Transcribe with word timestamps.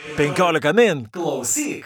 15 0.00 0.72
min 0.72 1.06
klausyk. 1.12 1.84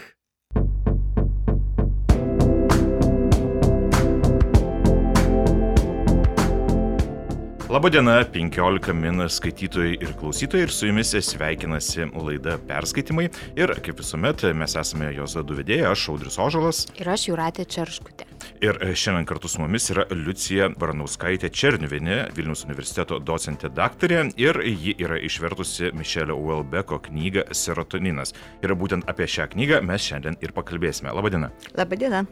Labadiena, 7.69 8.25
15 8.25 8.93
min 8.95 9.29
skaitytojai 9.29 9.97
ir 9.99 10.13
klausytojai 10.21 10.63
ir 10.63 10.71
su 10.71 10.87
jumis 10.87 11.11
sveikinasi 11.11 12.07
laida 12.15 12.55
Perskaitimai. 12.69 13.27
Ir 13.59 13.75
kaip 13.83 13.99
visuomet 13.99 14.47
mes 14.55 14.77
esame 14.79 15.11
jos 15.17 15.35
du 15.35 15.59
vedėjai, 15.59 15.91
aš 15.91 16.07
Audrius 16.15 16.39
Ožalas. 16.39 16.87
Ir 16.95 17.11
aš 17.11 17.27
Juratė 17.33 17.67
Čerškutė. 17.67 18.34
Ir 18.65 18.79
šiandien 18.97 19.27
kartu 19.29 19.49
su 19.49 19.61
mumis 19.61 19.91
yra 19.93 20.07
Liucija 20.09 20.71
Baranauskaitė 20.81 21.51
Černiuvinė, 21.53 22.15
Vilnius 22.33 22.63
universiteto 22.65 23.19
docentė 23.21 23.69
daktarė 23.77 24.23
ir 24.41 24.57
ji 24.65 24.95
yra 25.05 25.19
išvertusi 25.21 25.91
Mišelio 25.93 26.39
Uelbeko 26.41 26.97
knygą 27.05 27.45
Serotoninas. 27.53 28.33
Ir 28.65 28.73
būtent 28.81 29.05
apie 29.11 29.29
šią 29.29 29.51
knygą 29.53 29.83
mes 29.85 30.07
šiandien 30.09 30.41
ir 30.41 30.57
pakalbėsime. 30.57 31.13
Labadiena. 31.13 31.53
Labadiena. 31.77 32.25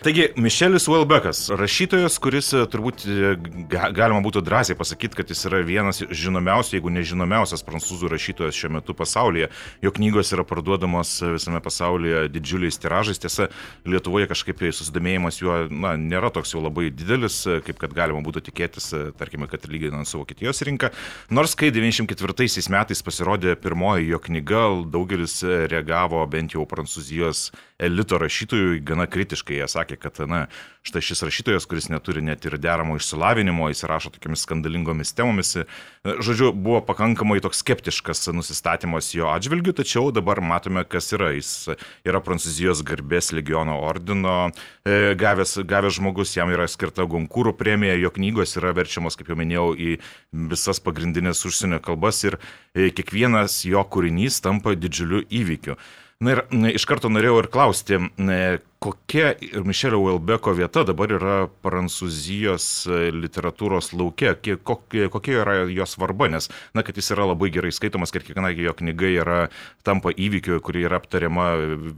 Taigi, 0.00 0.30
Mišelis 0.36 0.86
Uelbekas, 0.88 1.42
rašytojas, 1.52 2.14
kuris 2.24 2.46
e, 2.56 2.62
turbūt 2.72 3.02
e, 3.04 3.32
ga, 3.68 3.90
galima 3.92 4.22
būtų 4.24 4.40
drąsiai 4.46 4.76
pasakyti, 4.78 5.18
kad 5.18 5.28
jis 5.28 5.44
yra 5.50 5.58
vienas 5.60 6.00
žinomiausių, 6.00 6.78
jeigu 6.78 6.92
nežinomiausias 6.94 7.60
prancūzų 7.66 8.08
rašytojas 8.08 8.56
šiuo 8.56 8.70
metu 8.78 8.96
pasaulyje. 8.96 9.50
Jo 9.84 9.92
knygos 9.92 10.32
yra 10.32 10.46
parduodamos 10.48 11.12
visame 11.34 11.60
pasaulyje 11.60 12.30
didžiuliais 12.32 12.80
tiražais. 12.80 13.20
Tiesa, 13.20 13.50
Lietuvoje 13.84 14.30
kažkaip 14.30 14.64
susidomėjimas 14.72 15.42
juo 15.42 15.58
na, 15.68 15.92
nėra 16.00 16.32
toks 16.32 16.54
jau 16.56 16.64
labai 16.64 16.88
didelis, 16.88 17.42
kaip 17.66 17.84
kad 17.84 17.92
galima 17.92 18.24
būtų 18.24 18.46
tikėtis, 18.48 18.94
tarkime, 19.20 19.50
kad 19.52 19.68
lyginant 19.68 20.08
su 20.08 20.22
Vokietijos 20.22 20.64
rinka. 20.64 20.94
Nors 21.28 21.52
kai 21.52 21.68
94 21.76 22.72
metais 22.72 23.04
pasirodė 23.04 23.52
pirmoji 23.60 24.14
jo 24.14 24.24
knyga, 24.30 24.64
daugelis 24.96 25.42
reagavo 25.44 26.24
bent 26.32 26.56
jau 26.56 26.64
prancūzijos 26.64 27.50
elito 27.80 28.18
rašytojų 28.20 28.80
gana 28.84 29.06
kritiškai. 29.10 29.58
Jie 29.60 29.68
sakė, 29.70 29.89
kad, 29.96 30.18
na, 30.30 30.44
štai 30.86 31.02
šis 31.04 31.22
rašytojas, 31.26 31.66
kuris 31.68 31.88
neturi 31.92 32.22
net 32.24 32.44
ir 32.48 32.56
deramo 32.60 32.96
išsilavinimo, 32.96 33.68
jis 33.68 33.84
rašo 33.88 34.12
tokiamis 34.14 34.44
skandalingomis 34.46 35.12
temomis. 35.16 35.56
Žodžiu, 36.04 36.52
buvo 36.56 36.80
pakankamai 36.84 37.40
toks 37.44 37.60
skeptiškas 37.60 38.30
nusistatymas 38.32 39.10
jo 39.14 39.28
atžvilgiu, 39.32 39.74
tačiau 39.76 40.08
dabar 40.14 40.40
matome, 40.40 40.84
kas 40.88 41.12
yra. 41.16 41.30
Jis 41.36 41.70
yra 42.08 42.22
Prancūzijos 42.24 42.82
garbės 42.86 43.30
legiono 43.36 43.76
ordino 43.84 44.36
e, 44.48 45.14
gavęs, 45.20 45.58
gavęs 45.68 45.98
žmogus, 46.00 46.34
jam 46.38 46.52
yra 46.52 46.66
skirta 46.70 47.04
Gonkūrų 47.08 47.54
premija, 47.58 47.98
jo 48.00 48.12
knygos 48.16 48.56
yra 48.60 48.74
verčiamos, 48.76 49.18
kaip 49.20 49.30
jau 49.32 49.38
minėjau, 49.38 49.70
į 49.76 49.96
visas 50.50 50.80
pagrindinės 50.84 51.44
užsienio 51.48 51.80
kalbas 51.84 52.24
ir 52.24 52.38
e, 52.74 52.90
kiekvienas 52.94 53.62
jo 53.68 53.84
kūrinys 53.84 54.40
tampa 54.44 54.76
didžiuliu 54.78 55.26
įvykiu. 55.28 55.76
Na 56.20 56.34
ir 56.34 56.40
iš 56.76 56.84
karto 56.84 57.08
norėjau 57.08 57.38
ir 57.40 57.46
klausti, 57.48 57.96
kokia 58.84 59.30
ir 59.40 59.64
Mišelio 59.64 60.02
Uelbeko 60.04 60.52
vieta 60.58 60.82
dabar 60.84 61.14
yra 61.16 61.36
prancūzijos 61.64 62.66
e, 62.92 62.98
literatūros 63.16 63.88
laukia, 63.96 64.34
kokia, 64.36 65.08
kokia 65.12 65.38
yra 65.40 65.56
jo 65.72 65.88
svarba, 65.88 66.28
nes, 66.28 66.50
na, 66.76 66.84
kad 66.84 67.00
jis 67.00 67.08
yra 67.16 67.30
labai 67.30 67.48
gerai 67.56 67.72
skaitomas, 67.72 68.12
kad 68.12 68.28
kiekviena 68.28 68.52
jo 68.52 68.76
knyga 68.76 69.14
yra 69.14 69.40
tampa 69.80 70.12
įvykiu, 70.12 70.60
kuri 70.60 70.84
yra 70.90 71.00
aptariama 71.00 71.48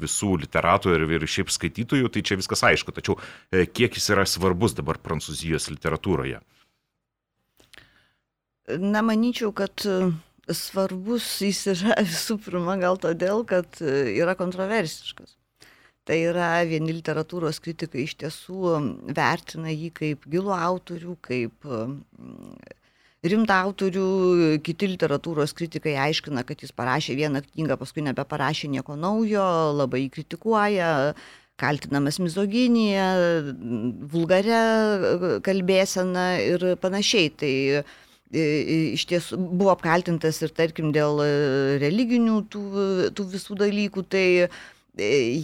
visų 0.06 0.36
literatų 0.46 0.94
ir, 1.00 1.10
ir 1.18 1.26
šiaip 1.26 1.50
skaitytojų, 1.50 2.14
tai 2.14 2.22
čia 2.22 2.38
viskas 2.38 2.62
aišku, 2.70 2.94
tačiau 2.94 3.18
e, 3.50 3.66
kiek 3.66 3.98
jis 3.98 4.06
yra 4.14 4.22
svarbus 4.22 4.78
dabar 4.78 5.02
prancūzijos 5.02 5.66
literatūroje? 5.74 6.38
Na, 8.78 9.02
manyčiau, 9.02 9.50
kad 9.50 9.82
svarbus 10.50 11.28
jis 11.44 11.62
yra 11.74 11.96
visų 12.08 12.38
pirma 12.42 12.76
gal 12.80 12.98
todėl, 13.00 13.44
kad 13.48 13.78
e, 13.84 14.12
yra 14.18 14.34
kontroversiškas. 14.38 15.36
Tai 16.02 16.16
yra 16.18 16.50
vieni 16.66 16.96
literatūros 16.96 17.60
kritikai 17.62 18.08
iš 18.08 18.16
tiesų 18.24 18.72
vertina 19.14 19.70
jį 19.70 19.92
kaip 19.94 20.24
gilų 20.26 20.50
autorių, 20.56 21.14
kaip 21.22 21.68
rimtą 23.22 23.58
autorių, 23.68 24.06
kiti 24.66 24.88
literatūros 24.96 25.54
kritikai 25.54 25.94
aiškina, 26.08 26.42
kad 26.46 26.62
jis 26.64 26.74
parašė 26.74 27.14
vieną 27.20 27.44
knygą, 27.46 27.78
paskui 27.78 28.02
nebeparašė 28.08 28.72
nieko 28.72 28.96
naujo, 28.98 29.46
labai 29.78 30.08
kritikuoja, 30.10 31.14
kaltinamas 31.62 32.18
mizoginija, 32.18 33.06
vulgaria 34.10 34.62
kalbėsena 35.46 36.26
ir 36.42 36.66
panašiai. 36.82 37.30
Tai 37.30 37.54
iš 38.32 39.04
ties 39.06 39.30
buvo 39.36 39.72
apkaltintas 39.74 40.40
ir 40.42 40.52
tarkim 40.56 40.92
dėl 40.92 41.20
e, 41.24 41.30
religinių 41.82 42.38
tų, 42.52 42.62
tų 43.16 43.26
visų 43.34 43.58
dalykų, 43.60 44.04
tai 44.08 44.24
e, 44.46 44.48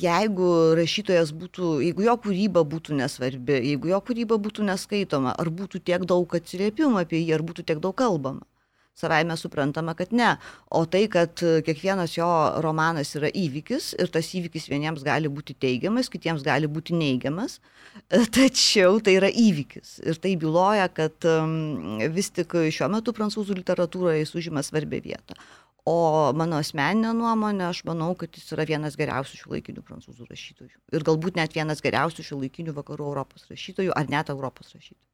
jeigu 0.01 0.51
rašytojas 0.79 1.35
būtų, 1.37 1.79
jeigu 1.85 2.07
jo 2.07 2.17
kūryba 2.25 2.65
būtų 2.65 2.97
nesvarbi, 3.03 3.61
jeigu 3.73 3.93
jo 3.93 4.01
kūryba 4.01 4.41
būtų 4.41 4.69
neskaitoma, 4.71 5.37
ar 5.37 5.53
būtų 5.53 5.83
tiek 5.85 6.07
daug 6.09 6.33
atsiliepimų 6.41 7.03
apie 7.05 7.21
jį, 7.21 7.35
ar 7.37 7.45
būtų 7.45 7.67
tiek 7.69 7.83
daug 7.85 7.97
kalbama. 7.97 8.47
Savaime 8.99 9.37
suprantama, 9.39 9.95
kad 9.99 10.13
ne. 10.17 10.33
O 10.75 10.83
tai, 10.91 11.05
kad 11.13 11.39
kiekvienas 11.39 12.17
jo 12.17 12.29
romanas 12.65 13.15
yra 13.19 13.31
įvykis 13.31 13.93
ir 13.99 14.11
tas 14.15 14.33
įvykis 14.35 14.67
vieniems 14.73 15.05
gali 15.07 15.31
būti 15.31 15.55
teigiamas, 15.55 16.11
kitiems 16.11 16.43
gali 16.47 16.71
būti 16.71 16.97
neigiamas, 16.99 17.59
tačiau 18.35 18.99
tai 19.05 19.19
yra 19.21 19.31
įvykis. 19.31 19.99
Ir 20.09 20.19
tai 20.23 20.35
byloja, 20.41 20.89
kad 20.91 21.29
vis 22.19 22.33
tik 22.35 22.59
šiuo 22.75 22.91
metu 22.93 23.15
prancūzų 23.15 23.61
literatūroje 23.63 24.25
jis 24.25 24.37
užima 24.43 24.67
svarbę 24.67 25.03
vietą. 25.05 25.39
O 25.89 26.33
mano 26.37 26.59
asmeninė 26.61 27.15
nuomonė, 27.17 27.69
aš 27.71 27.85
manau, 27.89 28.11
kad 28.19 28.35
jis 28.37 28.51
yra 28.53 28.67
vienas 28.69 28.99
geriausių 28.99 29.39
šių 29.41 29.53
laikinių 29.55 29.85
prancūzų 29.87 30.27
rašytojų. 30.29 30.75
Ir 30.93 31.07
galbūt 31.07 31.39
net 31.39 31.55
vienas 31.57 31.81
geriausių 31.85 32.27
šių 32.27 32.41
laikinių 32.43 32.75
vakarų 32.77 33.07
Europos 33.13 33.47
rašytojų, 33.49 33.95
ar 33.97 34.11
net 34.13 34.33
Europos 34.35 34.75
rašytojų. 34.75 35.07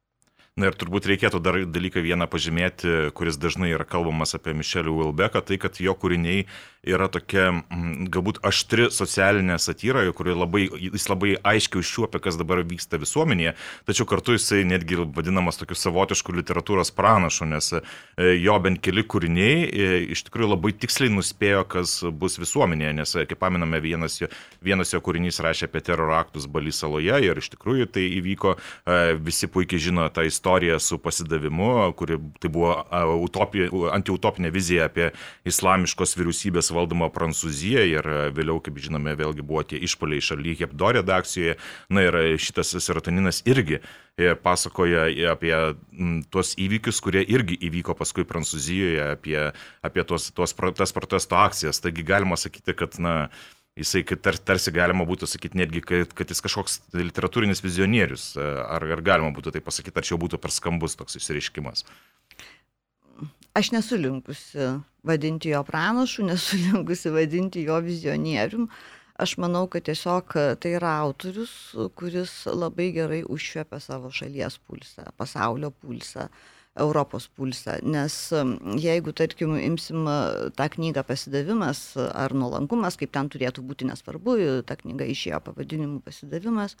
Na 0.55 0.69
ir 0.71 0.75
turbūt 0.79 1.03
reikėtų 1.09 1.41
dar 1.43 1.57
dalyką 1.67 1.99
vieną 1.99 2.29
pažymėti, 2.31 2.91
kuris 3.19 3.35
dažnai 3.35 3.73
yra 3.75 3.83
kalbamas 3.83 4.37
apie 4.37 4.53
Mišelį 4.55 4.93
Wilbeką, 5.01 5.41
tai 5.43 5.57
kad 5.59 5.81
jo 5.83 5.91
kūriniai 5.99 6.45
yra 6.85 7.07
tokia 7.11 7.49
mm, 7.51 8.07
galbūt 8.13 8.39
aštri 8.45 8.87
socialinė 8.93 9.57
satyra, 9.61 10.03
kuri 10.15 10.35
labai, 10.37 10.65
jis 10.85 11.07
labai 11.09 11.35
aiškiai 11.41 11.81
užšiuopia, 11.81 12.21
kas 12.23 12.37
dabar 12.39 12.61
vyksta 12.67 12.99
visuomenėje, 13.01 13.55
tačiau 13.89 14.07
kartu 14.09 14.35
jisai 14.35 14.63
netgi 14.67 14.99
vadinamas 15.15 15.59
tokiu 15.59 15.77
savotišku 15.79 16.35
literatūros 16.35 16.93
pranašu, 16.95 17.47
nes 17.49 17.71
e, 17.75 17.81
jo 18.41 18.57
bent 18.63 18.81
keli 18.85 19.05
kūriniai 19.05 19.65
e, 19.65 19.89
iš 20.15 20.25
tikrųjų 20.27 20.51
labai 20.53 20.73
tiksliai 20.77 21.13
nuspėjo, 21.13 21.65
kas 21.71 21.97
bus 22.13 22.37
visuomenėje, 22.41 22.93
nes, 23.01 23.15
e, 23.17 23.25
kaip 23.29 23.41
paminame, 23.41 23.81
vienas 23.83 24.19
jo, 24.21 24.29
vienas 24.65 24.93
jo 24.93 25.01
kūrinys 25.05 25.41
rašė 25.43 25.69
apie 25.69 25.83
teroro 25.85 26.15
aktus 26.19 26.47
Balysaloje 26.51 27.21
ir 27.25 27.41
iš 27.41 27.51
tikrųjų 27.55 27.89
tai 27.95 28.05
įvyko, 28.19 28.55
visi 29.25 29.47
puikiai 29.51 29.81
žino 29.81 30.05
tą 30.13 30.25
istoriją 30.27 30.77
su 30.83 30.97
pasidavimu, 31.01 31.71
kuri 31.97 32.17
tai 32.41 32.51
buvo 32.53 32.75
utopija, 33.25 33.69
antiutopinė 33.95 34.51
vizija 34.53 34.87
apie 34.89 35.09
islamiškos 35.47 36.15
vyriausybės 36.17 36.71
valdomą 36.75 37.09
Prancūziją 37.15 37.83
ir 37.89 38.09
vėliau, 38.35 38.59
kaip 38.63 38.77
žinome, 38.83 39.15
vėlgi 39.17 39.45
buvo 39.45 39.63
tie 39.65 39.79
išpoliai 39.87 40.23
šaly 40.23 40.55
Hebdo 40.59 40.91
redakcijoje. 40.99 41.57
Na 41.89 42.05
ir 42.05 42.19
šitas 42.41 42.75
serotoninas 42.83 43.41
irgi 43.49 43.79
e, 43.79 44.33
pasakoja 44.35 45.07
apie 45.33 45.55
tuos 46.33 46.55
įvykius, 46.61 47.01
kurie 47.03 47.23
irgi 47.23 47.57
įvyko 47.69 47.97
paskui 47.97 48.27
Prancūzijoje, 48.27 49.11
apie, 49.15 49.37
apie 49.85 50.07
tuos, 50.07 50.29
tuos, 50.35 50.55
tas 50.77 50.95
protesto 50.95 51.39
akcijas. 51.39 51.81
Taigi 51.83 52.05
galima 52.07 52.37
sakyti, 52.39 52.75
kad, 52.77 52.99
na, 53.01 53.15
jisai 53.79 54.03
tar, 54.23 54.37
tarsi 54.39 54.73
galima 54.75 55.05
būtų 55.07 55.27
sakyti 55.29 55.59
netgi, 55.59 55.83
kad, 55.83 56.13
kad 56.15 56.31
jis 56.31 56.43
kažkoks 56.43 56.79
literatūrinis 56.95 57.63
vizionierius. 57.63 58.33
Ar, 58.39 58.85
ar 58.95 59.03
galima 59.05 59.33
būtų 59.35 59.55
tai 59.55 59.63
pasakyti, 59.63 59.97
ar 59.99 60.07
čia 60.07 60.15
jau 60.15 60.21
būtų 60.23 60.39
per 60.41 60.53
skambus 60.55 60.95
toks 60.99 61.19
išsireiškimas? 61.19 61.85
Aš 63.55 63.71
nesu 63.71 63.95
linkusi 63.95 64.73
vadinti 65.03 65.53
jo 65.53 65.63
pranašu, 65.63 66.25
nesu 66.29 66.59
linkusi 66.59 67.09
vadinti 67.09 67.63
jo 67.63 67.79
vizionierium. 67.79 68.67
Aš 69.15 69.37
manau, 69.39 69.63
kad 69.71 69.85
tiesiog 69.87 70.33
tai 70.59 70.73
yra 70.75 70.97
autorius, 71.05 71.53
kuris 71.95 72.33
labai 72.51 72.89
gerai 72.97 73.21
užšiopia 73.23 73.79
savo 73.79 74.11
šalies 74.11 74.59
pulsą, 74.67 75.07
pasaulio 75.15 75.71
pulsą. 75.71 76.27
Europos 76.75 77.29
pulsą. 77.31 77.77
Nes 77.87 78.15
jeigu, 78.83 79.13
tarkim, 79.15 79.55
imsim 79.55 80.09
tą 80.59 80.67
knygą 80.73 81.05
pasidavimas 81.07 81.85
ar 82.11 82.35
nuolankumas, 82.35 82.97
kaip 82.99 83.13
ten 83.15 83.29
turėtų 83.31 83.63
būti 83.63 83.87
nesvarbu, 83.87 84.35
ta 84.67 84.75
knyga 84.81 85.07
išėjo 85.07 85.39
pavadinimu 85.45 86.01
pasidavimas, 86.03 86.75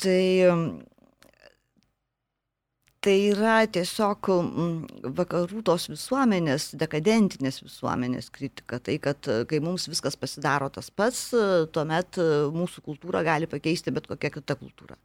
tai 0.00 0.22
tai 3.06 3.16
yra 3.30 3.60
tiesiog 3.70 4.28
vakarų 5.16 5.62
tos 5.66 5.86
visuomenės, 5.92 6.72
dekadentinės 6.80 7.60
visuomenės 7.62 8.30
kritika. 8.34 8.80
Tai, 8.82 8.96
kad 9.02 9.28
kai 9.50 9.60
mums 9.62 9.86
viskas 9.90 10.18
pasidaro 10.18 10.68
tas 10.74 10.90
pats, 10.90 11.28
tuomet 11.74 12.18
mūsų 12.56 12.82
kultūrą 12.88 13.22
gali 13.26 13.50
pakeisti 13.50 13.94
bet 13.94 14.08
kokia 14.10 14.32
kita 14.34 14.58
kultūra. 14.58 14.98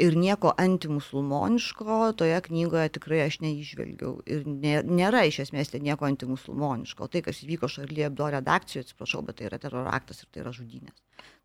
Ir 0.00 0.14
nieko 0.16 0.52
antimusulmoniško 0.56 1.96
toje 2.20 2.36
knygoje 2.46 2.92
tikrai 2.94 3.24
aš 3.26 3.40
neižvelgiau. 3.42 4.20
Ir 4.24 4.46
nėra 4.46 5.26
iš 5.28 5.42
esmės 5.44 5.72
ten 5.72 5.84
nieko 5.84 6.06
antimusulmoniško. 6.08 7.08
Tai, 7.10 7.24
kas 7.26 7.42
įvyko 7.44 7.68
Šarlie 7.68 8.06
Abdo 8.06 8.30
redakcijoje, 8.32 8.86
atsiprašau, 8.86 9.24
bet 9.26 9.40
tai 9.40 9.50
yra 9.50 9.58
teroraktas 9.60 10.22
ir 10.22 10.30
tai 10.30 10.44
yra 10.44 10.54
žudynės. 10.56 10.96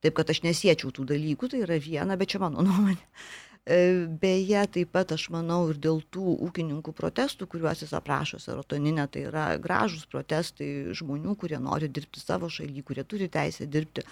Taip, 0.03 0.15
kad 0.19 0.31
aš 0.31 0.43
nesiečiau 0.45 0.93
tų 0.95 1.07
dalykų, 1.09 1.51
tai 1.51 1.65
yra 1.65 1.79
viena, 1.81 2.15
bet 2.19 2.35
čia 2.35 2.43
mano 2.45 2.63
nuomonė. 2.67 3.01
E, 3.65 4.05
beje, 4.21 4.61
taip 4.69 4.91
pat 4.93 5.09
aš 5.15 5.23
manau 5.33 5.63
ir 5.71 5.79
dėl 5.81 6.03
tų 6.13 6.35
ūkininkų 6.45 6.91
protestų, 6.93 7.47
kuriuos 7.49 7.79
jis 7.81 7.95
aprašo 7.97 8.37
serotoninė, 8.37 9.07
tai 9.09 9.23
yra 9.25 9.45
gražus 9.57 10.03
protestai 10.05 10.93
žmonių, 10.93 11.33
kurie 11.41 11.57
nori 11.57 11.89
dirbti 11.89 12.21
savo 12.21 12.45
šalyje, 12.45 12.83
kurie 12.85 13.01
turi 13.09 13.25
teisę 13.33 13.65
dirbti, 13.65 14.03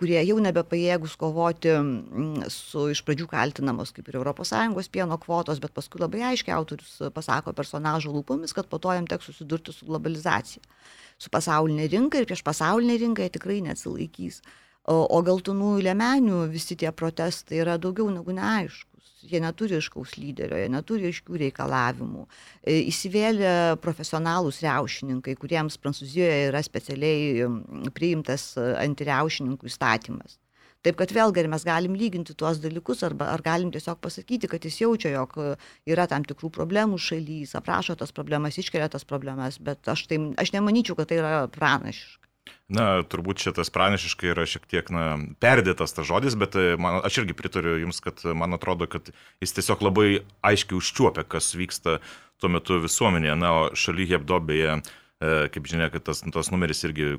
kurie 0.00 0.16
jau 0.24 0.38
nebepajėgus 0.40 1.18
kovoti 1.20 1.74
mm, 1.74 2.46
su 2.48 2.86
iš 2.94 3.02
pradžių 3.04 3.26
kaltinamos 3.28 3.92
kaip 3.92 4.08
ir 4.08 4.16
ES 4.32 4.88
pieno 4.88 5.18
kvotos, 5.20 5.60
bet 5.60 5.74
paskui 5.76 6.00
labai 6.00 6.22
aiškiai 6.30 6.56
autorius 6.56 6.94
pasako 7.12 7.52
personažo 7.52 8.14
lūpomis, 8.16 8.56
kad 8.56 8.70
po 8.72 8.80
to 8.80 8.94
jam 8.96 9.04
teks 9.04 9.28
susidurti 9.28 9.76
su 9.76 9.84
globalizacija, 9.90 10.64
su 11.20 11.28
pasaulinė 11.28 11.90
rinka 11.92 12.16
ir 12.16 12.24
prieš 12.24 12.40
pasaulinę 12.48 12.96
rinką 12.96 13.28
jie 13.28 13.34
tikrai 13.36 13.60
neatsilaikys. 13.68 14.40
O, 14.88 15.04
o 15.04 15.20
galtonųjų 15.22 15.84
lėmenių 15.84 16.40
visi 16.50 16.80
tie 16.80 16.90
protestai 16.96 17.60
yra 17.60 17.76
daugiau 17.76 18.08
negu 18.10 18.32
neaišku 18.32 18.91
jie 19.30 19.40
neturi 19.42 19.78
iškaus 19.78 20.16
lyderio, 20.18 20.58
jie 20.60 20.68
neturi 20.72 21.08
aiškių 21.10 21.40
reikalavimų. 21.46 22.26
E, 22.62 22.78
įsivėlė 22.90 23.54
profesionalūs 23.84 24.62
riaušininkai, 24.64 25.36
kuriems 25.40 25.78
Prancūzijoje 25.82 26.48
yra 26.50 26.62
specialiai 26.64 27.48
priimtas 27.96 28.52
e, 28.56 28.68
antiriaušininkų 28.84 29.70
įstatymas. 29.70 30.38
Taip 30.82 30.96
kad 30.98 31.12
vėlgi, 31.14 31.44
ar 31.44 31.48
mes 31.52 31.62
galim 31.62 31.94
lyginti 31.94 32.34
tuos 32.34 32.58
dalykus, 32.58 33.04
arba 33.06 33.28
ar 33.30 33.42
galim 33.44 33.70
tiesiog 33.70 34.00
pasakyti, 34.02 34.48
kad 34.50 34.64
jis 34.66 34.80
jaučia, 34.80 35.12
jog 35.14 35.36
e, 35.38 35.52
yra 35.94 36.08
tam 36.10 36.26
tikrų 36.26 36.50
problemų 36.56 36.98
šalyje, 36.98 37.52
aprašo 37.58 37.94
tas 38.00 38.10
problemas, 38.14 38.58
iškelia 38.58 38.90
tas 38.90 39.06
problemas, 39.06 39.60
bet 39.62 39.86
aš, 39.88 40.08
tai, 40.10 40.18
aš 40.42 40.50
nemanyčiau, 40.56 40.98
kad 40.98 41.12
tai 41.12 41.20
yra 41.22 41.46
pranašiška. 41.54 42.21
Na, 42.72 42.86
turbūt 43.04 43.42
šitas 43.42 43.68
pranešiškai 43.74 44.30
yra 44.32 44.46
šiek 44.48 44.64
tiek 44.70 44.88
na, 44.94 45.18
perdėtas 45.42 45.92
tas 45.92 46.08
žodis, 46.08 46.36
bet 46.40 46.56
e, 46.56 46.72
man, 46.80 47.02
aš 47.04 47.20
irgi 47.22 47.36
pritariu 47.36 47.76
Jums, 47.82 48.00
kad 48.04 48.22
man 48.38 48.56
atrodo, 48.56 48.88
kad 48.88 49.10
jis 49.44 49.52
tiesiog 49.58 49.84
labai 49.84 50.08
aiškiai 50.46 50.78
užčiuopia, 50.78 51.26
kas 51.28 51.52
vyksta 51.58 51.98
tuo 52.40 52.50
metu 52.52 52.80
visuomenėje. 52.80 53.36
Na, 53.38 53.52
o 53.52 53.62
šaly 53.76 54.08
Hebdobėje, 54.14 54.80
kaip 55.22 55.68
žinia, 55.70 55.86
kad 55.92 56.02
tas, 56.08 56.24
tas 56.34 56.48
numeris 56.50 56.80
irgi, 56.88 57.12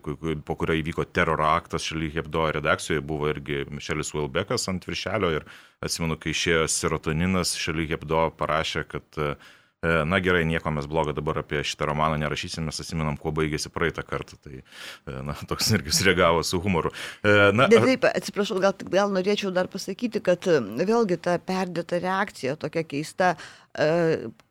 po 0.43 0.57
kurio 0.59 0.75
įvyko 0.81 1.05
teroro 1.15 1.45
aktas 1.53 1.85
šaly 1.87 2.09
Hebdo 2.11 2.49
redakcijoje, 2.57 3.05
buvo 3.05 3.29
irgi 3.31 3.61
Mišelis 3.71 4.11
Wilbekas 4.17 4.67
ant 4.73 4.83
viršelio 4.89 5.29
ir 5.37 5.45
atsimenu, 5.85 6.17
kai 6.19 6.33
išėjo 6.33 6.65
serotoninas, 6.67 7.55
šaly 7.61 7.87
Hebdo 7.93 8.25
parašė, 8.41 8.83
kad 8.91 9.21
uh, 9.21 9.37
E, 9.37 9.62
na 9.83 10.19
gerai, 10.23 10.45
nieko 10.47 10.71
mes 10.71 10.85
blogo 10.87 11.11
dabar 11.15 11.41
apie 11.41 11.59
šitą 11.67 11.89
romaną 11.89 12.15
nerašysim, 12.21 12.63
mes 12.69 12.79
atsimenam, 12.79 13.17
kuo 13.19 13.33
baigėsi 13.35 13.71
praeitą 13.73 14.05
kartą. 14.07 14.37
Tai, 14.43 14.61
e, 14.61 15.15
na, 15.27 15.35
toks 15.49 15.73
irgi 15.75 15.91
sureagavo 15.95 16.43
su 16.47 16.61
humoru. 16.63 16.93
E, 17.19 17.51
na, 17.51 17.67
Bet 17.71 17.83
taip, 17.89 18.07
atsiprašau, 18.07 18.61
gal, 18.63 18.77
gal 18.93 19.11
norėčiau 19.11 19.51
dar 19.55 19.67
pasakyti, 19.71 20.21
kad 20.23 20.47
vėlgi 20.47 21.19
ta 21.23 21.35
perdėta 21.43 21.99
reakcija 22.03 22.55
tokia 22.61 22.85
keista, 22.87 23.33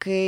kai 0.02 0.22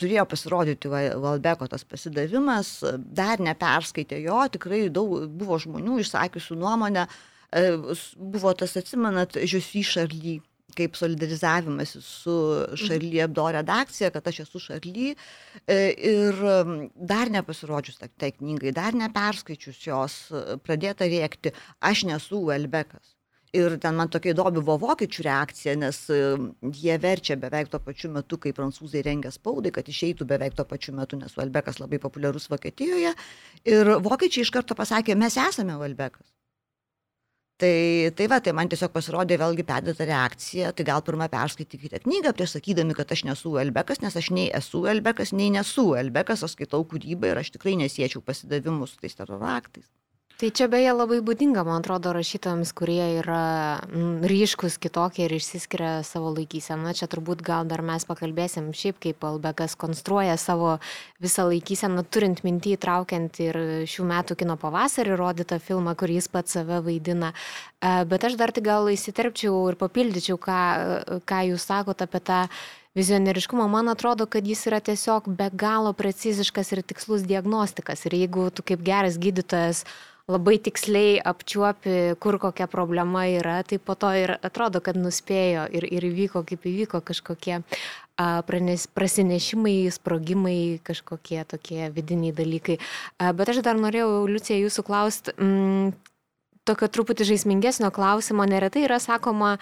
turėjo 0.00 0.24
pasirodyti 0.28 0.90
Valbeko 0.90 1.68
tas 1.70 1.84
pasidavimas, 1.88 2.72
dar 2.96 3.40
neperskaitė 3.44 4.22
jo, 4.24 4.40
tikrai 4.52 4.86
daug 4.92 5.28
buvo 5.40 5.60
žmonių 5.60 6.00
išsakiusių 6.02 6.56
nuomonę, 6.58 7.06
buvo 8.16 8.52
tas, 8.56 8.76
atsimenat, 8.80 9.36
Žiusy 9.40 9.84
Šarly 9.84 10.38
kaip 10.76 10.96
solidarizavimas 10.96 11.96
su 12.04 12.34
Šarly 12.76 13.16
mhm. 13.16 13.24
Abdo 13.24 13.46
redakcija, 13.58 14.10
kad 14.14 14.28
aš 14.28 14.40
esu 14.46 14.60
Šarly 14.62 15.12
e, 15.66 15.78
ir 16.12 16.40
dar 16.94 17.30
nepasirodžius 17.32 18.02
tai 18.16 18.32
knygai, 18.32 18.72
dar 18.76 18.96
neperskaičius 18.98 19.84
jos, 19.86 20.18
pradėta 20.66 21.08
rėkti, 21.08 21.54
aš 21.80 22.04
nesu 22.10 22.42
Elbekas. 22.54 23.14
Ir 23.56 23.78
ten 23.80 23.96
man 23.96 24.10
tokia 24.12 24.34
įdomi 24.34 24.60
buvo 24.60 24.76
vokiečių 24.82 25.22
reakcija, 25.24 25.74
nes 25.80 26.02
jie 26.76 26.96
verčia 27.00 27.36
beveik 27.40 27.70
tuo 27.72 27.80
pačiu 27.80 28.10
metu, 28.12 28.36
kai 28.36 28.52
prancūzai 28.52 29.00
rengia 29.06 29.32
spaudai, 29.32 29.72
kad 29.72 29.88
išeitų 29.88 30.26
beveik 30.28 30.58
tuo 30.58 30.66
pačiu 30.68 30.92
metu, 30.96 31.16
nes 31.16 31.32
Valbekas 31.38 31.80
labai 31.80 32.00
populiarus 32.02 32.50
Vokietijoje. 32.52 33.14
Ir 33.72 33.94
vokiečiai 34.04 34.44
iš 34.44 34.52
karto 34.52 34.76
pasakė, 34.76 35.16
mes 35.16 35.40
esame 35.40 35.78
Valbekas. 35.80 36.26
Tai, 37.58 38.10
tai 38.14 38.26
va, 38.30 38.36
tai 38.38 38.52
man 38.54 38.68
tiesiog 38.70 38.92
pasirodė 38.94 39.34
vėlgi 39.40 39.64
perdėta 39.66 40.04
reakcija, 40.06 40.68
tai 40.78 40.84
gal 40.86 41.02
pirmą 41.02 41.26
perskaitykite 41.32 41.98
knygą 42.04 42.30
prieš 42.38 42.52
sakydami, 42.54 42.94
kad 42.94 43.10
aš 43.10 43.24
nesu 43.26 43.56
Elbekas, 43.58 43.98
nes 44.04 44.14
aš 44.20 44.28
nei 44.36 44.44
esu 44.54 44.84
Elbekas, 44.86 45.32
nei 45.34 45.50
nesu 45.50 45.88
Elbekas, 45.98 46.44
aš 46.46 46.54
skaitau 46.54 46.86
kūrybą 46.92 47.32
ir 47.32 47.40
aš 47.42 47.50
tikrai 47.56 47.74
nesiečiau 47.80 48.22
pasidavimus 48.22 48.94
su 48.94 49.02
tais 49.02 49.18
teroro 49.18 49.50
aktais. 49.50 49.90
Tai 50.38 50.52
čia 50.54 50.68
beje 50.70 50.92
labai 50.94 51.16
būdinga, 51.26 51.64
man 51.66 51.80
atrodo, 51.80 52.12
rašytojams, 52.14 52.70
kurie 52.78 53.02
yra 53.18 53.82
ryškus 54.30 54.76
kitokie 54.78 55.24
ir 55.26 55.32
išsiskiria 55.34 56.04
savo 56.06 56.30
laikyseną. 56.30 56.92
Čia 56.94 57.08
turbūt 57.10 57.40
gal 57.42 57.66
dar 57.66 57.80
mes 57.82 58.04
pakalbėsim 58.06 58.68
šiaip, 58.70 59.00
kaip 59.02 59.24
Albekas 59.26 59.74
konstruoja 59.74 60.36
savo 60.38 60.76
visą 61.18 61.48
laikyseną, 61.48 62.04
turint 62.06 62.44
mintį 62.46 62.76
įtraukiant 62.76 63.40
ir 63.42 63.58
šių 63.90 64.06
metų 64.12 64.36
kino 64.38 64.54
pavasarį 64.62 65.16
rodytą 65.18 65.58
filmą, 65.58 65.96
kurį 65.98 66.20
jis 66.20 66.30
pats 66.30 66.54
save 66.54 66.78
vaidina. 66.86 67.32
E, 67.82 68.04
bet 68.06 68.26
aš 68.28 68.36
dar 68.38 68.52
tik 68.54 68.68
gal 68.68 68.86
įsiterpčiau 68.92 69.64
ir 69.72 69.78
papildyčiau, 69.80 70.38
ką, 70.38 70.60
ką 71.26 71.40
jūs 71.48 71.66
sakote 71.66 72.06
apie 72.06 72.20
tą 72.22 72.44
vizionieriškumą, 72.94 73.66
man 73.74 73.90
atrodo, 73.90 74.28
kad 74.30 74.46
jis 74.46 74.62
yra 74.70 74.78
tiesiog 74.78 75.26
be 75.34 75.50
galo 75.50 75.90
preciziškas 75.98 76.70
ir 76.76 76.84
tikslus 76.86 77.26
diagnostikas. 77.26 78.06
Ir 78.06 78.20
jeigu 78.20 78.46
tu 78.54 78.62
kaip 78.62 78.86
geras 78.86 79.18
gydytojas 79.18 79.82
labai 80.28 80.58
tiksliai 80.60 81.16
apčiuopi, 81.24 82.18
kur 82.20 82.38
kokia 82.40 82.68
problema 82.70 83.24
yra, 83.32 83.62
tai 83.64 83.78
po 83.80 83.96
to 83.96 84.10
ir 84.12 84.34
atrodo, 84.36 84.82
kad 84.84 84.98
nuspėjo 85.00 85.64
ir, 85.72 85.86
ir 85.88 86.08
įvyko, 86.10 86.44
kaip 86.48 86.66
įvyko 86.68 87.00
kažkokie 87.08 87.62
pranes, 88.18 88.86
prasinešimai, 88.92 89.88
sprogimai, 89.94 90.80
kažkokie 90.84 91.44
tokie 91.48 91.88
vidiniai 91.94 92.34
dalykai. 92.36 92.78
Bet 93.18 93.54
aš 93.54 93.62
dar 93.64 93.78
norėjau, 93.80 94.26
Liucija, 94.28 94.58
jūsų 94.58 94.84
klausti, 94.84 95.34
mm, 95.38 95.92
tokio 96.68 96.88
truputį 96.92 97.26
žaismingesnio 97.32 97.90
klausimo, 97.94 98.46
neretai 98.48 98.84
yra 98.86 99.00
sakoma, 99.02 99.56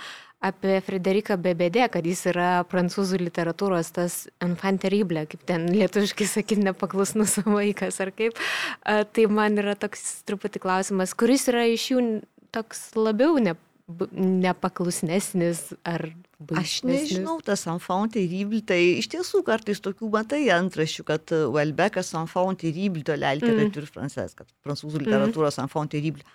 apie 0.45 0.81
Frederiką 0.85 1.37
Bebedė, 1.41 1.87
kad 1.93 2.07
jis 2.07 2.27
yra 2.31 2.51
prancūzų 2.69 3.21
literatūros 3.23 3.93
tas 3.97 4.19
enfant 4.45 4.83
terrible, 4.83 5.25
kaip 5.31 5.47
ten 5.49 5.69
lietuviškai 5.73 6.29
sakyti, 6.29 6.67
nepaklusnus 6.67 7.39
vaikas 7.59 8.01
ar 8.05 8.13
kaip. 8.17 8.37
Tai 8.85 9.29
man 9.33 9.57
yra 9.63 9.77
toks 9.79 10.21
truputį 10.29 10.63
klausimas, 10.67 11.17
kuris 11.17 11.49
yra 11.53 11.65
iš 11.73 11.91
jų 11.95 12.05
toks 12.55 12.91
labiau 12.99 13.41
ne, 13.43 13.57
nepaklusnesnis 14.13 15.71
ar 15.87 16.11
Aš 16.53 16.83
nežinau, 16.85 17.39
tas 17.41 17.63
enfant 17.65 18.13
terrible, 18.13 18.59
tai 18.61 18.99
iš 19.01 19.07
tiesų 19.09 19.41
kartais 19.47 19.79
tokių 19.81 20.11
matai 20.13 20.43
antrašių, 20.53 21.05
kad 21.09 21.33
Welbeckas 21.33 22.13
enfant 22.19 22.61
terrible 22.61 23.01
de 23.09 23.17
la 23.17 23.31
littérature 23.39 23.87
mm. 23.87 23.93
française, 23.95 24.37
kad 24.37 24.51
prancūzų 24.67 25.01
literatūros 25.07 25.57
mm. 25.57 25.65
enfant 25.65 25.95
terrible. 25.97 26.27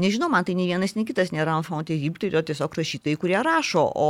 Nežinau, 0.00 0.30
man 0.32 0.46
tai 0.46 0.56
nei 0.56 0.70
vienas, 0.70 0.94
nei 0.96 1.04
kitas 1.08 1.34
nėra 1.34 1.58
enfant 1.58 1.86
terrible, 1.88 2.20
tai 2.20 2.30
yra 2.32 2.42
tiesiog 2.46 2.78
rašytojai, 2.78 3.18
kurie 3.20 3.38
rašo, 3.44 3.84
o 3.92 4.08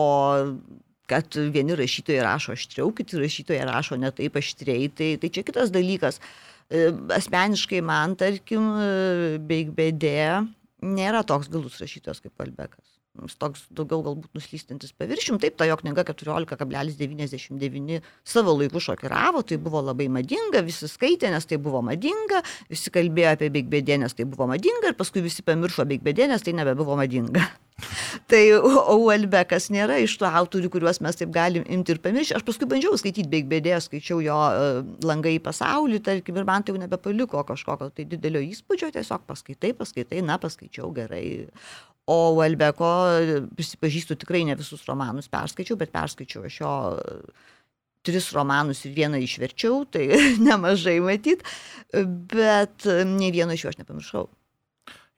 kad 1.11 1.37
vieni 1.55 1.77
rašytojai 1.77 2.23
rašo 2.23 2.55
aštriau, 2.55 2.93
kiti 2.97 3.19
rašytojai 3.21 3.67
rašo 3.69 3.99
ne 4.01 4.13
taip 4.15 4.39
aštriai, 4.39 4.89
tai, 4.95 5.11
tai 5.21 5.33
čia 5.35 5.45
kitas 5.47 5.75
dalykas. 5.75 6.23
E, 6.71 6.87
asmeniškai 7.19 7.83
man, 7.85 8.15
tarkim, 8.21 8.71
e, 8.79 9.37
Beigbedė 9.43 10.47
nėra 10.87 11.27
toks 11.27 11.51
gilus 11.53 11.83
rašytojas 11.83 12.23
kaip 12.23 12.47
Albekas 12.47 12.92
toks 13.41 13.67
daugiau 13.75 14.01
galbūt 14.07 14.33
nuslystantis 14.37 14.95
paviršium. 14.97 15.39
Taip, 15.43 15.57
ta 15.61 15.67
jo 15.69 15.77
knyga 15.81 16.05
14,99 16.09 18.01
savo 18.25 18.55
laiku 18.57 18.81
šokiravo, 18.81 19.43
tai 19.47 19.59
buvo 19.61 19.83
labai 19.85 20.09
madinga, 20.13 20.63
visi 20.65 20.89
skaitė, 20.89 21.31
nes 21.35 21.49
tai 21.49 21.61
buvo 21.63 21.83
madinga, 21.85 22.43
visi 22.73 22.93
kalbėjo 22.95 23.35
apie 23.37 23.51
Beigbėdė, 23.53 24.01
nes 24.03 24.17
tai 24.17 24.29
buvo 24.29 24.49
madinga 24.51 24.93
ir 24.93 24.97
paskui 24.99 25.25
visi 25.25 25.45
pamiršo 25.45 25.87
Beigbėdė, 25.91 26.31
nes 26.33 26.47
tai 26.47 26.57
nebebuvo 26.57 26.97
madinga. 26.99 27.45
tai 28.31 28.43
Uelbekas 28.55 29.69
nėra 29.75 29.99
iš 30.03 30.17
tų 30.21 30.29
autorių, 30.29 30.71
kuriuos 30.73 31.03
mes 31.05 31.19
taip 31.19 31.33
galim 31.35 31.65
imti 31.69 31.95
ir 31.95 32.01
pamiršti. 32.05 32.37
Aš 32.39 32.47
paskui 32.49 32.69
bandžiau 32.71 32.97
skaityti 33.01 33.29
Beigbėdė, 33.33 33.77
skaičiau 33.85 34.23
jo 34.25 34.39
uh, 34.39 34.83
langai 35.05 35.37
į 35.37 35.45
pasaulį, 35.45 36.01
tarkim, 36.07 36.41
ir 36.41 36.49
man 36.49 36.65
tai 36.65 36.75
jau 36.75 36.81
nebepaliko 36.81 37.45
kažkokio 37.49 37.93
tai 37.93 38.09
didelio 38.09 38.43
įspūdžio, 38.49 38.93
tiesiog 38.97 39.27
paskaitai, 39.29 39.75
paskaitai, 39.77 40.23
na, 40.25 40.39
paskaičiau 40.43 40.93
gerai. 40.97 41.27
O 42.11 42.35
Welbeko, 42.35 42.91
prisipažįstu, 43.55 44.17
tikrai 44.19 44.43
ne 44.49 44.57
visus 44.59 44.83
romanus 44.89 45.31
perskaičiau, 45.31 45.79
bet 45.79 45.93
perskaičiau 45.95 46.49
aš 46.49 46.57
jo 46.59 46.73
tris 48.03 48.33
romanus 48.35 48.83
ir 48.87 48.97
vieną 48.97 49.21
išverčiau, 49.23 49.85
tai 49.87 50.09
nemažai 50.49 50.99
matyt, 51.05 51.47
bet 51.93 52.89
ne 53.07 53.35
vieno 53.35 53.55
iš 53.55 53.67
jų 53.67 53.75
aš 53.75 53.83
nepamiršau. 53.85 54.29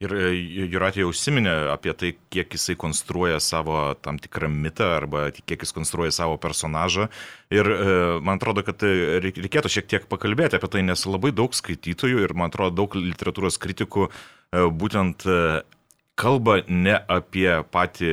Ir 0.03 0.11
e, 0.11 0.31
Juratė 0.67 1.05
jau 1.05 1.09
užsiminė 1.13 1.53
apie 1.71 1.93
tai, 1.95 2.09
kiek 2.33 2.51
jisai 2.51 2.75
konstruoja 2.77 3.39
savo 3.39 3.93
tam 4.03 4.19
tikrą 4.19 4.49
mitą 4.51 4.89
arba 4.97 5.29
kiek 5.37 5.63
jis 5.63 5.71
konstruoja 5.73 6.11
savo 6.11 6.35
personažą. 6.41 7.07
Ir 7.55 7.69
e, 7.71 7.77
man 8.19 8.35
atrodo, 8.35 8.61
kad 8.67 8.83
reikėtų 8.83 9.71
šiek 9.71 9.87
tiek 9.93 10.09
pakalbėti 10.11 10.59
apie 10.59 10.69
tai, 10.73 10.83
nes 10.83 11.07
labai 11.07 11.31
daug 11.33 11.55
skaitytojų 11.55 12.25
ir 12.27 12.35
man 12.35 12.51
atrodo 12.51 12.75
daug 12.83 12.99
literatūros 12.99 13.57
kritikų 13.63 14.09
būtent 14.75 15.25
kalba 16.21 16.55
ne 16.67 16.95
apie 17.17 17.51
patį 17.75 18.11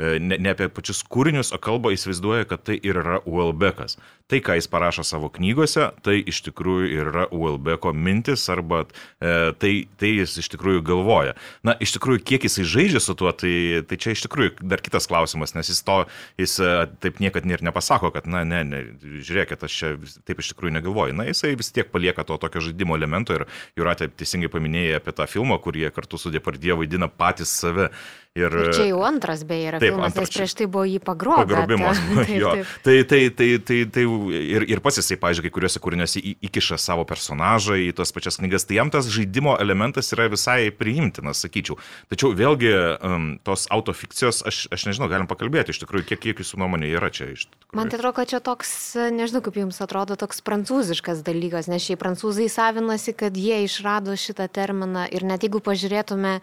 ne, 0.00 0.38
ne 0.40 0.52
apie 0.54 0.70
pačius 0.72 1.02
kūrinius, 1.04 1.52
o 1.52 1.60
kalba 1.62 1.92
įsivaizduoja, 1.92 2.48
kad 2.48 2.64
tai 2.68 2.78
ir 2.80 3.00
yra 3.02 3.20
Uelbekas 3.28 3.98
tai, 4.32 4.40
ką 4.40 4.56
jis 4.56 4.68
parašo 4.72 5.04
savo 5.04 5.28
knygose, 5.32 5.90
tai 6.04 6.16
iš 6.28 6.40
tikrųjų 6.46 6.88
yra 7.02 7.26
Uelbeko 7.34 7.92
mintis 7.92 8.46
arba 8.52 8.84
e, 8.86 9.52
tai, 9.60 9.72
tai 10.00 10.12
jis 10.14 10.38
iš 10.40 10.48
tikrųjų 10.54 10.80
galvoja. 10.88 11.34
Na, 11.66 11.74
iš 11.82 11.92
tikrųjų, 11.98 12.22
kiek 12.30 12.46
jisai 12.48 12.64
žaidžia 12.68 13.02
su 13.04 13.16
tuo, 13.18 13.28
tai, 13.36 13.82
tai 13.88 13.98
čia 14.00 14.14
iš 14.16 14.24
tikrųjų 14.24 14.54
dar 14.72 14.80
kitas 14.84 15.08
klausimas, 15.10 15.52
nes 15.56 15.68
jis 15.68 15.82
to, 15.84 15.98
jis 16.40 16.56
e, 16.64 16.70
taip 17.04 17.20
niekad 17.20 17.44
ir 17.50 17.64
nepasako, 17.66 18.12
kad, 18.14 18.28
na, 18.30 18.44
ne, 18.48 18.62
ne, 18.68 18.82
žiūrėkit, 19.02 19.66
aš 19.68 19.78
čia 19.82 19.92
taip 20.24 20.40
iš 20.40 20.54
tikrųjų 20.54 20.78
negalvoju. 20.78 21.18
Na, 21.18 21.28
jisai 21.28 21.52
vis 21.60 21.72
tiek 21.74 21.92
palieka 21.92 22.24
to 22.24 22.40
tokio 22.40 22.64
žaidimo 22.64 22.96
elemento 22.96 23.36
ir 23.36 23.44
Juratė 23.76 24.08
teisingai 24.08 24.48
paminėjo 24.52 25.02
apie 25.02 25.16
tą 25.16 25.28
filmą, 25.28 25.60
kur 25.60 25.76
jie 25.76 25.92
kartu 25.92 26.20
su 26.20 26.32
Depardie 26.32 26.72
vaidina 26.78 27.10
patys 27.12 27.52
save. 27.52 27.90
Ir, 28.32 28.48
ir 28.48 28.70
čia 28.72 28.86
jau 28.88 29.02
antras 29.04 29.42
beje 29.44 29.66
yra 29.68 29.78
taip, 29.82 29.90
filmas, 29.90 30.08
antras, 30.08 30.30
nes 30.30 30.38
prieš 30.38 30.52
tai 30.56 30.66
buvo 30.72 30.86
jį 30.88 31.00
pagrobęs. 31.04 31.50
Pagrobimas. 31.52 31.98
taip, 32.30 32.30
taip. 32.30 32.70
Tai, 32.80 32.94
tai, 33.04 33.18
tai, 33.36 33.48
tai, 33.60 33.80
tai 33.92 34.04
ir, 34.38 34.64
ir 34.72 34.80
pats 34.80 35.02
jisai, 35.02 35.18
pažiūrėjau, 35.20 35.44
kai 35.44 35.52
kuriuose 35.58 35.82
kūriniuose 35.84 36.22
įkiša 36.48 36.78
savo 36.80 37.04
personažą 37.10 37.76
į 37.76 37.90
tos 37.98 38.14
pačias 38.16 38.40
knygas, 38.40 38.64
tai 38.64 38.78
jam 38.78 38.88
tas 38.94 39.10
žaidimo 39.12 39.58
elementas 39.60 40.08
yra 40.16 40.30
visai 40.32 40.72
priimtinas, 40.72 41.44
sakyčiau. 41.44 41.76
Tačiau 42.08 42.32
vėlgi 42.38 42.72
um, 42.72 43.28
tos 43.44 43.66
autofikcijos, 43.76 44.40
aš, 44.48 44.64
aš 44.72 44.88
nežinau, 44.88 45.12
galim 45.12 45.28
pakalbėti 45.28 45.76
iš 45.76 45.84
tikrųjų, 45.84 46.08
kiek, 46.14 46.24
kiek 46.24 46.40
jūsų 46.40 46.64
nuomonė 46.64 46.88
yra 46.96 47.12
čia 47.12 47.28
iš 47.36 47.50
tikrųjų. 47.50 47.76
Man 47.76 47.92
tai 47.92 48.00
atrodo, 48.00 48.16
kad 48.16 48.32
čia 48.32 48.40
toks, 48.40 48.74
nežinau, 49.12 49.44
kaip 49.44 49.60
jums 49.60 49.84
atrodo, 49.84 50.16
toks 50.16 50.40
prancūziškas 50.48 51.20
dalykas, 51.28 51.68
nes 51.68 51.84
šiai 51.84 52.00
prancūzai 52.00 52.48
savinasi, 52.48 53.12
kad 53.12 53.36
jie 53.36 53.60
išrado 53.68 54.16
šitą 54.16 54.48
terminą 54.48 55.04
ir 55.12 55.28
net 55.28 55.44
jeigu 55.44 55.60
pažiūrėtume, 55.60 56.38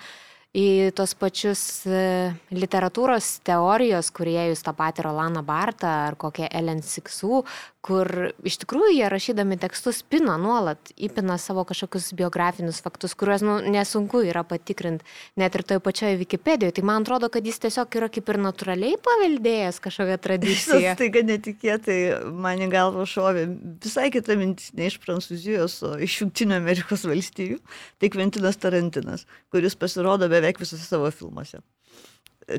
į 0.57 0.89
tos 0.97 1.13
pačius 1.13 1.61
e, 1.85 2.33
literatūros 2.55 3.39
teorijos 3.45 4.09
kuriejus, 4.15 4.63
tą 4.65 4.73
patį 4.77 5.05
Rolaną 5.05 5.43
Bartą 5.45 5.91
ar 6.09 6.17
kokią 6.17 6.49
Ellen 6.49 6.81
Siksų, 6.81 7.43
kur 7.85 8.09
iš 8.43 8.57
tikrųjų 8.63 8.91
jie 8.91 9.07
rašydami 9.11 9.55
tekstus 9.59 10.01
pina 10.03 10.35
nuolat, 10.41 10.91
įpina 10.99 11.37
savo 11.39 11.63
kažkokius 11.67 12.09
biografinius 12.19 12.81
faktus, 12.83 13.15
kuriuos 13.17 13.43
nu, 13.45 13.55
nesunku 13.71 14.21
yra 14.27 14.43
patikrinti 14.47 15.07
net 15.39 15.55
ir 15.55 15.63
toje 15.67 15.83
pačioje 15.83 16.19
Wikipedijoje. 16.19 16.75
Tai 16.75 16.85
man 16.89 17.07
atrodo, 17.07 17.31
kad 17.31 17.47
jis 17.47 17.61
tiesiog 17.63 17.95
yra 18.01 18.11
kaip 18.11 18.33
ir 18.33 18.41
natūraliai 18.43 18.99
paveldėjęs 19.05 19.79
kažkokią 19.85 20.19
tradiciją. 20.27 20.93
Tai 20.99 21.09
kad 21.15 21.31
netikėtai 21.31 21.97
man 22.35 22.65
į 22.67 22.69
galvą 22.73 23.07
šovė 23.07 23.47
visai 23.79 24.09
kita 24.13 24.35
mintis, 24.39 24.73
ne 24.75 24.91
iš 24.91 24.99
Prancūzijos, 25.05 25.79
o 25.87 25.95
iš 26.03 26.19
Junktinių 26.23 26.59
Amerikos 26.59 27.07
valstijų. 27.07 27.61
Tai 27.99 28.11
Kventinas 28.11 28.59
Tarantinas, 28.59 29.27
kuris 29.53 29.79
pasirodo 29.79 30.27
beveik 30.31 30.59
visose 30.59 30.83
savo 30.83 31.07
filmuose 31.15 31.63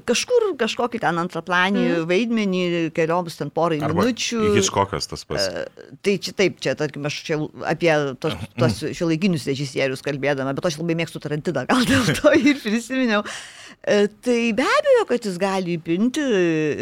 kažkur 0.06 0.50
kažkokį 0.61 1.00
ten 1.02 1.20
antraplanį 1.23 1.82
mm. 1.82 2.09
vaidmenį, 2.11 2.62
kelioms 2.97 3.38
ten 3.40 3.52
porai 3.54 3.80
Arba 3.82 4.04
minučių. 4.04 4.40
Hitchcockas 4.56 5.11
tas 5.11 5.25
pats. 5.28 5.49
Uh, 5.50 5.94
tai 6.04 6.16
čia 6.23 6.35
taip, 6.37 6.61
čia, 6.62 6.76
tarkim, 6.78 7.06
aš 7.09 7.20
čia 7.26 7.40
apie 7.68 7.92
tos, 8.23 8.37
tos 8.61 8.82
šiuolaikinius 8.97 9.49
režisierius 9.50 10.04
kalbėdama, 10.06 10.54
bet 10.56 10.70
aš 10.70 10.80
labai 10.80 10.99
mėgstu 11.02 11.23
Tarantiną, 11.23 11.66
gal 11.70 11.87
dėl 11.88 12.12
to 12.20 12.35
ir 12.52 12.61
prisiminiau. 12.62 13.25
Uh, 13.80 14.06
tai 14.23 14.40
be 14.56 14.66
abejo, 14.66 15.06
kad 15.09 15.30
jis 15.30 15.38
gali 15.40 15.78
įpinti 15.78 16.26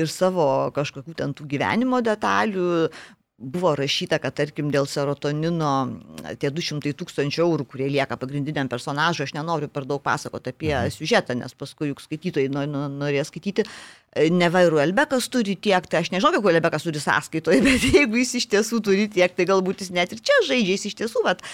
ir 0.03 0.11
savo 0.13 0.49
kažkokių 0.77 1.17
ten 1.19 1.37
tų 1.37 1.49
gyvenimo 1.55 2.03
detalių, 2.05 2.89
buvo 3.39 3.71
rašyta, 3.79 4.19
kad 4.19 4.35
tarkim 4.35 4.73
dėl 4.75 4.89
serotonino 4.91 5.71
tie 6.43 6.51
200 6.51 6.91
tūkstančių 6.99 7.45
eurų, 7.45 7.67
kurie 7.71 7.87
lieka 7.95 8.19
pagrindiniam 8.19 8.71
personažui, 8.71 9.29
aš 9.29 9.35
nenoriu 9.37 9.69
per 9.71 9.87
daug 9.87 10.03
pasakoti 10.03 10.51
apie 10.51 10.73
mhm. 10.75 10.95
siužetą, 10.97 11.37
nes 11.39 11.55
paskui 11.59 11.93
juk 11.93 12.03
skaitytojai 12.03 12.51
norės 12.51 13.31
skaityti, 13.31 13.65
neva 14.35 14.65
ir 14.67 14.75
Uelbekas 14.75 15.29
turi 15.31 15.55
tiek, 15.55 15.87
tai 15.87 16.01
aš 16.03 16.11
nežinau, 16.11 16.33
kiek 16.35 16.49
Uelbekas 16.51 16.87
turi 16.89 17.03
sąskaitoje, 17.03 17.63
bet 17.69 17.87
jeigu 17.87 18.19
jis 18.19 18.35
iš 18.41 18.49
tiesų 18.57 18.83
turi 18.91 19.07
tiek, 19.13 19.31
tai 19.37 19.47
galbūt 19.47 19.87
jis 19.87 19.95
net 19.95 20.17
ir 20.17 20.23
čia 20.25 20.41
žaidžia, 20.49 20.75
jis 20.75 20.89
iš 20.91 20.99
tiesų, 21.05 21.23
vat, 21.29 21.47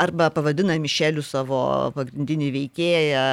arba 0.00 0.30
pavadina 0.32 0.78
Mišeliu 0.80 1.24
savo 1.26 1.60
pagrindinį 1.96 2.48
veikėją 2.56 3.28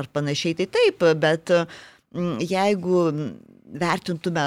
ar 0.00 0.08
panašiai, 0.16 0.56
tai 0.62 0.70
taip, 0.72 1.04
bet 1.20 1.52
jeigu 2.48 3.04
vertintume 3.78 4.44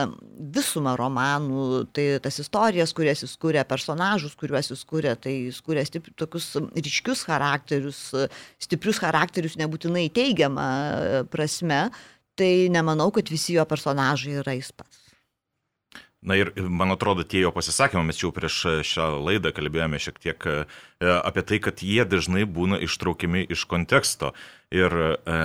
visumą 0.53 0.95
romanų, 0.99 1.67
tai 1.95 2.05
tas 2.23 2.39
istorijas, 2.43 2.93
kurias 2.95 3.23
jis 3.23 3.35
kūrė, 3.39 3.63
personažus, 3.67 4.35
kuriuos 4.39 4.71
jis 4.73 4.83
kūrė, 4.89 5.13
tai 5.19 5.35
jis 5.47 5.61
kūrė 5.63 5.85
stip, 5.87 6.09
tokius 6.19 6.49
ryškius 6.75 7.23
charakterius, 7.27 8.01
stiprius 8.61 8.99
charakterius 9.03 9.57
nebūtinai 9.61 10.09
teigiamą 10.13 10.67
prasme, 11.33 11.85
tai 12.39 12.51
nemanau, 12.73 13.11
kad 13.15 13.29
visi 13.31 13.57
jo 13.57 13.65
personažai 13.69 14.39
yra 14.41 14.57
jis 14.57 14.73
pats. 14.75 15.12
Na 16.23 16.37
ir 16.39 16.53
man 16.55 16.93
atrodo, 16.93 17.25
tie 17.27 17.41
jo 17.43 17.51
pasisakymai, 17.51 18.05
mes 18.07 18.21
jau 18.21 18.31
prieš 18.31 18.59
šią 18.87 19.07
laidą 19.25 19.51
kalbėjome 19.55 19.99
šiek 19.99 20.21
tiek 20.23 20.45
e, 20.47 20.55
apie 21.11 21.43
tai, 21.43 21.59
kad 21.63 21.83
jie 21.83 22.05
dažnai 22.07 22.45
būna 22.47 22.79
ištraukiami 22.85 23.43
iš 23.51 23.65
konteksto. 23.67 24.31
Ir 24.73 24.95
e, 24.95 25.37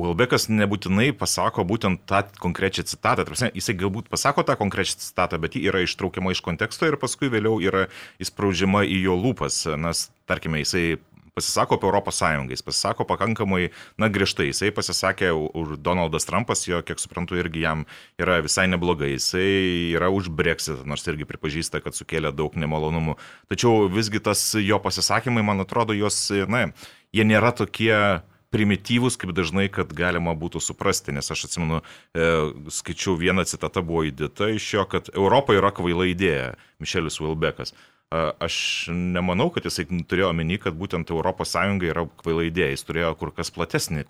Ulbekas 0.00 0.48
nebūtinai 0.48 1.10
pasako 1.14 1.66
būtent 1.68 2.06
tą 2.08 2.24
konkrečią 2.40 2.86
citatą. 2.88 3.26
Tarsi, 3.28 3.52
jisai 3.52 3.76
galbūt 3.84 4.08
pasako 4.12 4.46
tą 4.48 4.56
konkrečią 4.60 4.96
citatą, 5.04 5.40
bet 5.42 5.58
ji 5.58 5.66
yra 5.68 5.84
ištraukiama 5.84 6.32
iš 6.32 6.40
konteksto 6.46 6.88
ir 6.88 6.96
paskui 7.00 7.28
vėliau 7.32 7.60
yra 7.60 7.86
įspraudžiama 8.22 8.86
į 8.88 9.02
jo 9.04 9.18
lūpas. 9.20 9.64
Nes, 9.76 10.08
tarkime, 10.30 10.64
jisai 10.64 10.96
pasisako 11.34 11.78
apie 11.78 11.88
Europos 11.88 12.18
Sąjungą, 12.20 12.50
jis 12.50 12.62
pasisako 12.62 13.06
pakankamai, 13.08 13.70
na, 13.98 14.08
griežtai, 14.12 14.50
jisai 14.50 14.72
pasisakė 14.74 15.32
už 15.32 15.76
Donaldas 15.80 16.28
Trumpas, 16.28 16.66
jo, 16.68 16.82
kiek 16.84 17.00
suprantu, 17.00 17.38
irgi 17.40 17.64
jam 17.64 17.86
yra 18.20 18.40
visai 18.44 18.68
neblogai, 18.70 19.14
jisai 19.14 19.94
yra 19.96 20.12
už 20.12 20.28
Brexit, 20.28 20.84
nors 20.88 21.06
irgi 21.08 21.28
pripažįsta, 21.28 21.80
kad 21.84 21.96
sukėlė 21.96 22.34
daug 22.36 22.56
nemalonumų. 22.56 23.16
Tačiau 23.52 23.88
visgi 23.92 24.20
tas 24.20 24.44
jo 24.60 24.80
pasisakymai, 24.82 25.44
man 25.46 25.64
atrodo, 25.64 25.96
jos, 25.96 26.28
na, 26.52 26.68
jie 27.12 27.24
nėra 27.28 27.54
tokie 27.56 28.22
primityvus, 28.52 29.16
kaip 29.16 29.32
dažnai, 29.32 29.66
kad 29.72 29.94
galima 29.96 30.34
būtų 30.36 30.60
suprasti, 30.60 31.14
nes 31.16 31.30
aš 31.32 31.46
atsimenu, 31.48 31.80
e, 32.12 32.26
skaičiau 32.68 33.16
vieną 33.16 33.46
citatą 33.48 33.80
buvo 33.80 34.04
įdėta 34.04 34.50
iš 34.52 34.66
jo, 34.74 34.84
kad 34.84 35.08
Europa 35.14 35.56
yra 35.56 35.72
kvaila 35.72 36.04
idėja, 36.10 36.52
Mišelis 36.82 37.16
Wilbekas. 37.22 37.72
Aš 38.12 38.56
nemanau, 38.92 39.48
kad 39.54 39.64
jisai 39.64 39.86
turėjo 39.88 40.32
omeny, 40.32 40.58
kad 40.60 40.76
būtent 40.76 41.08
ES 41.08 41.54
yra 41.88 42.04
kvaila 42.20 42.44
idėja, 42.44 42.74
jis 42.74 42.84
turėjo 42.88 43.14
kur 43.20 43.32
kas 43.36 43.52
platesnį 43.54 44.04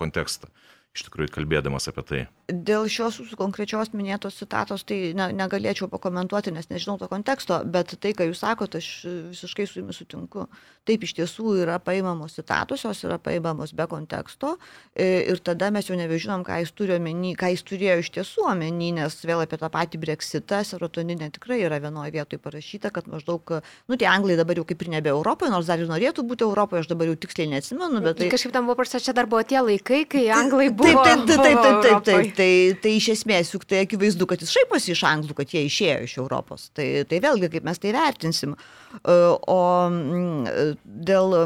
kontekstą 0.00 0.48
iš 0.92 1.06
tikrųjų 1.06 1.32
kalbėdamas 1.32 1.88
apie 1.88 2.04
tai. 2.04 2.20
Dėl 2.52 2.84
šios 2.92 3.16
jūsų 3.20 3.36
konkrečios 3.40 3.94
minėtos 3.96 4.36
citatos, 4.36 4.82
tai 4.84 5.14
ne, 5.16 5.30
negalėčiau 5.32 5.88
pakomentuoti, 5.88 6.52
nes 6.52 6.68
nežinau 6.68 6.98
to 7.00 7.08
konteksto, 7.08 7.62
bet 7.64 7.94
tai, 8.02 8.12
ką 8.16 8.26
jūs 8.28 8.42
sakote, 8.44 8.82
aš 8.82 8.88
visiškai 9.32 9.64
su 9.68 9.80
jumis 9.80 10.02
sutinku. 10.02 10.44
Taip 10.84 11.06
iš 11.06 11.14
tiesų 11.16 11.54
yra 11.62 11.78
paimamos 11.80 12.36
citatos, 12.36 12.84
jos 12.84 13.00
yra 13.06 13.16
paimamos 13.22 13.72
be 13.78 13.86
konteksto 13.88 14.56
e, 14.92 15.22
ir 15.32 15.40
tada 15.40 15.70
mes 15.72 15.88
jau 15.88 15.96
nebežinom, 15.96 16.44
ką 16.44 16.58
jis, 16.60 16.74
omeny, 16.98 17.32
ką 17.40 17.52
jis 17.54 17.64
turėjo 17.70 17.96
iš 18.02 18.12
tiesų 18.18 18.48
omeny, 18.50 18.90
nes 18.98 19.16
vėl 19.24 19.44
apie 19.46 19.56
tą 19.62 19.70
patį 19.72 20.02
breksitą, 20.02 20.60
serotoninė 20.66 21.30
tikrai 21.38 21.62
yra 21.62 21.80
vienoje 21.80 22.12
vietoje 22.18 22.42
parašyta, 22.42 22.92
kad 22.92 23.08
maždaug, 23.08 23.54
nu 23.88 23.96
tie 23.96 24.10
anglai 24.10 24.36
dabar 24.36 24.60
jau 24.60 24.66
kaip 24.68 24.82
ir 24.82 24.92
nebe 24.98 25.14
Europoje, 25.14 25.54
nors 25.54 25.70
dar 25.70 25.80
ir 25.80 25.88
norėtų 25.88 26.26
būti 26.26 26.44
Europoje, 26.44 26.84
aš 26.84 26.92
dabar 26.92 27.08
jau 27.08 27.16
tiksliai 27.24 27.48
neatsimenu, 27.54 28.02
bet 28.02 28.18
tai... 28.18 28.28
Kažkaip 28.34 28.52
tam 28.52 28.68
buvo 28.68 28.82
prašta, 28.82 29.00
čia 29.06 29.16
dar 29.16 29.30
buvo 29.30 29.46
tie 29.46 29.62
laikai, 29.62 30.02
kai 30.10 30.26
anglai 30.42 30.68
buvo 30.74 30.81
Taip, 30.82 31.00
taip, 31.06 31.24
taip, 31.28 31.42
taip, 31.42 31.58
taip, 31.62 31.82
taip, 31.86 32.04
taip. 32.06 32.30
Tai, 32.38 32.52
tai 32.84 32.94
iš 32.98 33.08
esmės, 33.16 33.52
juk 33.54 33.66
tai 33.68 33.82
akivaizdu, 33.86 34.28
kad 34.30 34.42
jis 34.42 34.54
šaiposi 34.54 34.94
iš 34.94 35.04
anglų, 35.08 35.36
kad 35.40 35.52
jie 35.54 35.64
išėjo 35.68 35.98
iš 36.06 36.16
Europos. 36.22 36.70
Tai, 36.76 36.86
tai 37.08 37.20
vėlgi, 37.24 37.50
kaip 37.52 37.68
mes 37.68 37.82
tai 37.82 37.94
vertinsim. 37.96 38.56
E, 38.56 39.18
o 39.56 39.60
mm, 39.88 40.72
dėl, 41.10 41.36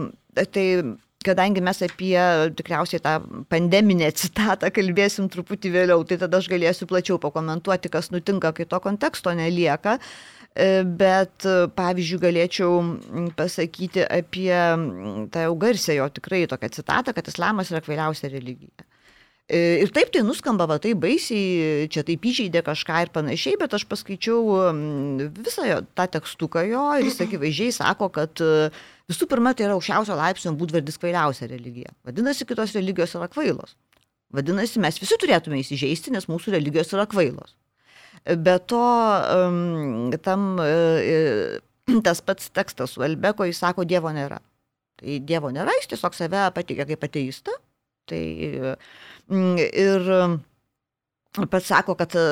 tai 0.53 0.67
kadangi 1.27 1.63
mes 1.65 1.83
apie 1.83 2.15
tikriausiai 2.59 3.03
tą 3.03 3.17
pandeminę 3.51 4.11
citatą 4.15 4.71
kalbėsim 4.75 5.31
truputį 5.33 5.73
vėliau, 5.75 6.07
tai 6.07 6.21
tada 6.23 6.41
aš 6.41 6.49
galėsiu 6.53 6.89
plačiau 6.91 7.21
pakomentuoti, 7.23 7.91
kas 7.93 8.13
nutinka, 8.15 8.53
kai 8.57 8.69
to 8.71 8.81
konteksto 8.85 9.35
nelieka. 9.37 9.99
E, 10.57 10.83
bet, 10.89 11.45
pavyzdžiui, 11.77 12.21
galėčiau 12.23 12.77
pasakyti 13.37 14.07
apie 14.07 14.53
tą 15.33 15.49
jau 15.49 15.57
garsę 15.61 15.99
jo 15.99 16.07
tikrai 16.17 16.47
tokią 16.49 16.71
citatą, 16.79 17.13
kad 17.17 17.29
islamas 17.29 17.73
yra 17.73 17.83
kvailiausia 17.85 18.31
religija. 18.33 18.87
E, 19.47 19.59
ir 19.85 19.93
taip 19.95 20.09
tai 20.11 20.25
nuskamba, 20.27 20.67
va, 20.67 20.81
tai 20.83 20.91
baisiai, 20.99 21.87
čia 21.95 22.03
taip 22.07 22.25
įžeidė 22.27 22.65
kažką 22.67 23.03
ir 23.05 23.11
panašiai, 23.15 23.55
bet 23.61 23.77
aš 23.79 23.85
paskaičiau 23.87 24.41
visą 25.37 25.67
jo, 25.69 25.77
tą 25.95 26.09
tekstuką 26.17 26.65
jo 26.67 26.83
ir 26.99 27.07
jis 27.07 27.21
akivaizdžiai 27.23 27.77
sako, 27.77 28.09
kad 28.17 28.43
e, 28.43 28.73
visų 29.07 29.29
pirma 29.31 29.53
tai 29.55 29.69
yra 29.69 29.77
aukščiausio 29.77 30.17
laipsnio 30.19 30.55
būdvardis 30.59 30.99
kvailiausia 30.99 31.47
religija. 31.53 31.95
Vadinasi, 32.09 32.49
kitos 32.49 32.75
religijos 32.75 33.15
yra 33.15 33.29
kvailos. 33.31 33.77
Vadinasi, 34.35 34.83
mes 34.83 34.99
visi 34.99 35.21
turėtume 35.23 35.63
įsižeisti, 35.63 36.11
nes 36.17 36.27
mūsų 36.27 36.57
religijos 36.57 36.91
yra 36.97 37.07
kvailos. 37.07 37.55
Be 38.27 38.57
to, 38.67 38.83
tam, 40.27 40.49
e, 40.59 41.63
tas 42.07 42.19
pats 42.27 42.51
tekstas 42.51 42.97
su 42.97 43.07
Elbeko, 43.07 43.47
jis 43.47 43.63
sako, 43.63 43.87
Dievo 43.87 44.11
nėra. 44.11 44.43
Tai 44.99 45.23
Dievo 45.29 45.55
nėra, 45.55 45.71
jis 45.79 45.93
tiesiog 45.95 46.19
save 46.19 46.49
patikė 46.57 46.91
kaip 46.91 47.07
ateistą. 47.07 47.55
Tai 48.07 48.23
ir 49.31 50.13
pats 51.45 51.69
sako, 51.69 51.95
kad 51.99 52.15
e, 52.17 52.23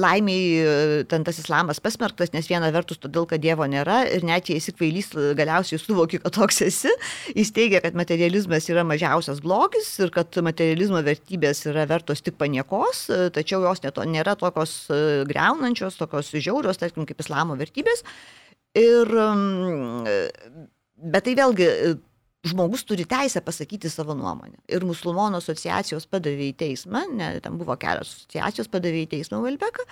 laimiai 0.00 0.44
e, 0.56 1.02
ten 1.10 1.24
tas 1.26 1.36
islamas 1.40 1.80
pasmerktas, 1.84 2.32
nes 2.32 2.48
viena 2.48 2.70
vertus 2.72 3.00
todėl, 3.02 3.26
kad 3.28 3.42
Dievo 3.42 3.66
nėra 3.68 4.00
ir 4.14 4.24
net 4.26 4.48
jei 4.48 4.60
esi 4.62 4.72
kvailys, 4.72 5.10
galiausiai 5.36 5.80
suvoki, 5.82 6.20
kad 6.22 6.32
toks 6.38 6.62
esi. 6.64 6.92
Jis 7.36 7.52
teigia, 7.56 7.82
kad 7.84 7.98
materializmas 7.98 8.70
yra 8.72 8.86
mažiausias 8.88 9.42
blogis 9.44 9.90
ir 10.00 10.12
kad 10.14 10.40
materializmo 10.44 11.02
vertybės 11.04 11.66
yra 11.68 11.84
vertos 11.90 12.24
tik 12.24 12.38
paniekos, 12.40 13.04
e, 13.12 13.20
tačiau 13.34 13.66
jos 13.66 13.84
neto, 13.84 14.06
nėra 14.08 14.38
tokios 14.40 14.80
greunančios, 15.28 16.00
tokios 16.00 16.32
žiaurios, 16.38 16.80
tarkim, 16.80 17.06
kaip 17.08 17.20
islamo 17.24 17.58
vertybės. 17.60 18.04
Ir, 18.78 19.10
bet 20.98 21.24
tai 21.26 21.32
vėlgi 21.34 21.68
žmogus 22.46 22.84
turi 22.84 23.06
teisę 23.08 23.40
pasakyti 23.40 23.90
savo 23.90 24.14
nuomonę. 24.14 24.58
Ir 24.70 24.86
musulmonų 24.86 25.40
asociacijos 25.42 26.06
padavė 26.10 26.52
į 26.52 26.58
teismą, 26.62 27.04
ne, 27.14 27.32
ten 27.42 27.58
buvo 27.58 27.76
kelios 27.80 28.14
asociacijos, 28.14 28.70
padavė 28.70 29.04
į 29.06 29.10
teismą 29.16 29.42
Valbeką. 29.44 29.86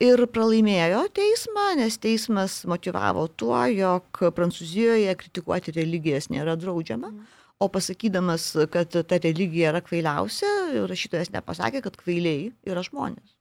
Ir 0.00 0.22
pralaimėjo 0.32 1.02
teismą, 1.12 1.66
nes 1.76 1.98
teismas 2.00 2.62
motivavo 2.70 3.26
tuo, 3.28 3.58
jog 3.68 4.22
Prancūzijoje 4.36 5.12
kritikuoti 5.20 5.74
religijas 5.76 6.30
nėra 6.32 6.56
draudžiama. 6.56 7.12
O 7.60 7.68
pasakydamas, 7.68 8.54
kad 8.72 8.96
ta 8.96 9.18
religija 9.20 9.74
yra 9.74 9.82
kvailiausia, 9.84 10.86
rašytojas 10.88 11.34
nepasakė, 11.34 11.84
kad 11.84 12.00
kvailiai 12.00 12.48
yra 12.64 12.86
žmonės 12.86 13.39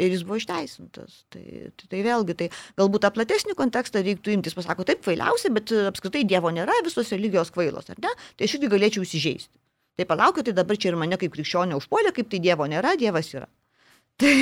ir 0.00 0.14
jis 0.14 0.24
buvo 0.26 0.38
išteisintas. 0.40 1.22
Tai, 1.32 1.44
tai, 1.76 1.88
tai 1.90 2.02
vėlgi, 2.06 2.36
tai 2.38 2.48
galbūt 2.80 3.04
tą 3.04 3.12
platesnį 3.16 3.56
kontekstą 3.58 4.04
reiktų 4.04 4.36
imtis, 4.36 4.56
pasako, 4.58 4.86
taip 4.88 5.02
kvailiausia, 5.04 5.52
bet 5.54 5.74
apskritai 5.92 6.24
Dievo 6.28 6.52
nėra, 6.54 6.78
visos 6.86 7.12
religijos 7.14 7.52
kvailos, 7.54 7.90
ar 7.92 8.00
ne? 8.02 8.12
Tai 8.36 8.48
aš 8.48 8.56
irgi 8.58 8.72
galėčiau 8.72 9.06
įsižeisti. 9.06 9.54
Tai 10.00 10.08
palaukit, 10.08 10.48
tai 10.48 10.56
dabar 10.56 10.78
čia 10.80 10.92
ir 10.92 11.00
mane 11.00 11.18
kaip 11.20 11.34
krikščionė 11.34 11.76
užpuolė, 11.76 12.14
kaip 12.16 12.30
tai 12.32 12.40
Dievo 12.44 12.68
nėra, 12.70 12.96
Dievas 13.00 13.34
yra. 13.36 13.48
Tai, 14.22 14.32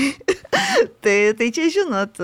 tai, 1.00 1.32
tai 1.38 1.46
čia 1.54 1.68
žinot. 1.72 2.18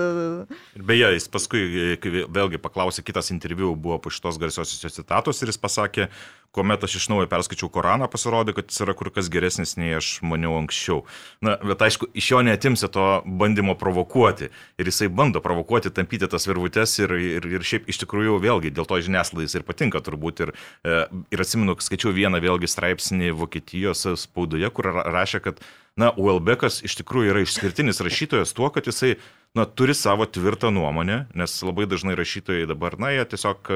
Ir 0.77 0.83
beje, 0.85 1.07
jis 1.15 1.25
paskui, 1.31 1.61
vėlgi 2.03 2.59
paklausė, 2.61 3.01
kitas 3.07 3.31
interviu 3.33 3.71
buvo 3.73 3.97
po 4.03 4.11
šitos 4.13 4.37
garsiosios 4.37 4.93
citatos 4.93 5.41
ir 5.41 5.49
jis 5.49 5.57
pasakė, 5.63 6.09
kuomet 6.55 6.83
aš 6.83 6.97
iš 6.99 7.07
naujo 7.11 7.27
perskaičiau 7.31 7.69
Koraną, 7.73 8.07
pasirodė, 8.11 8.55
kad 8.57 8.71
jis 8.71 8.81
yra 8.85 8.95
kur 8.97 9.11
kas 9.13 9.29
geresnis 9.33 9.75
nei 9.77 9.93
aš 9.97 10.17
maniau 10.25 10.55
anksčiau. 10.57 11.03
Na, 11.45 11.57
bet 11.61 11.83
aišku, 11.85 12.09
iš 12.17 12.31
jo 12.33 12.41
netimsi 12.45 12.89
to 12.93 13.07
bandymo 13.25 13.77
provokuoti. 13.79 14.49
Ir 14.81 14.91
jisai 14.91 15.09
bando 15.13 15.41
provokuoti, 15.43 15.93
tampyti 15.93 16.29
tas 16.31 16.47
virvutes 16.49 16.97
ir, 17.03 17.13
ir, 17.13 17.49
ir 17.57 17.67
šiaip 17.67 17.89
iš 17.91 18.01
tikrųjų 18.03 18.39
vėlgi 18.43 18.73
dėl 18.73 18.87
to 18.89 18.99
žiniasklaidai 19.05 19.61
ir 19.61 19.67
patinka 19.67 20.01
turbūt. 20.03 20.45
Ir, 20.45 20.53
e, 20.83 21.01
ir 21.35 21.43
atsimenu, 21.43 21.77
skaičiau 21.83 22.15
vieną 22.15 22.41
vėlgi 22.43 22.71
straipsnį 22.71 23.33
Vokietijos 23.37 24.07
spaudoje, 24.23 24.71
kur 24.73 24.91
rašė, 24.97 25.43
kad 25.45 25.61
na, 25.97 26.11
Uelbekas 26.13 26.81
iš 26.85 26.99
tikrųjų 27.01 27.33
yra 27.33 27.43
išskirtinis 27.43 28.01
rašytojas 28.05 28.53
tuo, 28.57 28.69
kad 28.73 28.87
jisai, 28.87 29.15
na, 29.57 29.65
turi 29.65 29.95
savo 29.97 30.27
tvirtą 30.29 30.71
nuomonę, 30.73 31.25
nes 31.37 31.55
labai 31.65 31.87
dažnai 31.89 32.17
rašytojai 32.17 32.69
dabar, 32.69 32.99
na, 33.01 33.11
jie 33.15 33.25
tiesiog, 33.33 33.73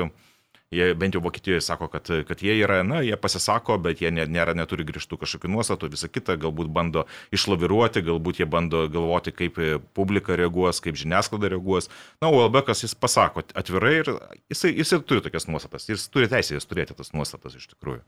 jie 0.72 0.94
bent 0.96 1.16
jau 1.16 1.22
Vokietijoje 1.24 1.62
sako, 1.62 1.88
kad, 1.92 2.08
kad 2.28 2.42
jie 2.44 2.56
yra, 2.63 2.80
na, 2.88 3.01
jie 3.04 3.18
pasisako, 3.20 3.75
bet 3.84 4.01
jie 4.01 4.12
nėra, 4.12 4.56
neturi 4.58 4.86
grįžtų 4.88 5.20
kažkokių 5.22 5.51
nuostatų, 5.51 5.92
visą 5.92 6.08
kitą, 6.12 6.38
galbūt 6.40 6.72
bando 6.72 7.06
išlaviruoti, 7.36 8.06
galbūt 8.08 8.42
jie 8.42 8.48
bando 8.50 8.86
galvoti, 8.92 9.36
kaip 9.36 9.60
publika 9.98 10.40
reaguos, 10.40 10.80
kaip 10.84 11.00
žiniasklaida 11.00 11.51
reaguos. 11.56 11.92
Na, 12.24 12.32
Uelbekas 12.32 12.86
jis 12.86 12.96
pasako 12.96 13.44
atvirai 13.51 13.96
ir 14.00 14.13
jisai, 14.51 14.74
jisai 14.80 15.01
turi 15.04 15.24
tokias 15.25 15.50
nuostatas, 15.51 15.90
jis 15.92 16.08
turi 16.12 16.32
teisę 16.32 16.56
jas 16.56 16.70
turėti 16.70 16.96
tas 16.96 17.12
nuostatas 17.16 17.60
iš 17.60 17.68
tikrųjų. 17.75 18.06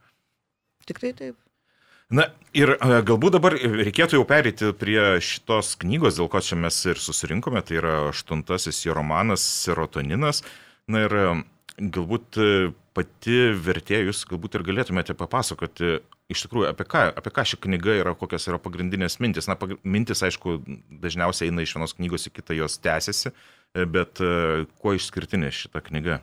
Tikrai 0.88 1.12
taip. 1.16 1.36
Na 2.12 2.28
ir 2.56 2.74
e, 2.76 2.98
galbūt 3.08 3.38
dabar 3.38 3.56
reikėtų 3.56 4.18
jau 4.18 4.26
perėti 4.28 4.74
prie 4.76 5.16
šitos 5.24 5.72
knygos, 5.80 6.18
dėl 6.18 6.28
ko 6.32 6.40
čia 6.44 6.58
mes 6.60 6.76
ir 6.84 7.00
susirinkome, 7.00 7.62
tai 7.64 7.80
yra 7.80 7.94
aštuntasis 8.10 8.82
jo 8.84 8.96
romanas 8.96 9.44
Serotoninas. 9.64 10.42
Na 10.90 11.06
ir 11.06 11.16
e, 11.16 11.24
galbūt 11.78 12.38
e, 12.38 12.48
pati 12.96 13.38
vertėja, 13.58 14.04
jūs 14.08 14.24
galbūt 14.30 14.58
ir 14.58 14.66
galėtumėte 14.68 15.16
papasakoti 15.18 15.98
iš 16.32 16.44
tikrųjų 16.46 16.68
apie 16.70 16.86
ką, 16.88 17.06
apie 17.18 17.32
ką 17.34 17.44
ši 17.50 17.58
knyga 17.66 17.98
yra, 18.00 18.14
kokios 18.18 18.46
yra 18.48 18.60
pagrindinės 18.62 19.18
mintis. 19.22 19.48
Na, 19.50 19.58
mintis, 19.82 20.22
aišku, 20.24 20.60
dažniausiai 21.02 21.50
eina 21.50 21.64
iš 21.64 21.74
vienos 21.76 21.96
knygos 21.98 22.28
į 22.30 22.34
kitą, 22.38 22.56
jos 22.56 22.78
tęsiasi, 22.82 23.34
bet 23.92 24.22
kuo 24.80 24.94
išskirtinė 24.96 25.50
šita 25.52 25.82
knyga? 25.84 26.22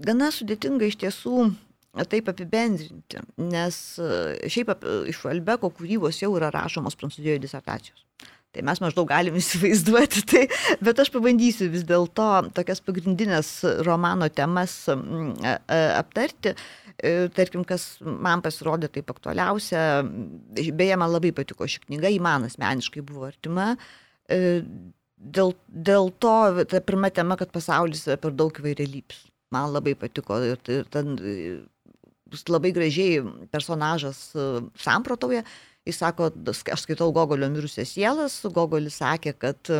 Gana 0.00 0.32
sudėtinga 0.34 0.88
iš 0.88 0.98
tiesų 1.04 1.52
taip 2.10 2.28
apibendrinti, 2.32 3.20
nes 3.38 3.76
e, 4.02 4.48
šiaip 4.50 4.72
iš 5.10 5.20
Albeko 5.30 5.70
kūrybos 5.70 6.18
jau 6.22 6.32
yra 6.34 6.50
rašomos 6.54 6.96
Prancūzijoje 6.98 7.42
disertacijos. 7.44 8.02
Tai 8.54 8.62
mes 8.66 8.80
maždaug 8.82 9.08
galim 9.10 9.36
įsivaizduoti 9.42 10.24
tai, 10.30 10.44
bet 10.84 11.02
aš 11.02 11.10
pabandysiu 11.14 11.68
vis 11.72 11.84
dėlto 11.88 12.28
tokias 12.54 12.82
pagrindinės 12.84 13.56
romano 13.86 14.30
temas 14.30 14.84
aptarti. 14.88 16.54
E, 16.94 17.28
tarkim, 17.34 17.64
kas 17.66 17.96
man 18.04 18.42
pasirodė 18.44 18.88
taip 18.92 19.10
aktualiausia, 19.10 20.04
beje, 20.54 20.98
man 21.00 21.10
labai 21.10 21.32
patiko 21.34 21.66
ši 21.66 21.82
knyga, 21.88 22.12
į 22.14 22.20
man 22.22 22.46
asmeniškai 22.46 23.02
buvo 23.06 23.26
artima. 23.26 23.72
E, 24.30 24.62
dėl, 25.18 25.54
dėl 25.66 26.12
to, 26.22 26.36
ta 26.70 26.82
pirma 26.86 27.10
tema, 27.14 27.38
kad 27.40 27.50
pasaulis 27.54 28.06
yra 28.06 28.18
per 28.20 28.36
daug 28.36 28.54
įvairialypis. 28.62 29.26
Man 29.54 29.74
labai 29.74 29.96
patiko 29.98 30.38
ir, 30.42 30.62
ir 30.70 30.86
ten 30.94 31.16
labai 32.50 32.72
gražiai 32.74 33.22
personažas 33.52 34.28
e, 34.34 34.48
samprotauja. 34.78 35.44
Jis 35.84 35.98
sako, 36.00 36.30
aš 36.48 36.84
skaitau 36.86 37.10
Gogolio 37.12 37.50
mirusias 37.52 37.90
sielas, 37.92 38.38
Gogolis 38.54 38.96
sakė, 39.02 39.34
kad, 39.36 39.72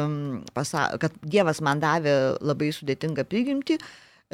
pasa, 0.53 0.89
kad 1.01 1.15
Dievas 1.25 1.63
man 1.65 1.81
davė 1.81 2.17
labai 2.45 2.69
sudėtingą 2.77 3.25
prigimtį, 3.25 3.79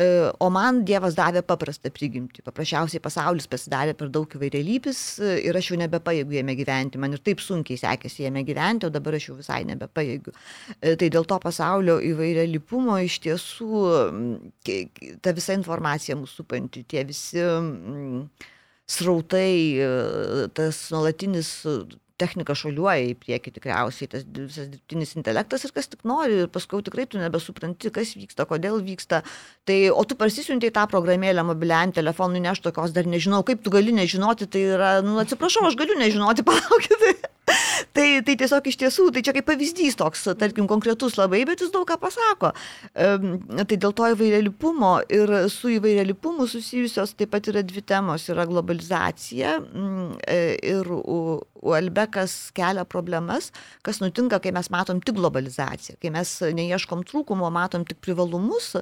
E, 0.01 0.31
o 0.39 0.49
man 0.55 0.85
Dievas 0.87 1.17
davė 1.19 1.43
paprastą 1.45 1.91
prigimtį. 1.93 2.45
Paprasčiausiai 2.47 3.03
pasaulis 3.03 3.49
pasidarė 3.51 3.97
per 3.99 4.09
daug 4.15 4.37
įvairialypis 4.37 5.01
e, 5.19 5.33
ir 5.49 5.59
aš 5.59 5.73
jau 5.73 5.79
nebepajėgiu 5.81 6.39
jame 6.39 6.55
gyventi. 6.59 7.01
Man 7.03 7.17
ir 7.17 7.23
taip 7.27 7.43
sunkiai 7.43 7.81
sekėsi 7.81 8.25
jame 8.25 8.45
gyventi, 8.47 8.87
o 8.87 8.95
dabar 8.95 9.19
aš 9.19 9.29
jau 9.29 9.37
visai 9.41 9.65
nebepajėgiu. 9.69 10.35
E, 10.79 10.95
tai 11.01 11.11
dėl 11.11 11.27
to 11.29 11.41
pasaulio 11.43 11.99
įvairialypumo 12.13 13.01
iš 13.03 13.19
tiesų 13.27 13.83
ta 15.25 15.35
visa 15.37 15.59
informacija 15.59 16.17
mūsų 16.21 16.45
supanti, 16.45 16.87
tie 16.89 17.05
visi 17.11 17.45
srautai, 18.91 19.51
tas 20.57 20.87
nuolatinis 20.95 21.53
technika 22.21 22.55
šuoliuoja 22.59 23.11
į 23.11 23.17
priekį 23.21 23.53
tikriausiai, 23.57 24.09
tas 24.13 24.27
visas 24.27 24.69
dirbtinis 24.71 25.15
intelektas 25.17 25.65
ir 25.65 25.73
kas 25.77 25.89
tik 25.91 26.05
nori, 26.09 26.43
ir 26.43 26.51
paskui 26.53 26.83
tikrai 26.85 27.07
tu 27.11 27.21
nebesupranti, 27.21 27.93
kas 27.95 28.13
vyksta, 28.19 28.47
kodėl 28.51 28.81
vyksta. 28.85 29.23
Tai, 29.69 29.79
o 29.97 30.05
tu 30.09 30.19
parsisiunti 30.21 30.73
tą 30.75 30.87
programėlę 30.91 31.45
mobiliajam 31.49 31.95
telefonui, 31.97 32.43
ne 32.45 32.53
aš 32.53 32.63
tokios 32.67 32.95
dar 32.97 33.09
nežinau, 33.09 33.43
kaip 33.47 33.65
tu 33.65 33.73
gali 33.73 33.95
nežinoti, 33.97 34.51
tai 34.51 34.67
yra, 34.77 34.95
nu 35.07 35.17
atsiprašau, 35.23 35.67
aš 35.71 35.79
galiu 35.81 35.97
nežinoti, 36.01 36.47
palaukit 36.49 37.30
tai, 38.01 38.09
tai 38.25 38.37
tiesiog 38.41 38.69
iš 38.71 38.79
tiesų, 38.81 39.09
tai 39.15 39.23
čia 39.27 39.35
kaip 39.37 39.47
pavyzdys 39.51 39.99
toks, 40.01 40.25
tarkim, 40.41 40.69
konkretus 40.71 41.19
labai, 41.21 41.43
bet 41.49 41.63
jis 41.65 41.73
daug 41.75 41.87
ką 41.89 41.99
pasako. 42.01 42.53
Tai 42.95 43.79
dėl 43.85 43.95
to 43.97 44.09
įvairialipumo 44.15 44.93
ir 45.13 45.35
su 45.53 45.75
įvairialipumu 45.77 46.49
susijusios 46.51 47.15
taip 47.19 47.33
pat 47.35 47.51
yra 47.53 47.65
dvi 47.67 47.85
temos- 47.85 48.27
yra 48.33 48.47
globalizacija 48.49 49.59
mm, 49.61 50.09
e, 50.25 50.41
ir 50.73 50.91
Uelbekas 51.61 52.55
kelia 52.57 52.87
problemas, 52.89 53.51
kas 53.85 54.01
nutinka, 54.01 54.41
kai 54.41 54.53
mes 54.57 54.71
matom 54.73 55.03
tik 55.05 55.19
globalizaciją, 55.19 55.99
kai 56.01 56.13
mes 56.15 56.39
neieškom 56.57 57.05
trūkumo, 57.05 57.51
matom 57.53 57.85
tik 57.85 58.01
privalumus 58.01 58.79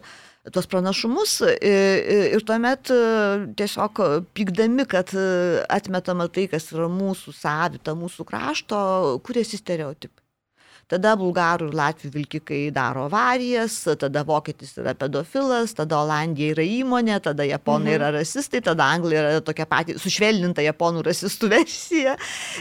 tuos 0.52 0.68
pranašumus 0.70 1.38
ir 1.62 2.44
tuomet 2.46 2.92
e, 2.94 3.00
tiesiog 3.58 4.00
pykdami, 4.36 4.86
kad 4.90 5.12
e, 5.16 5.26
atmetama 5.72 6.28
tai, 6.32 6.46
kas 6.52 6.70
yra 6.74 6.88
mūsų 6.92 7.34
savita, 7.36 7.96
mūsų 7.98 8.26
krašto, 8.28 8.78
kuriasi 9.26 9.60
stereotipai. 9.60 10.27
Tada 10.88 11.12
bulgarų 11.20 11.68
ir 11.68 11.76
latvių 11.76 12.10
vilkikai 12.14 12.60
daro 12.74 13.06
avarijas, 13.08 13.76
tada 14.00 14.22
vokietis 14.26 14.72
yra 14.80 14.94
pedofilas, 14.98 15.74
tada 15.76 15.98
Olandija 16.00 16.54
yra 16.54 16.64
įmonė, 16.64 17.18
tada 17.24 17.44
japonai 17.48 17.92
mhm. 17.92 17.96
yra 17.98 18.10
rasistai, 18.16 18.62
tada 18.64 18.86
anglai 18.88 19.18
yra 19.20 19.42
tokia 19.44 19.68
pati 19.68 19.98
sušvelninta 20.00 20.64
japonų 20.64 21.04
rasistų 21.08 21.50
versija 21.56 22.16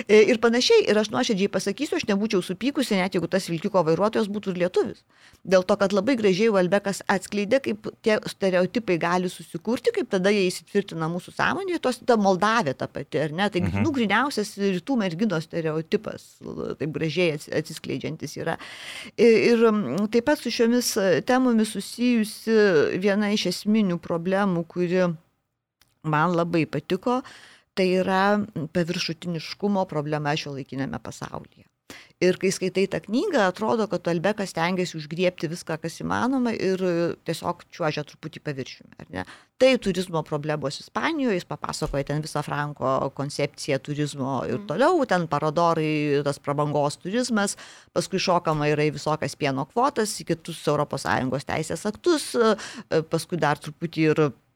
e, 0.06 0.26
ir 0.28 0.42
panašiai. 0.44 0.86
Ir 0.92 1.00
aš 1.00 1.12
nuoširdžiai 1.14 1.52
pasakysiu, 1.54 2.00
aš 2.02 2.08
nebūčiau 2.12 2.44
supykusi, 2.46 2.98
net 3.00 3.16
jeigu 3.16 3.30
tas 3.32 3.48
vilkiko 3.52 3.84
vairuotojas 3.88 4.28
būtų 4.32 4.58
lietuvis. 4.60 5.04
Dėl 5.48 5.64
to, 5.68 5.78
kad 5.80 5.96
labai 5.96 6.18
gražiai 6.20 6.52
Valbekas 6.52 7.02
atskleidė, 7.08 7.62
kaip 7.64 7.88
tie 8.04 8.18
stereotipai 8.28 8.98
gali 9.00 9.32
susikurti, 9.32 9.94
kaip 9.96 10.10
tada 10.12 10.34
jie 10.34 10.48
įsitvirtina 10.50 11.08
mūsų 11.12 11.32
sąmonėje, 11.38 11.80
tos 11.84 12.02
ta 12.04 12.18
Moldavė 12.20 12.74
ta 12.76 12.90
pati, 12.92 13.22
ar 13.24 13.36
ne? 13.36 13.48
Tai, 13.54 13.64
mhm. 13.64 13.86
nu, 13.86 13.94
griniausias 13.96 14.56
rytų 14.60 15.00
merginos 15.00 15.48
stereotipas, 15.48 16.28
taip 16.82 16.92
gražiai 16.96 17.38
atsiskleidžiantis 18.18 18.38
yra. 18.38 18.58
Ir, 19.18 19.38
ir 19.54 20.10
taip 20.12 20.26
pat 20.26 20.40
su 20.40 20.52
šiomis 20.52 20.98
temomis 21.26 21.72
susijusi 21.74 23.00
viena 23.00 23.32
iš 23.32 23.48
esminių 23.54 24.00
problemų, 24.00 24.66
kuri 24.68 25.08
man 26.04 26.36
labai 26.36 26.66
patiko, 26.66 27.22
tai 27.76 27.92
yra 28.02 28.40
paviršutiniškumo 28.74 29.86
problema 29.88 30.36
šio 30.36 30.56
laikinėme 30.58 31.00
pasaulyje. 31.00 31.68
Ir 32.18 32.40
kai 32.42 32.50
skaitai 32.50 32.88
tą 32.90 32.98
knygą, 33.06 33.44
atrodo, 33.46 33.86
kad 33.92 34.08
Albekas 34.10 34.56
tengiasi 34.58 34.96
užgriepti 34.98 35.50
viską, 35.52 35.76
kas 35.84 36.00
įmanoma 36.02 36.50
ir 36.56 36.82
tiesiog 37.30 37.62
čiuožia 37.70 38.02
truputį 38.10 38.42
paviršiumi. 38.42 39.26
Tai 39.62 39.70
turizmo 39.82 40.24
problemos 40.26 40.80
Ispanijoje, 40.82 41.38
jis 41.38 41.46
papasakoja 41.50 42.08
ten 42.10 42.26
visą 42.26 42.42
Franko 42.46 43.12
koncepciją 43.18 43.78
turizmo 43.86 44.40
ir 44.50 44.58
mm. 44.58 44.66
toliau, 44.72 45.06
ten 45.10 45.30
paradorai, 45.30 46.24
tas 46.26 46.42
prabangos 46.42 46.98
turizmas, 47.06 47.54
paskui 47.94 48.22
šokama 48.22 48.72
yra 48.74 48.90
į 48.90 48.96
visokias 48.98 49.38
pieno 49.38 49.68
kvotas, 49.70 50.18
į 50.22 50.28
kitus 50.34 50.66
ES 50.66 51.50
teisės 51.54 51.86
aktus, 51.90 52.32
paskui 53.14 53.38
dar 53.42 53.62
truputį 53.62 54.10
ir 54.10 54.28
E, 54.28 54.47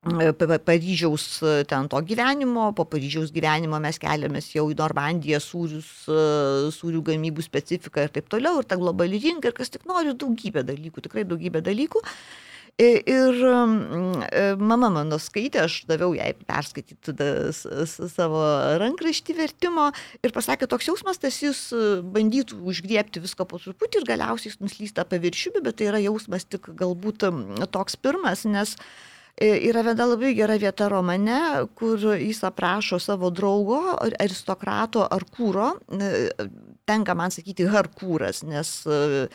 Paryžiaus 0.00 1.42
e, 1.42 1.64
ten 1.64 1.88
to 1.88 2.00
gyvenimo, 2.00 2.72
po 2.72 2.86
Paryžiaus 2.88 3.28
gyvenimo 3.30 3.76
mes 3.76 3.98
keliamės 4.00 4.48
jau 4.54 4.70
į 4.72 4.76
Normandiją, 4.78 5.40
sūrius, 5.44 6.08
e, 6.08 6.70
sūrių 6.72 7.02
gamybų 7.04 7.44
specifiką 7.44 8.06
ir 8.06 8.14
taip 8.14 8.30
toliau, 8.32 8.62
ir 8.62 8.64
ta 8.64 8.78
globali 8.80 9.20
rinka, 9.20 9.50
ir 9.50 9.56
kas 9.58 9.68
tik 9.68 9.84
nori, 9.84 10.14
daugybė 10.16 10.64
dalykų, 10.64 11.04
tikrai 11.04 11.26
daugybė 11.28 11.60
dalykų. 11.60 12.00
Ir 12.80 13.36
mama 14.56 14.88
mano 14.88 15.18
skaitė, 15.20 15.66
aš 15.66 15.82
daviau 15.84 16.14
jai 16.16 16.30
perskaityti 16.32 17.12
savo 17.52 18.40
rankraštį 18.80 19.36
vertimo 19.36 19.90
ir 20.24 20.32
pasakė, 20.32 20.64
toks 20.70 20.88
jausmas, 20.88 21.20
tas 21.20 21.42
jis 21.42 21.60
bandytų 22.14 22.62
užgriepti 22.72 23.20
viską 23.20 23.44
po 23.50 23.60
truputį 23.60 24.00
ir 24.00 24.08
galiausiai 24.14 24.54
jis 24.54 24.62
nuslysta 24.64 25.04
paviršiumi, 25.04 25.60
bet 25.66 25.76
tai 25.76 25.90
yra 25.90 26.00
jausmas 26.06 26.48
tik 26.48 26.72
galbūt 26.72 27.28
toks 27.74 28.00
pirmas, 28.00 28.46
nes 28.48 28.78
uh, 28.78 28.88
E, 28.88 29.19
yra 29.38 29.84
viena 29.86 30.06
labai 30.08 30.34
gera 30.36 30.56
vieta 30.60 30.88
romane, 30.90 31.66
kur 31.78 31.98
jis 32.18 32.42
aprašo 32.44 32.98
savo 33.00 33.30
draugo, 33.30 33.80
aristokrato 34.20 35.06
Arkūro, 35.06 35.72
e, 35.96 36.10
tenka 36.88 37.14
man 37.14 37.32
sakyti 37.32 37.68
Harkūras, 37.70 38.42
nes 38.48 38.72
e, 38.86 39.28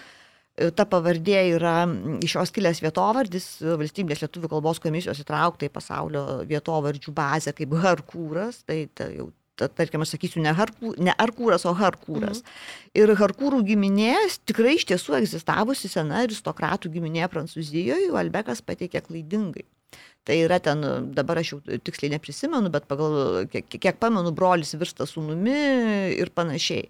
ta 0.75 0.85
pavardė 0.87 1.39
yra 1.55 1.77
iš 2.23 2.37
jos 2.37 2.53
kilęs 2.55 2.83
vietovardis, 2.83 3.47
valstybės 3.63 4.21
lietuvių 4.23 4.51
kalbos 4.53 4.79
komisijos 4.83 5.19
įtraukta 5.23 5.67
į 5.67 5.73
pasaulio 5.73 6.25
vietovardžių 6.47 7.15
bazę 7.15 7.55
kaip 7.57 7.75
Harkūras, 7.83 8.63
tai 8.67 8.85
ta 8.93 9.09
jau 9.11 9.31
tarkim, 9.55 10.03
aš 10.03 10.15
sakysiu, 10.15 10.41
ne, 10.43 10.51
Harkū, 10.55 10.93
ne 10.99 11.13
Arkūras, 11.15 11.63
o 11.67 11.71
Harkūras. 11.75 12.41
Mhm. 12.41 12.65
Ir 12.99 13.13
Harkūrų 13.19 13.61
giminė 13.67 14.15
tikrai 14.47 14.75
iš 14.75 14.87
tiesų 14.91 15.15
egzistavusi 15.21 15.91
sena 15.91 16.25
aristokratų 16.25 16.91
giminė 16.97 17.29
Prancūzijoje, 17.31 18.11
Albekas 18.19 18.63
pateikė 18.65 19.03
klaidingai. 19.05 19.63
Tai 20.25 20.35
yra 20.41 20.57
ten, 20.63 20.81
dabar 21.13 21.37
aš 21.37 21.51
jau 21.53 21.59
tiksliai 21.85 22.15
neprisimenu, 22.15 22.71
bet 22.73 22.87
pagal, 22.89 23.45
kiek, 23.51 23.67
kiek 23.77 23.99
pamenu, 24.01 24.31
brolis 24.33 24.73
virsta 24.73 25.05
sunumi 25.05 25.53
ir 26.17 26.31
panašiai. 26.33 26.87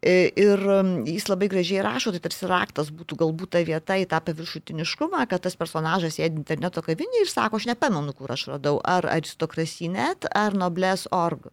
E, 0.00 0.14
ir 0.32 0.64
jis 1.04 1.28
labai 1.28 1.50
gražiai 1.52 1.84
rašo, 1.84 2.14
tai 2.14 2.22
tarsi 2.24 2.48
raktas 2.48 2.88
būtų 2.94 3.20
galbūt 3.24 3.52
ta 3.52 3.62
vieta 3.68 3.98
į 4.00 4.08
tą 4.08 4.22
paviršutiniškumą, 4.30 5.26
kad 5.28 5.44
tas 5.44 5.58
personažas 5.60 6.16
sėdi 6.16 6.40
interneto 6.40 6.80
kavinėje 6.86 7.26
ir 7.26 7.32
sako, 7.34 7.60
aš 7.60 7.68
nepamenu, 7.74 8.16
kur 8.16 8.32
aš 8.32 8.48
radau, 8.54 8.78
ar 8.80 9.04
aristokrasinet, 9.18 10.30
ar 10.32 10.56
nobles 10.56 11.04
org. 11.12 11.50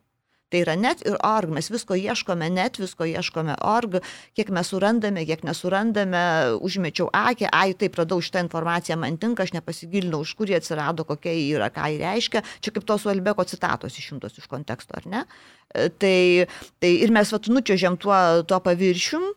Tai 0.55 0.61
yra 0.63 0.77
net 0.79 1.01
ir 1.03 1.17
org, 1.19 1.51
mes 1.51 1.67
visko 1.67 1.97
ieškome, 1.99 2.47
net 2.55 2.77
visko 2.79 3.03
ieškome 3.03 3.57
org, 3.67 3.97
kiek 4.39 4.47
mes 4.55 4.69
surandame, 4.71 5.25
kiek 5.27 5.43
nesurandame, 5.43 6.21
užmečiau 6.63 7.09
akį, 7.11 7.49
ai 7.51 7.73
taip 7.75 7.99
radau 7.99 8.21
šitą 8.23 8.45
informaciją, 8.45 8.95
man 9.01 9.19
tinka, 9.19 9.43
aš 9.43 9.51
nepasigilinau, 9.57 10.23
iš 10.23 10.31
kur 10.39 10.47
jie 10.47 10.55
atsirado, 10.55 11.03
kokia 11.09 11.35
jį 11.35 11.45
yra, 11.57 11.67
ką 11.75 11.91
jį 11.91 11.99
reiškia. 12.05 12.45
Čia 12.63 12.71
kaip 12.77 12.87
tos 12.87 13.03
Uelbeko 13.03 13.43
citatos 13.51 13.99
išimtos 13.99 14.39
iš 14.39 14.47
konteksto, 14.47 14.95
ar 14.95 15.11
ne? 15.11 15.27
E, 15.75 15.89
tai, 15.91 16.17
tai 16.79 16.95
ir 17.03 17.11
mes 17.11 17.35
vat 17.35 17.51
nučiažiam 17.51 17.99
tuo, 17.99 18.15
tuo 18.47 18.63
paviršium. 18.63 19.33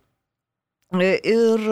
Ir 1.03 1.67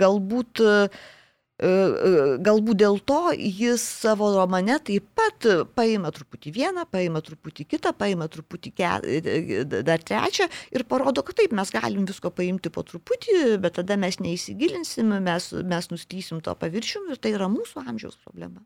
galbūt 0.00 0.64
E, 0.64 0.64
e, 0.64 1.21
galbūt 1.62 2.80
dėl 2.80 2.98
to 3.06 3.20
jis 3.36 3.82
savo 4.02 4.32
romane 4.34 4.78
taip 4.82 5.06
pat 5.14 5.46
paima 5.76 6.10
truputį 6.14 6.52
vieną, 6.56 6.86
paima 6.90 7.22
truputį 7.22 7.66
kitą, 7.70 7.92
paima 7.94 8.26
truputį 8.32 8.72
ke, 8.74 8.90
e, 9.06 9.64
dar 9.70 10.02
trečią 10.02 10.48
ir 10.74 10.86
parodo, 10.90 11.22
kad 11.22 11.38
taip, 11.38 11.54
mes 11.54 11.70
galim 11.70 12.06
visko 12.08 12.32
paimti 12.34 12.72
po 12.72 12.82
truputį, 12.86 13.58
bet 13.62 13.78
tada 13.78 13.96
mes 14.00 14.18
neįsigilinsim, 14.18 15.14
mes, 15.22 15.52
mes 15.52 15.90
nuslysim 15.92 16.42
to 16.42 16.54
paviršium 16.58 17.12
ir 17.12 17.22
tai 17.22 17.36
yra 17.36 17.50
mūsų 17.52 17.86
amžiaus 17.86 18.18
problema. 18.18 18.62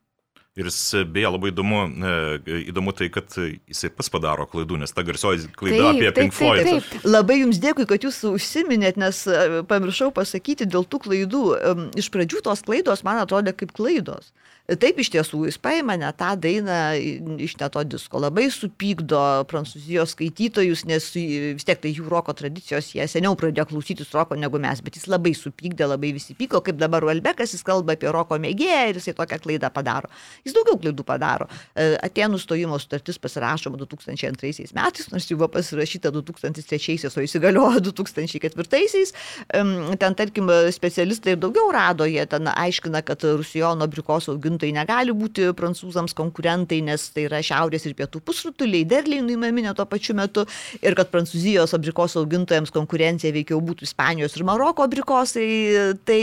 Ir 0.57 0.71
jis 0.71 1.05
beje 1.12 1.29
labai 1.29 1.51
įdomu, 1.53 1.83
e, 1.85 2.61
įdomu 2.71 2.95
tai, 2.97 3.11
kad 3.12 3.29
jisai 3.37 3.90
pas 3.92 4.09
padaro 4.12 4.47
klaidų, 4.49 4.79
nes 4.81 4.95
ta 4.97 5.05
garsioji 5.05 5.51
klaida 5.53 5.90
taip, 5.90 5.99
apie 6.01 6.12
Pink 6.16 6.37
Floyd. 6.37 6.62
Taip, 6.64 6.87
taip. 6.95 7.05
Labai 7.05 7.42
jums 7.42 7.61
dėkui, 7.61 7.85
kad 7.90 8.07
jūs 8.07 8.23
užsiminėt, 8.31 8.97
nes 9.01 9.21
e, 9.29 9.61
pamiršau 9.69 10.09
pasakyti 10.16 10.64
dėl 10.64 10.88
tų 10.88 11.03
klaidų. 11.05 11.45
Iš 12.01 12.09
pradžių 12.14 12.40
tos 12.49 12.64
klaidos 12.64 13.05
man 13.05 13.21
atrodė 13.21 13.53
kaip 13.53 13.77
klaidos. 13.77 14.33
Taip 14.66 14.98
iš 14.98 15.12
tiesų 15.14 15.44
jis 15.46 15.61
paima 15.62 15.94
ne 15.94 16.09
tą 16.18 16.33
dainą 16.42 16.76
iš 17.38 17.55
ne 17.61 17.68
to 17.70 17.85
disko, 17.87 18.18
labai 18.18 18.48
supykdo 18.50 19.20
prancūzijos 19.46 20.16
skaitytojus, 20.16 20.83
nes 20.90 21.05
vis 21.14 21.66
tiek 21.66 21.79
tai 21.79 21.92
jų 21.94 22.09
roko 22.11 22.35
tradicijos, 22.35 22.88
jie 22.96 23.07
seniau 23.07 23.37
pradėjo 23.38 23.68
klausytis 23.70 24.11
roko 24.16 24.35
negu 24.35 24.59
mes, 24.62 24.83
bet 24.83 24.98
jis 24.98 25.07
labai 25.07 25.37
supykdė, 25.38 25.87
labai 25.87 26.11
visi 26.16 26.35
pyko, 26.35 26.59
kaip 26.66 26.81
dabar 26.81 27.07
Uelbekas, 27.07 27.55
jis 27.55 27.62
kalba 27.66 27.94
apie 27.94 28.11
roko 28.11 28.40
mėgėją 28.42 28.81
ir 28.90 28.98
jisai 28.98 29.14
tokią 29.14 29.38
klaidą 29.44 29.70
padaro. 29.70 30.11
Jis 30.42 30.57
daugiau 30.57 30.81
klaidų 30.83 31.07
padaro. 31.07 31.46
E, 31.76 31.87
Atenų 32.02 32.42
stojimo 32.42 32.81
sutartis 32.83 33.22
pasirašoma 33.22 33.79
2002 33.85 34.74
metais, 34.74 35.12
nors 35.14 35.31
jau 35.31 35.38
buvo 35.38 35.50
pasirašyta 35.55 36.11
2003, 36.11 37.07
o 37.07 37.26
įsigaliojo 37.29 37.85
2004. 37.92 38.66
Ten, 40.02 40.18
tarkim, 40.18 40.50
specialistai 40.74 41.37
ir 41.37 41.40
daugiau 41.46 41.70
rado, 41.74 42.11
jie 42.11 42.26
ten 42.26 42.50
aiškina, 42.50 43.05
kad 43.07 43.22
Rusijono 43.31 43.87
abrikos 43.87 44.26
augintojai 44.33 44.56
gamintojai 44.57 44.75
negali 44.75 45.12
būti 45.12 45.53
prancūzams 45.57 46.14
konkurentai, 46.16 46.81
nes 46.83 47.11
tai 47.12 47.27
yra 47.27 47.40
šiaurės 47.42 47.87
ir 47.87 47.95
pietų 47.95 48.21
pusrutuliai, 48.25 48.85
derliai 48.85 49.23
nuimami 49.23 49.62
ne 49.62 49.75
tuo 49.75 49.87
pačiu 49.87 50.14
metu 50.14 50.47
ir 50.83 50.95
kad 50.95 51.11
prancūzijos 51.11 51.75
abrikosų 51.77 52.25
augintojams 52.25 52.73
konkurencija 52.73 53.33
veikiau 53.33 53.61
būtų 53.61 53.87
Ispanijos 53.87 54.37
ir 54.37 54.45
Maroko 54.45 54.85
abrikosai. 54.85 55.97
Tai, 56.07 56.21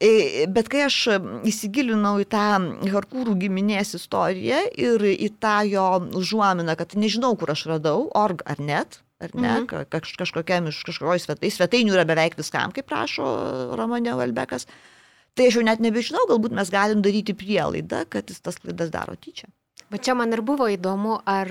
e, 0.00 0.46
bet 0.48 0.68
kai 0.68 0.86
aš 0.86 1.18
įsigilinau 1.48 2.20
į 2.22 2.28
tą 2.30 2.46
Harkūrų 2.92 3.36
giminės 3.40 3.94
istoriją 3.96 4.60
ir 4.76 5.00
į 5.02 5.32
tą 5.40 5.62
jo 5.68 5.86
užuominą, 6.18 6.76
kad 6.76 6.94
nežinau, 6.94 7.34
kur 7.36 7.52
aš 7.54 7.66
radau, 7.70 8.08
org 8.14 8.42
ar 8.46 8.60
net, 8.60 9.00
ar 9.22 9.34
ne, 9.34 9.52
mhm. 9.62 9.88
Kaž, 9.90 10.14
kažkokiam 10.18 10.68
iš 10.70 10.82
kažkokios 10.86 11.28
svetai, 11.28 11.52
svetainių 11.52 11.94
yra 11.94 12.06
beveik 12.08 12.36
viskam, 12.38 12.74
kaip 12.74 12.90
rašo 12.92 13.26
Romane 13.78 14.16
Valbekas. 14.18 14.66
Tai 15.38 15.48
aš 15.48 15.58
jau 15.58 15.64
net 15.64 15.80
nebežinau, 15.80 16.26
galbūt 16.28 16.54
mes 16.56 16.70
galim 16.72 17.00
daryti 17.04 17.34
prielaidą, 17.36 18.04
kad 18.12 18.28
jis 18.28 18.42
tas 18.44 18.58
klaidas 18.60 18.92
daro 18.92 19.16
tyčia. 19.16 19.48
Bet 19.92 20.06
čia 20.06 20.14
man 20.16 20.32
ir 20.32 20.40
buvo 20.40 20.64
įdomu, 20.72 21.18
ar 21.28 21.48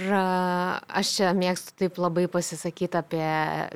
aš 0.98 1.10
čia 1.18 1.34
mėgstu 1.38 1.76
taip 1.78 2.00
labai 2.02 2.24
pasisakyti 2.32 2.98
apie 2.98 3.26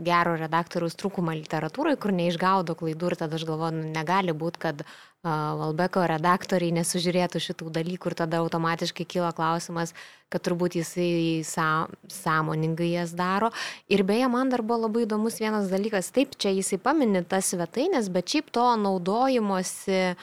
gero 0.08 0.34
redaktoriaus 0.40 0.98
trūkumą 0.98 1.36
literatūrai, 1.38 1.94
kur 2.02 2.14
neišgaudo 2.18 2.74
klaidų 2.80 3.12
ir 3.12 3.18
tada 3.20 3.38
aš 3.38 3.46
galvoju, 3.46 3.76
nu, 3.78 3.92
negali 3.94 4.34
būti, 4.34 4.62
kad 4.66 4.82
Valbeko 5.26 6.04
redaktoriai 6.06 6.74
nesužiūrėtų 6.76 7.40
šitų 7.42 7.72
dalykų 7.74 8.12
ir 8.12 8.16
tada 8.20 8.42
automatiškai 8.44 9.08
kyla 9.10 9.32
klausimas, 9.34 9.96
kad 10.30 10.44
turbūt 10.46 10.78
jisai 10.78 11.42
sa, 11.48 11.88
sąmoningai 12.14 12.92
jas 12.92 13.16
daro. 13.18 13.50
Ir 13.90 14.06
beje, 14.06 14.30
man 14.30 14.54
dar 14.54 14.62
buvo 14.62 14.86
labai 14.86 15.08
įdomus 15.08 15.40
vienas 15.42 15.72
dalykas, 15.74 16.12
taip, 16.14 16.38
čia 16.38 16.54
jisai 16.54 16.78
paminė 16.78 17.24
tas 17.26 17.50
svetainės, 17.54 18.12
bet 18.14 18.30
šiaip 18.36 18.54
to 18.54 18.68
naudojimosi 18.84 20.14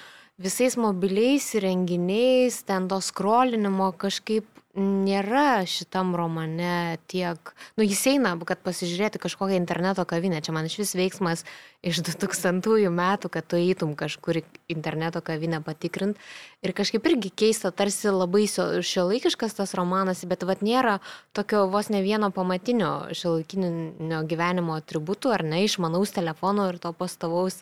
visais 0.43 0.79
mobiliais 0.79 1.51
įrenginiais, 1.59 2.63
ten 2.67 2.87
to 2.91 3.03
skrolinimo 3.03 3.91
kažkaip 3.99 4.47
nėra 4.73 5.67
šitam 5.69 6.15
romane 6.17 6.97
tiek, 7.11 7.53
nu 7.77 7.85
jis 7.85 8.01
eina, 8.15 8.33
kad 8.49 8.63
pasižiūrėti 8.65 9.21
kažkokią 9.21 9.59
interneto 9.59 10.05
kavinę, 10.09 10.41
čia 10.41 10.55
man 10.57 10.71
šis 10.73 10.95
veiksmas 10.97 11.45
iš 11.85 12.01
2000 12.01 12.89
metų, 12.89 13.29
kad 13.29 13.45
tu 13.45 13.61
eitum 13.61 13.93
kažkur 13.99 14.41
interneto 14.73 15.21
kavinę 15.21 15.61
patikrint. 15.65 16.17
Ir 16.65 16.73
kažkaip 16.73 17.05
irgi 17.11 17.33
keista, 17.37 17.71
tarsi 17.71 18.09
labai 18.09 18.47
šiuolaikiškas 18.49 19.61
tas 19.61 19.77
romanas, 19.77 20.25
bet 20.25 20.47
vad 20.49 20.65
nėra 20.65 21.01
tokio 21.37 21.67
vos 21.69 21.93
ne 21.93 22.01
vieno 22.01 22.33
pamatinio 22.33 23.13
šiuolaikinio 23.13 24.25
gyvenimo 24.25 24.79
atributų, 24.81 25.37
ar 25.37 25.45
ne, 25.45 25.65
išmanaus 25.67 26.17
telefono 26.17 26.71
ir 26.73 26.81
to 26.81 26.95
pastovaus 26.97 27.61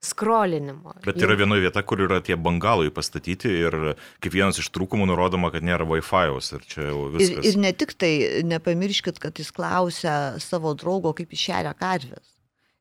skrolinimo. 0.00 0.94
Bet 1.04 1.20
yra 1.20 1.36
vienoje 1.36 1.66
vieta, 1.66 1.82
kur 1.84 2.00
yra 2.06 2.20
tie 2.24 2.36
bangalai 2.40 2.88
pastatyti 2.94 3.52
ir 3.66 3.76
kaip 4.24 4.32
vienas 4.32 4.60
iš 4.62 4.70
trūkumų 4.72 5.10
nurodoma, 5.10 5.52
kad 5.52 5.64
nėra 5.66 5.84
Wi-Fi'aus 5.88 6.54
ir 6.56 6.66
čia 6.70 6.88
jau 6.88 7.06
viskas. 7.12 7.44
Ir, 7.44 7.52
ir 7.52 7.60
ne 7.60 7.72
tik 7.76 7.94
tai, 8.00 8.12
nepamirškit, 8.48 9.20
kad 9.22 9.36
jis 9.40 9.52
klausia 9.54 10.16
savo 10.40 10.72
draugo, 10.78 11.12
kaip 11.16 11.36
išeria 11.36 11.76
karvės 11.76 12.39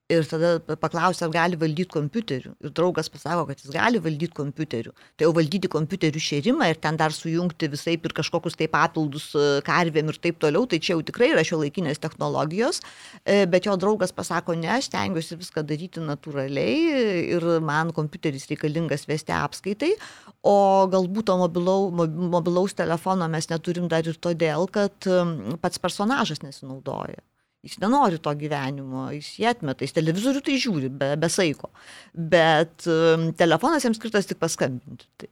ir 0.10 0.26
tada 0.26 0.58
paklausia, 0.82 1.28
ar 1.28 1.34
gali 1.34 1.58
valdyti 1.60 1.94
kompiuteriu. 1.94 2.56
Ir 2.66 2.74
draugas 2.74 3.10
pasako, 3.14 3.46
kad 3.50 3.62
jis 3.62 3.72
gali 3.74 4.02
valdyti 4.02 4.34
kompiuteriu. 4.38 4.94
Tai 5.18 5.28
jau 5.28 5.34
valdyti 5.38 5.70
kompiuterių 5.72 6.24
šėrimą 6.26 6.70
ir 6.72 6.80
ten 6.82 6.98
dar 6.98 7.14
sujungti 7.14 7.70
visai 7.70 7.96
ir 8.00 8.16
kažkokius 8.18 8.58
tai 8.58 8.70
papildus 8.74 9.30
e, 9.38 9.46
karvėm 9.66 10.10
ir 10.10 10.20
taip 10.24 10.42
toliau, 10.42 10.66
tai 10.70 10.82
čia 10.82 10.96
jau 10.96 11.06
tikrai 11.06 11.30
yra 11.36 11.46
šio 11.46 11.62
laikinės 11.62 12.02
technologijos. 12.02 12.82
E, 13.22 13.46
bet 13.50 13.70
jo 13.70 13.78
draugas 13.78 14.16
pasako, 14.16 14.58
ne, 14.58 14.72
aš 14.80 14.90
stengiuosi 14.90 15.38
viską 15.44 15.66
daryti 15.70 16.02
natūraliai 16.02 17.30
ir 17.38 17.50
man 17.62 17.94
kompiuteris 17.94 18.50
reikalingas 18.50 19.06
vesti 19.10 19.36
apskaitai, 19.38 19.94
o 20.42 20.58
galbūt 20.90 21.30
to 21.30 21.38
mobilau, 21.38 21.90
mobilaus 21.94 22.74
telefono 22.74 23.30
mes 23.30 23.50
neturim 23.52 23.90
dar 23.92 24.08
ir 24.10 24.18
todėl, 24.18 24.66
kad 24.74 25.06
pats 25.62 25.82
personažas 25.82 26.42
nesinaudoja. 26.42 27.22
Jis 27.60 27.76
nenori 27.82 28.22
to 28.24 28.32
gyvenimo, 28.40 29.10
jis 29.12 29.34
jį 29.42 29.48
atmeta, 29.50 29.84
jis 29.84 29.92
televizorių 29.98 30.42
tai 30.46 30.54
žiūri, 30.64 30.90
be, 30.96 31.10
be 31.20 31.28
saiko. 31.28 31.68
Bet 32.16 32.88
um, 32.88 33.26
telefonas 33.36 33.84
jam 33.84 33.96
skirtas 33.98 34.30
tik 34.30 34.40
paskambinti. 34.40 35.10
Tai, 35.20 35.28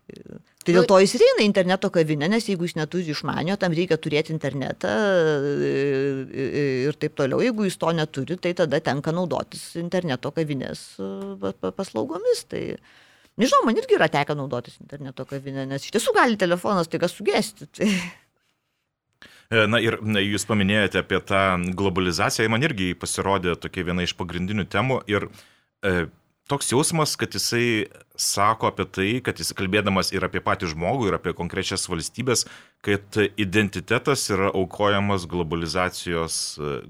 tai 0.66 0.76
dėl 0.76 0.90
to 0.92 0.98
jis 1.00 1.16
ir 1.16 1.24
eina 1.24 1.46
į 1.46 1.48
interneto 1.48 1.88
kavinę, 1.96 2.28
nes 2.34 2.50
jeigu 2.52 2.68
jis 2.68 2.76
neturi 2.82 3.16
išmanio, 3.16 3.56
tam 3.62 3.72
reikia 3.78 3.96
turėti 4.04 4.36
internetą 4.36 4.92
ir 6.84 7.00
taip 7.00 7.16
toliau. 7.16 7.40
Jeigu 7.48 7.70
jis 7.70 7.80
to 7.80 7.96
neturi, 7.96 8.36
tai 8.44 8.52
tada 8.60 8.84
tenka 8.84 9.16
naudotis 9.16 9.64
interneto 9.80 10.36
kavinės 10.36 10.86
paslaugomis. 11.80 12.44
Tai, 12.52 12.64
nežinau, 13.40 13.64
man 13.70 13.80
irgi 13.80 13.96
yra 14.02 14.12
tekę 14.12 14.36
naudotis 14.36 14.82
interneto 14.84 15.24
kavinę, 15.32 15.64
nes 15.72 15.88
iš 15.88 15.96
tiesų 15.96 16.20
gali 16.20 16.36
telefonas 16.44 16.92
taiga 16.92 17.08
sugesti. 17.08 17.72
Tai... 17.72 17.94
E, 19.48 19.64
na 19.70 19.80
ir 19.80 19.96
na, 20.04 20.20
jūs 20.20 20.44
paminėjote 20.48 21.00
apie 21.00 21.22
tą 21.24 21.42
globalizaciją, 21.80 22.50
man 22.52 22.66
irgi 22.68 22.92
pasirodė 23.00 23.56
tokia 23.56 23.86
viena 23.88 24.04
iš 24.04 24.14
pagrindinių 24.20 24.66
temų 24.68 25.00
ir 25.08 25.30
e, 25.88 26.10
toks 26.52 26.74
jausmas, 26.74 27.16
kad 27.20 27.36
jisai 27.36 27.88
sako 28.20 28.68
apie 28.72 28.86
tai, 28.92 29.08
kad 29.24 29.40
jis 29.40 29.54
kalbėdamas 29.56 30.12
ir 30.12 30.26
apie 30.28 30.42
patį 30.44 30.74
žmogų, 30.74 31.08
ir 31.08 31.18
apie 31.20 31.32
konkrečias 31.38 31.88
valstybės, 31.88 32.44
kad 32.84 33.20
identitetas 33.40 34.28
yra 34.36 34.52
aukojamas 34.52 35.24
e, 35.24 35.30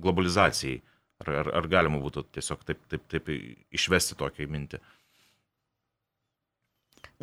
globalizacijai. 0.01 0.81
Ar, 1.17 1.31
ar, 1.33 1.47
ar 1.61 1.67
galima 1.69 1.97
būtų 2.01 2.27
tiesiog 2.37 2.61
taip, 2.65 2.81
taip, 2.89 3.05
taip 3.09 3.29
išvesti 3.73 4.17
tokią 4.17 4.45
mintį? 4.53 4.81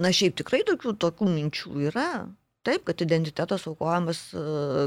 Na 0.03 0.11
šiaip 0.11 0.35
tikrai 0.39 0.65
tokių, 0.67 0.97
tokių 0.99 1.29
minčių 1.31 1.85
yra. 1.91 2.09
Taip, 2.65 2.87
kad 2.89 3.03
identitetas 3.05 3.67
aukojamas 3.69 4.21
e, 4.33 4.43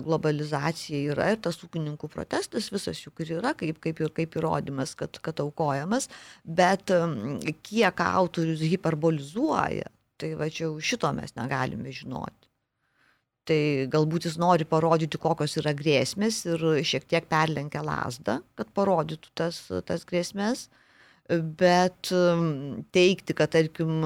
globalizacijai 0.05 1.03
yra 1.13 1.27
ir 1.33 1.41
tas 1.45 1.59
ūkininkų 1.61 2.09
protestas 2.09 2.71
visas 2.73 3.03
juk 3.03 3.21
ir 3.21 3.35
yra 3.37 3.53
kaip, 3.57 3.77
kaip, 3.83 4.01
ir, 4.01 4.09
kaip 4.17 4.37
įrodymas, 4.39 4.95
kad, 4.97 5.19
kad 5.21 5.43
aukojamas, 5.43 6.09
bet 6.43 6.89
kiek 7.67 8.01
autorius 8.01 8.65
hiperbolizuoja, 8.65 9.91
tai 10.17 10.33
va 10.39 10.49
čia 10.49 10.71
šito 10.81 11.11
mes 11.13 11.37
negalime 11.37 11.93
žinoti. 11.93 12.49
Tai 13.47 13.61
galbūt 13.93 14.25
jis 14.27 14.39
nori 14.41 14.65
parodyti, 14.67 15.21
kokios 15.21 15.55
yra 15.61 15.71
grėsmės 15.77 16.41
ir 16.49 16.65
šiek 16.83 17.05
tiek 17.07 17.29
perlenkia 17.29 17.85
lasdą, 17.85 18.41
kad 18.59 18.73
parodytų 18.75 19.31
tas, 19.37 19.61
tas 19.87 20.03
grėsmės. 20.09 20.65
Uh, 20.67 20.83
bet 21.27 22.11
um, 22.15 22.85
teikti, 22.95 23.35
kad, 23.37 23.51
tarkim, 23.55 23.99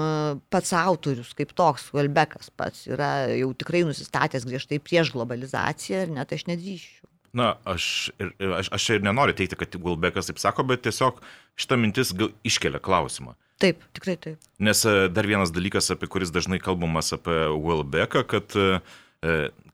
pats 0.53 0.73
autorius 0.77 1.35
kaip 1.37 1.53
toks, 1.57 1.91
Velbekas 1.93 2.49
pats 2.57 2.87
yra 2.89 3.29
jau 3.35 3.51
tikrai 3.57 3.83
nusistatęs 3.85 4.47
griežtai 4.47 4.81
prieš 4.81 5.13
globalizaciją 5.15 6.07
ir 6.07 6.15
net 6.15 6.33
aš 6.33 6.47
nedrįščiau. 6.49 7.07
Na, 7.37 7.53
aš, 7.63 8.11
ir, 8.19 8.33
aš, 8.57 8.67
aš 8.75 8.89
ir 8.97 9.05
nenoriu 9.05 9.35
teikti, 9.37 9.55
kad 9.55 9.77
Gulbekas 9.79 10.27
taip 10.27 10.41
sako, 10.41 10.65
bet 10.67 10.83
tiesiog 10.83 11.21
šitą 11.59 11.77
mintis 11.79 12.11
iškelia 12.43 12.81
klausimą. 12.83 13.37
Taip, 13.61 13.83
tikrai 13.95 14.17
taip. 14.19 14.49
Nes 14.59 14.81
e, 14.89 15.07
dar 15.13 15.27
vienas 15.29 15.53
dalykas, 15.53 15.91
apie 15.93 16.09
kuris 16.11 16.33
dažnai 16.33 16.59
kalbamas 16.59 17.13
apie 17.15 17.37
Welbecką, 17.53 18.25
kad 18.27 18.57
e, 18.57 18.81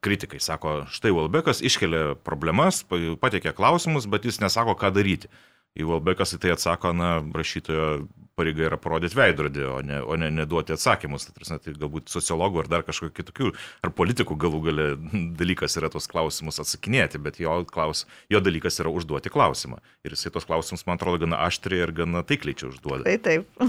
kritikai 0.06 0.42
sako, 0.44 0.82
štai 0.94 1.14
Welbeckas 1.16 1.64
iškelia 1.66 2.18
problemas, 2.28 2.84
pateikia 3.24 3.56
klausimus, 3.58 4.06
bet 4.12 4.28
jis 4.28 4.42
nesako, 4.44 4.78
ką 4.78 4.92
daryti. 4.94 5.32
Ivalbekas 5.78 6.34
į 6.36 6.42
tai 6.42 6.54
atsako, 6.56 6.94
na, 6.98 7.18
rašytojo 7.36 8.08
pareiga 8.38 8.68
yra 8.68 8.78
parodyti 8.82 9.18
veidrodį, 9.18 9.64
o 9.70 9.78
ne, 9.86 9.98
o 10.06 10.18
ne 10.20 10.30
neduoti 10.34 10.76
atsakymus. 10.76 11.26
Tai, 11.28 11.34
prasme, 11.38 11.58
tai 11.64 11.74
galbūt 11.78 12.12
sociologų 12.14 12.62
ar 12.64 12.70
dar 12.72 12.86
kažkokių 12.86 13.16
kitokių, 13.18 13.52
ar 13.86 13.94
politikų 13.98 14.38
galų 14.44 14.62
gale 14.70 14.88
dalykas 15.42 15.78
yra 15.82 15.92
tos 15.94 16.10
klausimus 16.12 16.62
atsakinėti, 16.64 17.22
bet 17.24 17.42
jo, 17.42 17.60
klaus, 17.70 18.06
jo 18.34 18.42
dalykas 18.44 18.82
yra 18.84 18.94
užduoti 18.94 19.34
klausimą. 19.34 19.82
Ir 20.06 20.18
jisai 20.18 20.34
tos 20.36 20.48
klausimus, 20.50 20.86
man 20.90 21.02
atrodo, 21.02 21.24
gana 21.26 21.42
aštriai 21.48 21.86
ir 21.88 21.94
gana 22.04 22.26
taikliai 22.28 22.58
čia 22.58 22.70
užduoda. 22.72 23.06
Tai 23.08 23.18
taip. 23.26 23.62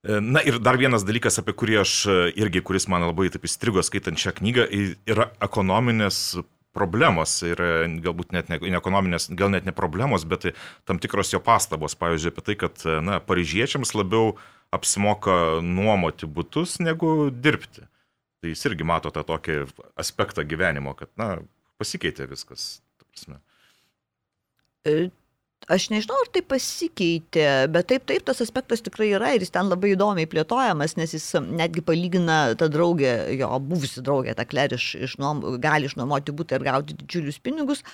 E, 0.00 0.16
na 0.24 0.42
ir 0.46 0.58
dar 0.62 0.80
vienas 0.80 1.06
dalykas, 1.06 1.38
apie 1.42 1.54
kurį 1.54 1.82
aš 1.84 1.98
irgi, 2.34 2.64
kuris 2.66 2.88
man 2.90 3.06
labai 3.06 3.30
taip 3.30 3.46
įstrigo 3.46 3.82
skaitant 3.86 4.18
šią 4.18 4.34
knygą, 4.40 4.66
yra 5.10 5.30
ekonominės 5.44 6.40
problemos 6.76 7.34
ir 7.46 7.60
galbūt 8.04 8.34
net 8.36 8.50
ne, 8.52 8.60
ne 8.62 8.78
ekonominės, 8.78 9.28
gal 9.36 9.52
net 9.52 9.66
ne 9.66 9.74
problemos, 9.76 10.24
bet 10.28 10.50
tam 10.88 11.00
tikros 11.02 11.32
jo 11.34 11.40
pastabos, 11.42 11.96
pavyzdžiui, 11.98 12.32
apie 12.34 12.44
tai, 12.46 12.56
kad 12.64 12.84
na, 13.04 13.18
paryžiečiams 13.24 13.94
labiau 13.96 14.36
apsimoka 14.74 15.58
nuomoti 15.66 16.28
būtus 16.30 16.78
negu 16.82 17.30
dirbti. 17.34 17.86
Tai 18.40 18.52
jis 18.52 18.62
irgi 18.70 18.86
mato 18.86 19.10
tą 19.12 19.24
tokį 19.26 19.64
aspektą 20.00 20.46
gyvenimo, 20.48 20.94
kad 20.96 21.10
na, 21.20 21.34
pasikeitė 21.80 22.28
viskas. 22.30 22.78
E, 24.88 25.10
aš 25.68 25.88
nežinau, 25.92 26.16
ar 26.24 26.30
tai 26.32 26.42
pasikeitė, 26.46 27.46
bet 27.72 27.90
taip, 27.90 28.06
taip, 28.08 28.24
tas 28.26 28.40
aspektas 28.44 28.82
tikrai 28.84 29.10
yra 29.16 29.34
ir 29.34 29.44
jis 29.44 29.52
ten 29.54 29.68
labai 29.70 29.92
įdomiai 29.94 30.28
plėtojamas, 30.30 30.96
nes 30.96 31.12
jis 31.16 31.26
netgi 31.44 31.84
palygina 31.84 32.40
tą 32.60 32.70
draugę, 32.72 33.12
jo 33.36 33.50
buvusi 33.66 34.04
draugė, 34.06 34.34
tą 34.38 34.46
klerį 34.48 34.78
iš, 34.80 34.88
iš 35.08 35.18
nuom, 35.22 35.42
gali 35.62 35.90
išnuomoti 35.90 36.34
būtą 36.36 36.58
ir 36.58 36.66
gauti 36.70 36.96
didžiulius 37.02 37.40
pinigus. 37.44 37.84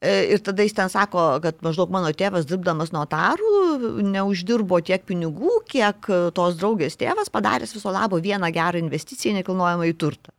E, 0.00 0.32
ir 0.32 0.40
tada 0.40 0.64
jis 0.64 0.74
ten 0.78 0.88
sako, 0.88 1.26
kad 1.44 1.60
maždaug 1.66 1.92
mano 1.92 2.08
tėvas 2.16 2.48
dirbdamas 2.48 2.94
notarų 2.96 4.00
neuždirbo 4.08 4.80
tiek 4.80 5.04
pinigų, 5.04 5.60
kiek 5.68 6.08
tos 6.36 6.56
draugės 6.60 6.96
tėvas 7.00 7.28
padaręs 7.32 7.76
viso 7.76 7.92
labo 7.92 8.22
vieną 8.22 8.48
gerą 8.54 8.80
investiciją 8.80 9.36
nekilnojamą 9.36 9.90
į 9.92 9.96
turtą. 10.00 10.32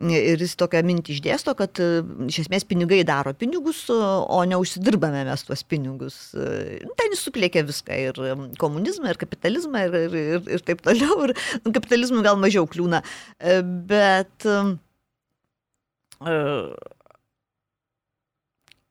Ir 0.00 0.40
jis 0.40 0.54
tokią 0.56 0.80
mintį 0.88 1.12
išdėsto, 1.12 1.52
kad 1.58 1.76
e, 1.82 2.00
iš 2.30 2.38
esmės 2.46 2.64
pinigai 2.64 3.02
daro 3.04 3.34
pinigus, 3.36 3.82
o 3.92 4.38
neužsidirbame 4.48 5.26
mes 5.28 5.42
tuos 5.44 5.60
pinigus. 5.68 6.16
E, 6.32 6.78
ten 6.96 7.12
jis 7.12 7.24
suplėkė 7.26 7.66
viską 7.68 7.98
ir 8.06 8.20
komunizmą, 8.62 9.10
ir 9.12 9.20
kapitalizmą, 9.20 9.82
ir, 9.90 9.96
ir, 9.98 10.16
ir, 10.38 10.46
ir 10.56 10.64
taip 10.64 10.80
toliau. 10.86 11.18
Ir 11.26 11.34
nu, 11.66 11.74
kapitalizmui 11.76 12.24
gal 12.24 12.40
mažiau 12.40 12.64
kliūna. 12.70 13.02
E, 13.44 13.58
bet 13.92 14.48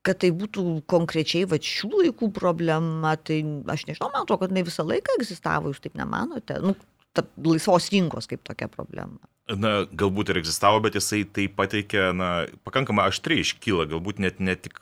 kad 0.06 0.22
tai 0.22 0.30
būtų 0.34 0.68
konkrečiai 0.90 1.50
va 1.50 1.58
šių 1.62 1.90
laikų 2.04 2.32
problema, 2.38 3.16
tai 3.18 3.42
aš 3.70 3.88
nežinau, 3.90 4.12
man 4.14 4.24
atrodo, 4.24 4.44
kad 4.44 4.54
jinai 4.54 4.66
visą 4.70 4.86
laiką 4.86 5.18
egzistavo, 5.18 5.74
jūs 5.74 5.82
taip 5.82 5.98
nemanote. 5.98 6.62
Nu, 6.62 6.78
ta 7.18 7.26
laisvos 7.42 7.90
rinkos 7.94 8.30
kaip 8.30 8.46
tokia 8.46 8.70
problema 8.70 9.18
na, 9.58 9.74
galbūt 9.90 10.32
ir 10.32 10.40
egzistavo, 10.42 10.82
bet 10.84 10.98
jisai 11.00 11.24
tai 11.26 11.48
pateikė, 11.52 12.10
na, 12.16 12.30
pakankamai 12.68 13.08
aštriai 13.10 13.44
iškyla, 13.46 13.88
galbūt 13.90 14.22
net 14.22 14.42
ne 14.44 14.56
tik, 14.60 14.82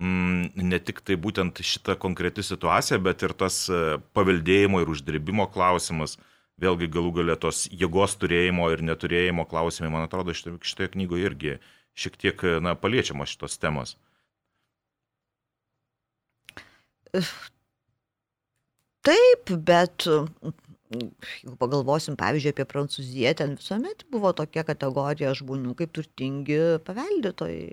mm, 0.00 0.54
ne 0.56 0.80
tik 0.80 1.02
tai 1.04 1.18
būtent 1.20 1.60
šita 1.60 1.98
konkreti 2.00 2.44
situacija, 2.46 3.00
bet 3.04 3.24
ir 3.26 3.34
tas 3.36 3.64
e, 3.68 3.98
paveldėjimo 4.16 4.82
ir 4.82 4.92
uždirbimo 4.94 5.48
klausimas, 5.52 6.16
vėlgi 6.60 6.90
galų 6.94 7.14
galę 7.20 7.38
tos 7.40 7.64
jėgos 7.72 8.16
turėjimo 8.20 8.70
ir 8.72 8.84
neturėjimo 8.86 9.46
klausimai, 9.50 9.92
man 9.92 10.06
atrodo, 10.06 10.36
šitoje, 10.36 10.60
šitoje 10.62 10.94
knygoje 10.94 11.30
irgi 11.30 11.56
šiek 11.98 12.18
tiek, 12.18 12.46
na, 12.62 12.76
paliečiamos 12.78 13.34
šitos 13.34 13.58
temos. 13.62 13.96
Taip, 19.04 19.50
bet 19.68 20.06
jeigu 20.92 21.54
pagalvosim, 21.60 22.16
pavyzdžiui, 22.20 22.52
apie 22.54 22.66
Prancūziją, 22.68 23.32
ten 23.40 23.56
visuomet 23.60 24.04
buvo 24.12 24.32
tokia 24.36 24.64
kategorija 24.68 25.32
žmonių 25.38 25.74
kaip 25.78 25.94
turtingi 25.96 26.60
paveldėtojai. 26.86 27.72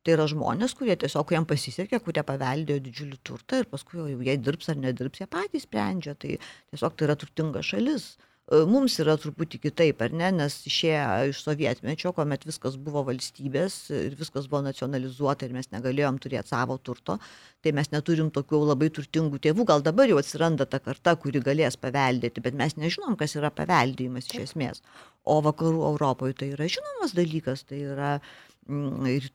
Tai 0.00 0.14
yra 0.14 0.24
žmonės, 0.32 0.72
kurie 0.78 0.94
tiesiog, 0.96 1.26
kuriem 1.28 1.44
pasisekė, 1.48 1.98
kurie 2.00 2.22
paveldėjo 2.24 2.80
didžiulį 2.86 3.18
turtą 3.26 3.58
ir 3.60 3.66
paskui 3.68 4.00
jau 4.00 4.22
jie 4.24 4.36
dirbs 4.40 4.70
ar 4.72 4.78
nedirbs, 4.80 5.20
jie 5.20 5.28
patys 5.28 5.66
sprendžia. 5.66 6.14
Tai 6.16 6.38
tiesiog 6.40 6.96
tai 6.96 7.08
yra 7.08 7.16
turtinga 7.20 7.60
šalis. 7.64 8.14
E, 8.16 8.29
mums 8.50 8.96
yra 9.02 9.14
truputį 9.20 9.60
kitaip, 9.62 10.00
ar 10.02 10.14
ne, 10.16 10.30
nes 10.34 10.56
išėję 10.66 11.30
iš 11.30 11.42
sovietmečio, 11.44 12.10
kuomet 12.16 12.42
viskas 12.48 12.74
buvo 12.80 13.04
valstybės 13.06 13.76
ir 13.94 14.16
viskas 14.18 14.48
buvo 14.50 14.64
nacionalizuota 14.66 15.46
ir 15.46 15.54
mes 15.54 15.70
negalėjom 15.70 16.18
turėti 16.22 16.50
savo 16.50 16.78
turto, 16.82 17.20
tai 17.62 17.74
mes 17.76 17.92
neturim 17.94 18.32
tokių 18.34 18.62
labai 18.72 18.90
turtingų 18.96 19.38
tėvų. 19.46 19.68
Gal 19.70 19.86
dabar 19.86 20.10
jau 20.10 20.18
atsiranda 20.18 20.66
ta 20.66 20.82
karta, 20.82 21.14
kuri 21.14 21.42
galės 21.46 21.78
paveldėti, 21.78 22.42
bet 22.42 22.58
mes 22.58 22.74
nežinom, 22.74 23.14
kas 23.20 23.38
yra 23.38 23.52
paveldėjimas 23.54 24.32
iš 24.32 24.44
esmės. 24.48 24.82
O 25.22 25.38
vakarų 25.44 25.86
Europoje 25.92 26.38
tai 26.42 26.52
yra 26.56 26.66
žinomas 26.70 27.14
dalykas, 27.14 27.62
tai 27.68 27.84
yra 27.94 28.16
Mm, 28.18 28.49
ir 28.68 29.26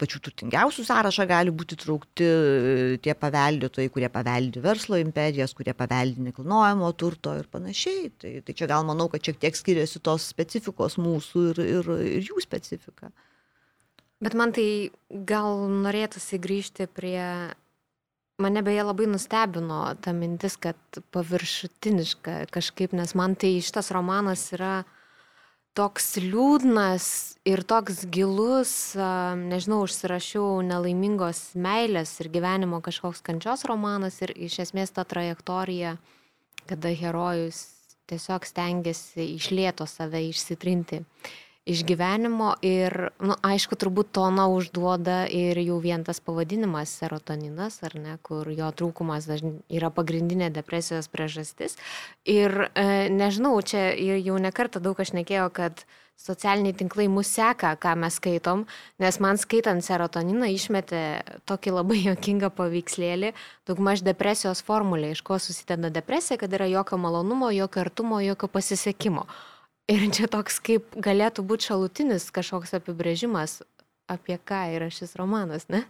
pačių 0.00 0.20
turtingiausių 0.26 0.84
sąrašą 0.86 1.26
gali 1.30 1.52
būti 1.54 1.76
traukti 1.78 2.24
e, 2.26 2.98
tie 3.02 3.14
paveldėtojai, 3.14 3.90
kurie 3.92 4.08
paveldi 4.10 4.62
verslo 4.64 4.98
imperijas, 4.98 5.54
kurie 5.54 5.74
paveldi 5.76 6.24
nekilnojamo 6.28 6.90
turto 6.98 7.34
ir 7.38 7.46
panašiai. 7.52 8.10
Tai, 8.18 8.32
tai 8.46 8.54
čia 8.58 8.66
gal 8.70 8.86
manau, 8.88 9.08
kad 9.12 9.22
šiek 9.22 9.38
tiek 9.42 9.58
skiriasi 9.58 10.02
tos 10.02 10.26
specifikos 10.32 10.98
mūsų 10.98 11.44
ir, 11.52 11.62
ir, 11.62 11.92
ir 12.18 12.30
jų 12.32 12.42
specifika. 12.42 13.12
Bet 14.22 14.34
man 14.38 14.54
tai 14.54 14.90
gal 15.10 15.66
norėtųsi 15.82 16.40
grįžti 16.42 16.88
prie... 16.90 17.52
Mane 18.42 18.62
beje 18.64 18.82
labai 18.82 19.04
nustebino 19.06 19.84
ta 20.02 20.10
mintis, 20.16 20.56
kad 20.58 20.78
paviršutiniška 21.14 22.48
kažkaip, 22.50 22.94
nes 22.96 23.12
man 23.14 23.36
tai 23.38 23.52
šitas 23.62 23.92
romanas 23.94 24.48
yra 24.56 24.80
toks 25.78 26.16
liūdnas 26.20 27.06
ir 27.48 27.62
toks 27.68 28.04
gilus, 28.12 28.72
nežinau, 29.38 29.82
užsirašiau 29.86 30.60
nelaimingos 30.66 31.52
meilės 31.58 32.14
ir 32.22 32.30
gyvenimo 32.32 32.82
kažkoks 32.84 33.24
kančios 33.24 33.64
romanas 33.68 34.20
ir 34.22 34.34
iš 34.36 34.60
esmės 34.66 34.92
ta 34.94 35.06
trajektorija, 35.08 35.96
kada 36.68 36.92
herojus 36.96 37.64
tiesiog 38.10 38.44
stengiasi 38.46 39.32
išlėto 39.38 39.86
save 39.88 40.20
išsitrinti 40.28 41.02
iš 41.64 41.84
gyvenimo 41.86 42.54
ir, 42.62 43.12
na, 43.20 43.32
nu, 43.32 43.36
aišku, 43.46 43.78
turbūt 43.78 44.10
toną 44.16 44.48
užduoda 44.56 45.22
ir 45.30 45.60
jau 45.62 45.78
vien 45.82 46.02
tas 46.02 46.18
pavadinimas 46.20 46.90
serotoninas, 46.98 47.78
ar 47.86 47.94
ne, 47.94 48.16
kur 48.26 48.50
jo 48.50 48.70
trūkumas 48.74 49.28
yra 49.70 49.92
pagrindinė 49.94 50.50
depresijos 50.50 51.10
priežastis. 51.12 51.78
Ir 52.26 52.66
e, 52.74 53.08
nežinau, 53.14 53.54
čia 53.62 53.92
jau 53.94 54.38
nekartą 54.42 54.82
daug 54.82 54.98
aš 54.98 55.14
nekėjau, 55.14 55.50
kad 55.54 55.84
socialiniai 56.18 56.74
tinklai 56.78 57.06
mus 57.10 57.30
seka, 57.30 57.72
ką 57.82 57.94
mes 57.98 58.18
skaitom, 58.18 58.66
nes 59.02 59.18
man 59.22 59.38
skaitant 59.40 59.82
serotoniną 59.86 60.50
išmetė 60.50 61.04
tokį 61.50 61.78
labai 61.78 62.02
jokingą 62.10 62.50
paveikslėlį, 62.58 63.32
daugmaž 63.70 64.02
depresijos 64.06 64.62
formulė, 64.66 65.14
iš 65.14 65.22
ko 65.26 65.38
susideda 65.42 65.90
depresija, 65.94 66.38
kad 66.42 66.52
yra 66.58 66.66
jokio 66.70 66.98
malonumo, 66.98 67.50
jokio 67.54 67.86
artumo, 67.86 68.20
jokio 68.22 68.50
pasisekimo. 68.50 69.26
Ir 69.92 70.06
čia 70.14 70.28
toks 70.30 70.60
kaip 70.64 70.94
galėtų 71.04 71.44
būti 71.44 71.68
šalutinis 71.68 72.30
kažkoks 72.32 72.72
apibrėžimas, 72.78 73.60
apie 74.10 74.36
ką 74.36 74.60
yra 74.76 74.88
šis 74.92 75.14
romanas, 75.18 75.66
ne? 75.72 75.82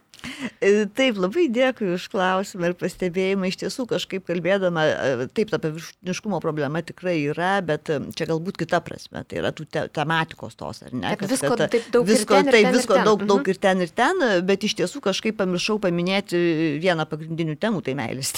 E, 0.63 0.85
taip, 0.95 1.17
labai 1.19 1.49
dėkui 1.51 1.89
už 1.97 2.07
klausimą 2.13 2.71
ir 2.71 2.77
pastebėjimą. 2.79 3.49
Iš 3.51 3.59
tiesų, 3.65 3.87
kažkaip 3.91 4.27
kalbėdama, 4.29 4.85
e, 4.87 5.29
taip, 5.35 5.51
ta 5.51 5.59
paviršiniškumo 5.63 6.39
problema 6.45 6.83
tikrai 6.87 7.17
yra, 7.33 7.57
bet 7.67 7.91
e, 7.91 7.99
čia 8.19 8.29
galbūt 8.31 8.61
kita 8.63 8.83
prasme. 8.85 9.25
Tai 9.29 9.41
yra 9.43 9.53
tų 9.57 9.67
te 9.73 9.87
tematikos 9.95 10.59
tos, 10.59 10.85
ar 10.87 10.95
ne? 10.95 11.15
Kad, 11.19 11.33
visko 11.33 11.55
kad, 11.57 11.67
taip 11.75 11.89
daug 11.95 12.07
visko, 12.09 12.39
ir 12.39 12.51
ten, 12.51 12.53
taip, 12.53 12.61
ir 12.61 12.69
ten, 12.69 12.77
visko 12.79 12.99
ir 12.99 13.03
ten. 13.03 13.09
daug, 13.11 13.25
daug 13.35 13.55
ir 13.55 13.63
ten 13.69 13.87
ir 13.87 13.95
ten, 14.03 14.27
bet 14.47 14.69
iš 14.69 14.79
tiesų 14.83 15.03
kažkaip 15.09 15.41
pamiršau 15.43 15.81
paminėti 15.83 16.43
vieną 16.83 17.09
pagrindinių 17.11 17.59
temų, 17.63 17.83
tai 17.89 17.99
meilės. 17.99 18.37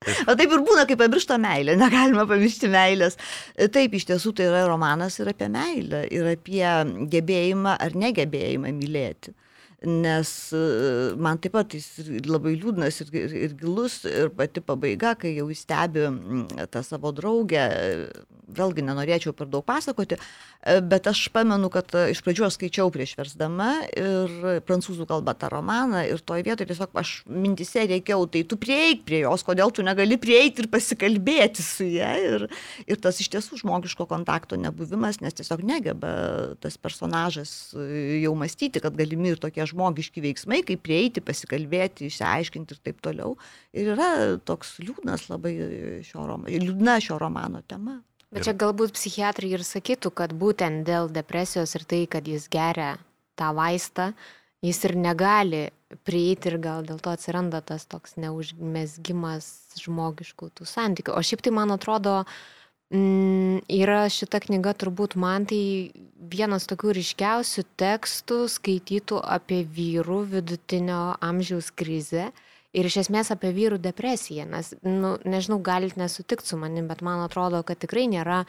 O 0.00 0.32
taip 0.32 0.48
ir 0.48 0.62
būna, 0.64 0.86
kai 0.88 0.96
pamiršta 0.96 1.36
meilę, 1.42 1.74
negalima 1.76 2.24
pamiršti 2.28 2.70
meilės. 2.72 3.18
Taip, 3.74 3.98
iš 3.98 4.06
tiesų 4.08 4.32
tai 4.38 4.46
yra 4.48 4.62
romanas 4.64 5.18
ir 5.20 5.28
apie 5.28 5.50
meilę, 5.52 6.06
ir 6.08 6.30
apie 6.30 6.64
gebėjimą 7.12 7.76
ar 7.76 7.98
negebėjimą 8.06 8.72
mylėti 8.78 9.36
nes 9.82 10.30
e, 10.52 11.14
man 11.16 11.38
taip 11.40 11.54
pat 11.56 11.72
jis 11.72 11.86
labai 12.28 12.52
liūdnas 12.58 13.00
ir, 13.00 13.12
ir, 13.16 13.36
ir 13.46 13.54
gilus, 13.56 14.02
ir 14.04 14.28
pati 14.36 14.60
pabaiga, 14.60 15.14
kai 15.16 15.32
jau 15.38 15.48
stebi 15.56 16.04
tą 16.72 16.82
savo 16.84 17.12
draugę, 17.16 17.64
vėlgi 18.56 18.84
nenorėčiau 18.84 19.32
per 19.36 19.48
daug 19.48 19.64
pasakoti, 19.64 20.18
e, 20.18 20.49
bet 20.60 21.06
aš 21.06 21.28
pamenu, 21.32 21.70
kad 21.72 21.88
e, 21.96 22.10
iš 22.12 22.20
pradžių 22.24 22.44
aš 22.46 22.56
skaičiau 22.58 22.90
prieš 22.92 23.14
versdama 23.16 23.70
ir 23.96 24.60
prancūzų 24.68 25.06
kalba 25.08 25.32
tą 25.38 25.48
romaną 25.52 26.02
ir 26.04 26.20
toje 26.20 26.44
vietoje 26.44 26.68
tiesiog 26.68 26.98
aš 27.00 27.12
mintise 27.24 27.86
reikėjau, 27.88 28.26
tai 28.34 28.42
tu 28.48 28.58
prieik 28.60 29.06
prie 29.08 29.22
jos, 29.22 29.44
kodėl 29.46 29.72
tu 29.72 29.84
negali 29.86 30.18
prieiti 30.20 30.64
ir 30.64 30.68
pasikalbėti 30.72 31.64
su 31.64 31.88
ją 31.88 32.10
ir, 32.26 32.44
ir 32.84 33.00
tas 33.00 33.22
iš 33.24 33.30
tiesų 33.32 33.62
žmogiško 33.62 34.04
kontakto 34.10 34.58
nebuvimas, 34.60 35.22
nes 35.24 35.38
tiesiog 35.40 35.64
negeba 35.64 36.12
tas 36.60 36.76
personažas 36.76 37.72
jau 37.72 38.34
mąstyti, 38.36 38.84
kad 38.84 38.98
galimi 38.98 39.32
ir 39.32 39.40
tokie 39.40 39.64
žmogiški 39.70 40.26
veiksmai, 40.28 40.60
kaip 40.68 40.84
prieiti, 40.84 41.24
pasikalbėti, 41.24 42.10
išsiaiškinti 42.10 42.76
ir 42.76 42.84
taip 42.84 43.00
toliau. 43.04 43.38
Ir 43.72 43.94
yra 43.96 44.12
toks 44.44 44.76
liūdnas 44.84 45.30
labai 45.32 45.56
šio 46.04 46.28
romano, 46.28 46.52
liūdna 46.52 47.00
šio 47.00 47.16
romano 47.22 47.64
tema. 47.64 48.02
Bet 48.30 48.46
čia 48.46 48.54
galbūt 48.54 48.94
psichiatrai 48.94 49.50
ir 49.56 49.64
sakytų, 49.66 50.12
kad 50.14 50.34
būtent 50.38 50.84
dėl 50.86 51.10
depresijos 51.10 51.74
ir 51.74 51.86
tai, 51.88 52.04
kad 52.10 52.28
jis 52.30 52.46
geria 52.52 52.92
tą 53.38 53.50
vaistą, 53.56 54.12
jis 54.62 54.84
ir 54.86 54.94
negali 54.94 55.64
prieiti 56.06 56.52
ir 56.52 56.60
gal 56.62 56.86
dėl 56.86 57.00
to 57.02 57.10
atsiranda 57.10 57.58
tas 57.66 57.88
toks 57.90 58.14
neužmesgimas 58.22 59.50
žmogiškų 59.82 60.52
tų 60.54 60.68
santykių. 60.68 61.16
O 61.18 61.24
šiaip 61.26 61.42
tai 61.42 61.54
man 61.56 61.74
atrodo, 61.74 62.20
Mm, 62.90 63.60
yra 63.70 64.08
šita 64.10 64.40
knyga 64.42 64.72
turbūt 64.74 65.14
man 65.14 65.44
tai 65.46 65.94
vienas 66.32 66.64
tokių 66.66 66.96
ryškiausių 66.96 67.62
tekstų 67.78 68.38
skaitytų 68.50 69.20
apie 69.22 69.60
vyrų 69.62 70.24
vidutinio 70.32 71.14
amžiaus 71.22 71.68
krizę 71.70 72.32
ir 72.72 72.88
iš 72.88 73.00
esmės 73.04 73.32
apie 73.34 73.52
vyrų 73.56 73.80
depresiją, 73.82 74.46
nes, 74.50 74.74
nu, 74.86 75.16
nežinau, 75.24 75.60
galit 75.62 75.96
nesutikti 76.00 76.52
su 76.52 76.58
manim, 76.60 76.88
bet 76.90 77.02
man 77.06 77.24
atrodo, 77.24 77.62
kad 77.66 77.80
tikrai 77.82 78.06
nėra 78.10 78.44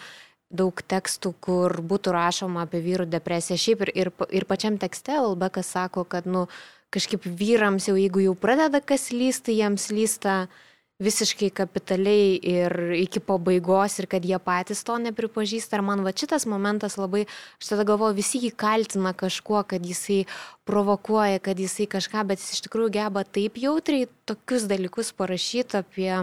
daug 0.52 0.76
tekstų, 0.76 1.34
kur 1.40 1.78
būtų 1.88 2.12
rašoma 2.16 2.66
apie 2.66 2.82
vyrų 2.84 3.08
depresiją. 3.10 3.60
Šiaip 3.60 3.86
ir, 3.88 3.94
ir, 4.04 4.12
ir 4.36 4.48
pačiam 4.50 4.78
tekste 4.82 5.16
Albekas 5.22 5.72
sako, 5.72 6.04
kad, 6.04 6.28
nu, 6.28 6.48
kažkaip 6.92 7.24
vyrams 7.24 7.88
jau, 7.88 7.96
jeigu 7.96 8.26
jau 8.26 8.36
pradeda 8.36 8.84
kas 8.84 9.14
lysti, 9.16 9.56
jiems 9.62 9.88
lysta 9.96 10.42
uh, 10.44 10.60
visiškai 11.02 11.50
kapitaliai 11.58 12.36
ir 12.38 12.76
iki 13.00 13.22
pabaigos 13.26 13.98
ir 14.00 14.08
kad 14.12 14.26
jie 14.26 14.38
patys 14.42 14.84
to 14.86 14.98
nepripažįsta. 15.02 15.80
Ir 15.80 15.86
man 15.86 16.06
va 16.06 16.14
šitas 16.14 16.46
momentas 16.50 16.98
labai, 17.02 17.26
aš 17.62 17.74
tada 17.74 17.86
galvoju, 17.88 18.18
visi 18.20 18.42
jį 18.44 18.54
kaltina 18.64 19.16
kažkuo, 19.18 19.64
kad 19.68 19.86
jisai 19.86 20.24
provokuoja, 20.70 21.42
kad 21.44 21.60
jisai 21.60 21.90
kažką, 21.90 22.26
bet 22.30 22.44
jis 22.44 22.58
iš 22.58 22.66
tikrųjų 22.68 22.94
geba 23.02 23.26
taip 23.26 23.58
jautriai 23.62 24.10
tokius 24.30 24.70
dalykus 24.70 25.14
parašyti 25.18 25.82
apie, 25.82 26.14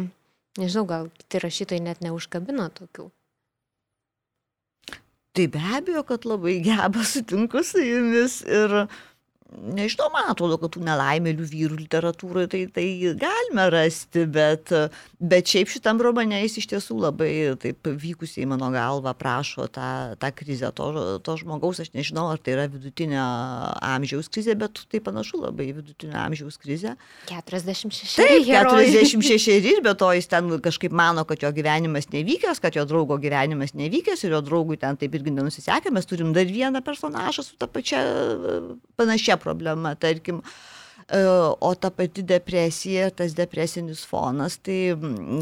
nežinau, 0.60 0.86
gal 0.88 1.12
kiti 1.18 1.42
rašytojai 1.42 1.84
net 1.90 2.04
neužkabino 2.04 2.70
tokių. 2.78 3.10
Tai 5.38 5.44
be 5.54 5.60
abejo, 5.76 6.02
kad 6.02 6.24
labai 6.26 6.56
geba 6.64 7.04
sutinku 7.06 7.62
su 7.62 7.78
jumis 7.78 8.40
ir 8.42 8.72
nežinau, 9.48 10.10
man 10.12 10.28
atrodo, 10.28 10.58
kad 10.60 10.74
tų 10.74 10.82
nelaimėlių 10.84 11.46
vyrų 11.48 11.78
literatūroje 11.80 12.50
tai, 12.52 12.60
tai 12.72 12.84
galime 13.18 13.64
rasti, 13.72 14.26
bet, 14.28 14.72
bet 15.16 15.48
šiaip 15.48 15.70
šitam 15.72 16.02
romane 16.04 16.42
jis 16.42 16.58
iš 16.60 16.68
tiesų 16.74 16.98
labai 17.00 17.30
taip 17.60 17.88
vykusiai 17.88 18.44
mano 18.48 18.68
galva 18.74 19.14
prašo 19.16 19.68
tą, 19.72 20.16
tą 20.20 20.30
krizę 20.36 20.70
to, 20.76 20.90
to 21.24 21.36
žmogaus, 21.40 21.80
aš 21.80 21.92
nežinau, 21.96 22.26
ar 22.32 22.42
tai 22.42 22.58
yra 22.58 22.66
vidutinio 22.68 23.24
amžiaus 23.88 24.28
krizė, 24.32 24.56
bet 24.60 24.82
tai 24.92 25.00
panašu 25.04 25.40
labai 25.46 25.70
vidutinio 25.78 26.18
amžiaus 26.20 26.60
krizė. 26.60 26.94
46. 27.32 28.18
Taip, 28.20 28.44
46 28.44 29.56
ir 29.72 29.82
be 29.84 29.96
to 29.96 30.12
jis 30.18 30.28
ten 30.28 30.52
kažkaip 30.64 30.92
mano, 30.92 31.24
kad 31.28 31.40
jo 31.44 31.52
gyvenimas 31.56 32.10
nevykęs, 32.12 32.60
kad 32.60 32.76
jo 32.76 32.84
draugo 32.88 33.16
gyvenimas 33.22 33.72
nevykęs 33.78 34.26
ir 34.28 34.36
jo 34.36 34.44
draugui 34.44 34.76
ten 34.80 35.00
taip 35.00 35.16
irgi 35.16 35.32
nenusisekė, 35.32 35.94
mes 35.94 36.08
turim 36.08 36.36
dar 36.36 36.48
vieną 36.48 36.84
personažą 36.84 37.46
su 37.46 37.56
ta 37.56 37.70
pačia 37.70 38.04
panašia 38.98 39.37
problema, 39.42 39.94
tarkim. 39.96 40.42
E, 41.08 41.20
o 41.60 41.70
ta 41.74 41.90
pati 41.94 42.24
depresija, 42.26 43.08
tas 43.10 43.36
depresinis 43.36 44.04
fonas, 44.08 44.58
tai 44.60 44.94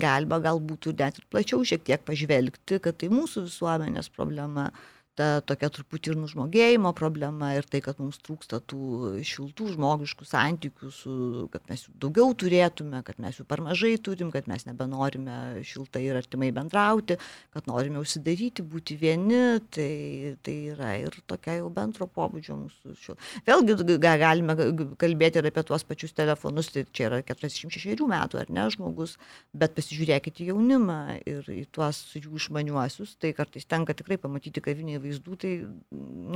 galima 0.03 0.39
galbūt 0.45 0.93
net 1.01 1.19
ir 1.19 1.27
plačiau 1.33 1.65
šiek 1.67 1.87
tiek 1.89 2.05
pažvelgti, 2.07 2.81
kad 2.85 3.01
tai 3.01 3.11
mūsų 3.13 3.47
visuomenės 3.49 4.13
problema. 4.15 4.71
Ta 5.17 5.41
tokia 5.47 5.71
truputį 5.73 6.13
ir 6.13 6.19
nužmogėjimo 6.21 6.93
problema 6.97 7.53
ir 7.57 7.67
tai, 7.69 7.81
kad 7.85 8.01
mums 8.03 8.19
trūksta 8.25 8.61
tų 8.69 9.17
šiltų 9.27 9.71
žmogiškų 9.75 10.27
santykių, 10.29 10.91
su, 10.93 11.15
kad 11.53 11.65
mes 11.71 11.87
jų 11.87 11.95
daugiau 12.05 12.35
turėtume, 12.37 13.01
kad 13.07 13.21
mes 13.23 13.41
jų 13.41 13.47
per 13.49 13.63
mažai 13.65 13.95
turim, 13.97 14.31
kad 14.35 14.49
mes 14.51 14.67
nebenorime 14.69 15.65
šiltai 15.67 16.05
ir 16.07 16.21
artimai 16.21 16.51
bendrauti, 16.57 17.17
kad 17.57 17.71
norime 17.71 18.03
užsidaryti, 18.03 18.65
būti 18.67 18.99
vieni, 19.01 19.41
tai, 19.73 20.37
tai 20.45 20.57
yra 20.75 20.93
ir 21.01 21.17
tokia 21.31 21.59
jau 21.63 21.71
bendro 21.73 22.09
pobūdžio 22.13 22.59
mūsų 22.61 22.97
šil. 23.01 23.19
Vėlgi 23.49 23.99
galime 24.05 24.57
kalbėti 25.01 25.41
ir 25.41 25.51
apie 25.51 25.65
tuos 25.67 25.87
pačius 25.89 26.13
telefonus, 26.17 26.71
tai 26.75 26.85
čia 26.93 27.09
yra 27.09 27.23
46 27.25 28.05
metų 28.11 28.43
ar 28.43 28.53
ne 28.53 28.69
žmogus, 28.75 29.17
bet 29.57 29.75
pasižiūrėkite 29.79 30.51
jaunimą 30.51 31.01
ir 31.25 31.49
į 31.53 31.65
tuos 31.73 32.03
jų 32.17 32.37
išmaniuosius, 32.37 33.17
tai 33.23 33.33
kartais 33.37 33.65
tenka 33.69 33.97
tikrai 33.97 34.21
pamatyti 34.21 34.63
kavinėje 34.65 35.06
vaizdų, 35.11 35.37
tai 35.43 35.53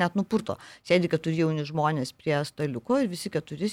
net 0.01 0.19
nupurto. 0.19 0.57
Sėdi 0.87 1.11
keturi 1.13 1.43
jauni 1.43 1.67
žmonės 1.69 2.15
prie 2.17 2.39
staliuko 2.49 3.01
ir 3.03 3.11
visi 3.13 3.33
keturi 3.33 3.71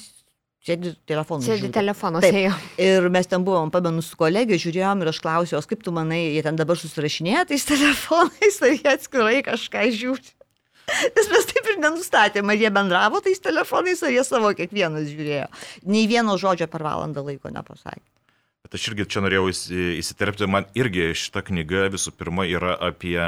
sėdi 0.68 0.94
telefonu. 1.08 1.46
Sėdi 1.46 1.70
telefonuose 1.74 2.32
jau. 2.34 2.56
Ir 2.82 3.08
mes 3.14 3.30
ten 3.30 3.46
buvom, 3.48 3.72
pamenu, 3.74 4.04
su 4.06 4.18
kolegė, 4.20 4.60
žiūrėjom 4.62 5.04
ir 5.04 5.12
aš 5.14 5.22
klausiau, 5.24 5.62
kaip 5.70 5.86
tu 5.86 5.94
manai, 5.96 6.24
jie 6.36 6.44
ten 6.46 6.60
dabar 6.60 6.80
susirašinėja 6.80 7.46
tais 7.52 7.68
telefonais, 7.68 8.60
ar 8.66 8.76
jie 8.76 8.92
atskirai 8.94 9.40
kažką 9.48 9.88
žiūri. 9.96 10.34
Nes 10.88 11.28
mes 11.28 11.48
taip 11.50 11.66
ir 11.68 11.82
nenustatėme, 11.84 12.54
ar 12.54 12.62
jie 12.62 12.70
bendravo 12.72 13.20
tais 13.24 13.42
telefonais, 13.44 14.00
ar 14.08 14.14
jie 14.14 14.24
savo 14.24 14.54
kiekvienas 14.56 15.10
žiūrėjo. 15.10 15.48
Nei 15.92 16.06
vieno 16.08 16.38
žodžio 16.40 16.70
per 16.72 16.86
valandą 16.86 17.26
laiko 17.28 17.52
nepasakė. 17.52 18.06
Bet 18.68 18.76
aš 18.76 18.90
irgi 18.90 19.08
čia 19.12 19.24
norėjau 19.24 19.50
įsiterpti, 20.00 20.48
man 20.52 20.66
irgi 20.76 21.14
šita 21.16 21.44
knyga 21.48 21.86
visų 21.94 22.12
pirma 22.20 22.44
yra 22.48 22.74
apie 22.88 23.20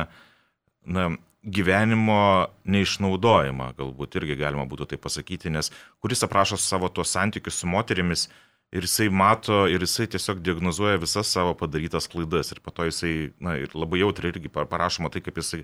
na, 0.83 1.05
gyvenimo 1.43 2.49
neišnaudojimą, 2.67 3.71
galbūt 3.79 4.19
irgi 4.19 4.37
galima 4.39 4.65
būtų 4.67 4.89
tai 4.91 4.99
pasakyti, 4.99 5.51
nes 5.53 5.71
kuris 6.03 6.23
aprašo 6.27 6.59
savo 6.59 6.89
tuos 6.91 7.13
santykius 7.15 7.61
su 7.61 7.67
moterimis 7.67 8.27
ir 8.75 8.85
jisai 8.85 9.09
mato 9.09 9.63
ir 9.71 9.81
jisai 9.85 10.09
tiesiog 10.11 10.43
diagnozuoja 10.45 10.99
visas 11.01 11.31
savo 11.31 11.55
padarytas 11.57 12.09
klaidas 12.11 12.51
ir 12.51 12.59
po 12.63 12.73
to 12.75 12.89
jisai, 12.89 13.31
na, 13.39 13.55
ir 13.57 13.71
labai 13.73 14.03
jautriai 14.03 14.35
irgi 14.35 14.51
parašoma 14.51 15.09
tai, 15.13 15.23
kaip 15.25 15.39
jisai, 15.39 15.63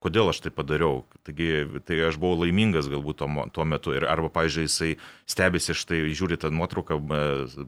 kodėl 0.00 0.32
aš 0.32 0.40
tai 0.40 0.50
padariau. 0.56 1.04
Taigi, 1.28 1.68
tai 1.84 2.00
aš 2.08 2.16
buvau 2.16 2.40
laimingas 2.40 2.88
galbūt 2.88 3.20
tuo, 3.20 3.28
tuo 3.52 3.68
metu. 3.68 3.92
Ir 3.92 4.08
arba, 4.08 4.32
pažiūrėjau, 4.32 4.70
jisai 4.70 4.90
stebisi 5.28 5.76
štai, 5.76 6.00
žiūri 6.16 6.40
tą 6.40 6.48
nuotrauką 6.48 6.96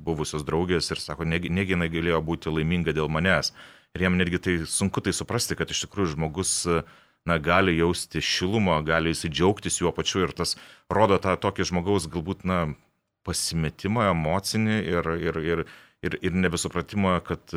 buvusios 0.00 0.46
draugės 0.48 0.88
ir 0.90 1.04
sako, 1.04 1.28
negi, 1.28 1.52
negi 1.52 1.76
jinai 1.76 1.92
galėjo 1.92 2.24
būti 2.24 2.54
laiminga 2.54 2.96
dėl 2.96 3.12
manęs. 3.12 3.52
Ir 3.92 4.06
jam 4.06 4.16
netgi 4.16 4.40
tai 4.40 4.56
sunku 4.64 5.04
tai 5.04 5.12
suprasti, 5.12 5.52
kad 5.58 5.68
iš 5.68 5.84
tikrųjų 5.84 6.14
žmogus 6.14 6.54
uh, 6.64 6.80
na, 7.28 7.38
gali 7.38 7.76
jausti 7.78 8.22
šilumą, 8.24 8.80
gali 8.86 9.12
įsidžiaugtis 9.14 9.80
juo 9.82 9.92
pačiu 9.94 10.24
ir 10.26 10.34
tas 10.36 10.56
rodo 10.90 11.18
tą 11.22 11.36
tokį 11.40 11.68
žmogaus 11.70 12.08
galbūt, 12.10 12.46
na, 12.48 12.64
pasimetimą 13.26 14.08
emocinį 14.10 14.78
ir, 14.82 15.10
ir, 15.22 15.40
ir, 15.46 15.64
ir, 16.02 16.16
ir 16.24 16.34
nebesupratimą, 16.34 17.14
kad, 17.26 17.54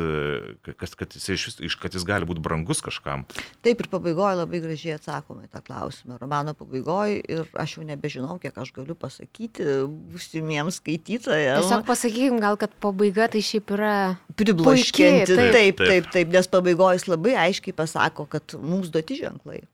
kad, 0.64 0.94
kad, 0.98 1.16
jis, 1.16 1.76
kad 1.80 1.96
jis 1.96 2.04
gali 2.06 2.28
būti 2.28 2.42
brangus 2.42 2.82
kažkam. 2.84 3.24
Taip 3.66 3.82
ir 3.82 3.88
pabaigoje 3.92 4.38
labai 4.40 4.60
gražiai 4.62 4.96
atsakoma 4.96 5.46
į 5.46 5.50
tą 5.52 5.62
klausimą. 5.66 6.18
Romano 6.20 6.54
pabaigoje 6.58 7.20
ir 7.24 7.48
aš 7.58 7.76
jau 7.78 7.86
nebežinau, 7.86 8.38
kiek 8.42 8.56
aš 8.62 8.72
galiu 8.76 8.96
pasakyti 8.98 9.66
būsimiems 10.12 10.80
skaitytojams. 10.80 11.66
Tiesiog 11.66 11.86
pasakykim, 11.88 12.40
gal 12.42 12.58
kad 12.60 12.74
pabaiga 12.82 13.28
tai 13.32 13.42
šiaip 13.44 13.72
yra 13.76 13.94
pribloškinti. 14.38 15.32
Taip. 15.32 15.56
taip, 15.56 15.82
taip, 15.82 16.12
taip, 16.14 16.36
nes 16.36 16.52
pabaigoje 16.52 17.00
jis 17.00 17.08
labai 17.10 17.34
aiškiai 17.48 17.74
pasako, 17.76 18.28
kad 18.30 18.56
mums 18.62 18.92
duoti 18.94 19.18
ženklai. 19.22 19.64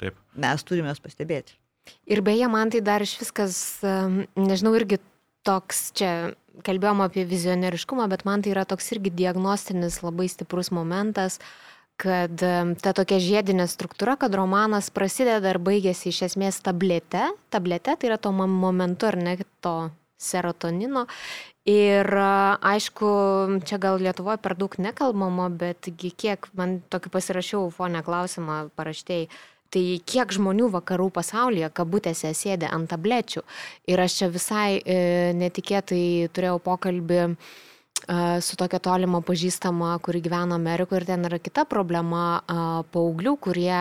Taip. 0.00 0.16
Mes 0.40 0.64
turime 0.66 0.90
juos 0.90 1.02
pastebėti. 1.04 1.58
Ir 2.08 2.22
beje, 2.24 2.48
man 2.48 2.72
tai 2.72 2.80
dar 2.80 3.04
iš 3.04 3.18
viskas, 3.20 3.58
nežinau, 4.40 4.72
irgi 4.78 4.96
toks 5.44 5.90
čia 5.98 6.32
kalbėjom 6.62 7.02
apie 7.04 7.24
vizionieriškumą, 7.28 8.06
bet 8.12 8.24
man 8.28 8.44
tai 8.44 8.54
yra 8.54 8.64
toks 8.68 8.92
irgi 8.94 9.12
diagnostinis 9.14 10.02
labai 10.04 10.28
stiprus 10.30 10.70
momentas, 10.74 11.40
kad 12.00 12.42
ta 12.82 12.92
tokia 12.96 13.20
žiedinė 13.22 13.66
struktūra, 13.70 14.16
kad 14.18 14.34
romanas 14.34 14.90
prasideda 14.94 15.54
ir 15.54 15.60
baigėsi 15.62 16.10
iš 16.10 16.24
esmės 16.30 16.60
tablete. 16.64 17.28
Tablete 17.54 17.94
tai 17.94 18.10
yra 18.10 18.18
to 18.18 18.32
momentu 18.34 19.10
ar 19.10 19.18
ne 19.18 19.36
to 19.62 19.76
serotonino. 20.18 21.06
Ir 21.64 22.04
aišku, 22.12 23.08
čia 23.64 23.78
gal 23.80 23.96
Lietuvoje 24.02 24.36
per 24.44 24.52
daug 24.58 24.74
nekalbama, 24.76 25.48
bet 25.48 25.88
kiek 25.96 26.50
man 26.52 26.82
tokį 26.92 27.12
pasirašiau 27.14 27.70
fonę 27.72 28.02
klausimą 28.04 28.58
paraštėjai 28.76 29.30
tai 29.74 29.84
kiek 30.06 30.32
žmonių 30.36 30.70
vakarų 30.76 31.10
pasaulyje 31.18 31.70
kabutėse 31.74 32.30
sėdi 32.36 32.68
ant 32.70 32.88
tablečių. 32.92 33.42
Ir 33.90 34.02
aš 34.04 34.18
čia 34.20 34.30
visai 34.32 34.68
e, 34.78 34.98
netikėtai 35.36 36.30
turėjau 36.34 36.60
pokalbį 36.62 37.22
su 38.40 38.56
tokia 38.60 38.78
tolima 38.84 39.20
pažįstama, 39.24 39.94
kuri 40.04 40.20
gyvena 40.20 40.58
Amerikoje 40.58 41.00
ir 41.00 41.06
ten 41.08 41.24
yra 41.24 41.38
kita 41.40 41.64
problema 41.64 42.42
paauglių, 42.92 43.32
kurie 43.40 43.78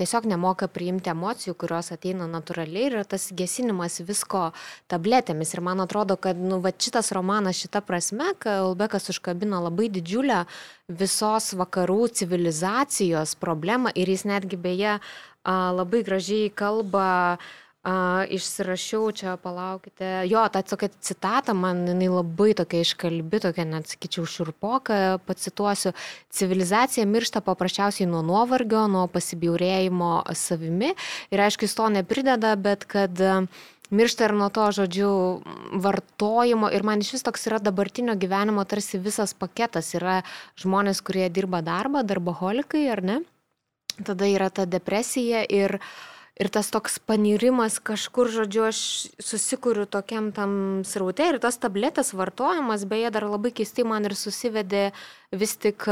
tiesiog 0.00 0.28
nemoka 0.30 0.70
priimti 0.72 1.12
emocijų, 1.12 1.52
kurios 1.58 1.92
ateina 1.92 2.24
natūraliai 2.30 2.86
ir 2.88 2.96
tas 3.04 3.28
gesinimas 3.36 4.00
visko 4.08 4.52
tabletėmis. 4.88 5.52
Ir 5.52 5.64
man 5.66 5.84
atrodo, 5.84 6.16
kad 6.16 6.40
nu, 6.40 6.62
va, 6.64 6.72
šitas 6.72 7.12
romanas 7.12 7.60
šita 7.60 7.84
prasme, 7.84 8.32
Kalbekas 8.40 9.10
užkabina 9.12 9.60
labai 9.66 9.90
didžiulę 9.92 10.44
visos 10.88 11.52
vakarų 11.58 12.08
civilizacijos 12.22 13.36
problemą 13.36 13.92
ir 13.94 14.08
jis 14.08 14.24
netgi 14.24 14.56
beje 14.56 14.96
uh, 14.96 15.10
labai 15.48 16.02
gražiai 16.04 16.50
kalba, 16.50 17.38
išsirašiau 17.86 19.12
čia, 19.14 19.36
palaukite, 19.40 20.26
jo, 20.26 20.42
ta 20.52 20.62
tokia 20.62 20.88
citata 21.00 21.54
man, 21.54 21.86
jinai 21.86 22.08
labai 22.10 22.52
tokia 22.58 22.82
iškalbi, 22.82 23.40
tokia, 23.40 23.64
net 23.64 23.88
sakyčiau, 23.88 24.26
širpoka, 24.26 25.18
pacituosiu, 25.26 25.94
civilizacija 26.34 27.06
miršta 27.06 27.40
paprasčiausiai 27.46 28.08
nuo 28.10 28.22
nuovargio, 28.26 28.86
nuo 28.90 29.06
pasibjaurėjimo 29.12 30.26
savimi. 30.34 30.92
Ir 31.30 31.44
aišku, 31.46 31.64
jis 31.64 31.78
to 31.78 31.88
neprideda, 31.94 32.56
bet 32.58 32.84
kad 32.90 33.14
miršta 33.94 34.28
ir 34.28 34.36
nuo 34.36 34.50
to, 34.50 34.66
žodžiu, 34.74 35.14
vartojimo. 35.78 36.68
Ir 36.74 36.84
man 36.84 37.00
iš 37.00 37.14
vis 37.16 37.24
toks 37.24 37.46
yra 37.48 37.62
dabartinio 37.62 38.18
gyvenimo 38.18 38.66
tarsi 38.68 39.00
visas 39.00 39.32
paketas, 39.38 39.94
yra 39.96 40.20
žmonės, 40.60 41.00
kurie 41.00 41.30
dirba 41.30 41.62
darbą, 41.62 42.02
darboholikai, 42.02 42.88
ar 42.92 43.04
ne? 43.06 43.20
tada 44.04 44.28
yra 44.30 44.46
ta 44.50 44.62
depresija 44.62 45.42
ir, 45.50 45.78
ir 46.38 46.50
tas 46.54 46.70
toks 46.70 46.98
panirimas 47.02 47.78
kažkur, 47.82 48.30
žodžiu, 48.32 48.68
aš 48.70 48.80
susikuriu 49.22 49.86
tokiam 49.90 50.30
tam 50.34 50.52
sraute 50.86 51.26
ir 51.32 51.40
tas 51.42 51.58
tabletės 51.60 52.14
vartojimas, 52.14 52.86
beje, 52.88 53.10
dar 53.14 53.26
labai 53.28 53.52
keistai 53.54 53.86
man 53.88 54.06
ir 54.06 54.14
susivedė 54.18 54.88
vis 55.34 55.56
tik 55.60 55.88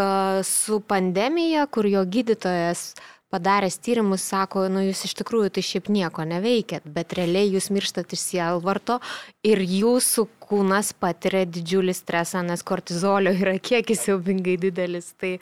su 0.47 0.80
pandemija, 0.86 1.66
kur 1.66 1.88
jo 1.90 2.05
gydytojas 2.07 2.92
padaręs 3.30 3.80
tyrimus 3.82 4.22
sako, 4.22 4.68
nu 4.70 4.84
jūs 4.86 5.03
iš 5.09 5.16
tikrųjų 5.18 5.51
tai 5.57 5.64
šiaip 5.66 5.90
nieko 5.92 6.24
neveikėt, 6.28 6.86
bet 6.86 7.16
realiai 7.18 7.51
jūs 7.51 7.68
mirštat 7.74 8.14
iš 8.14 8.22
sielvarto 8.22 9.01
ir 9.47 9.62
jūsų 9.66 10.28
kūnas 10.47 10.92
patiria 10.94 11.42
didžiulį 11.51 11.94
stresą, 11.97 12.44
nes 12.47 12.62
kortizolio 12.66 13.34
yra 13.34 13.57
kiekis 13.59 14.07
siaubingai 14.07 14.55
didelis. 14.62 15.11
Tai 15.18 15.36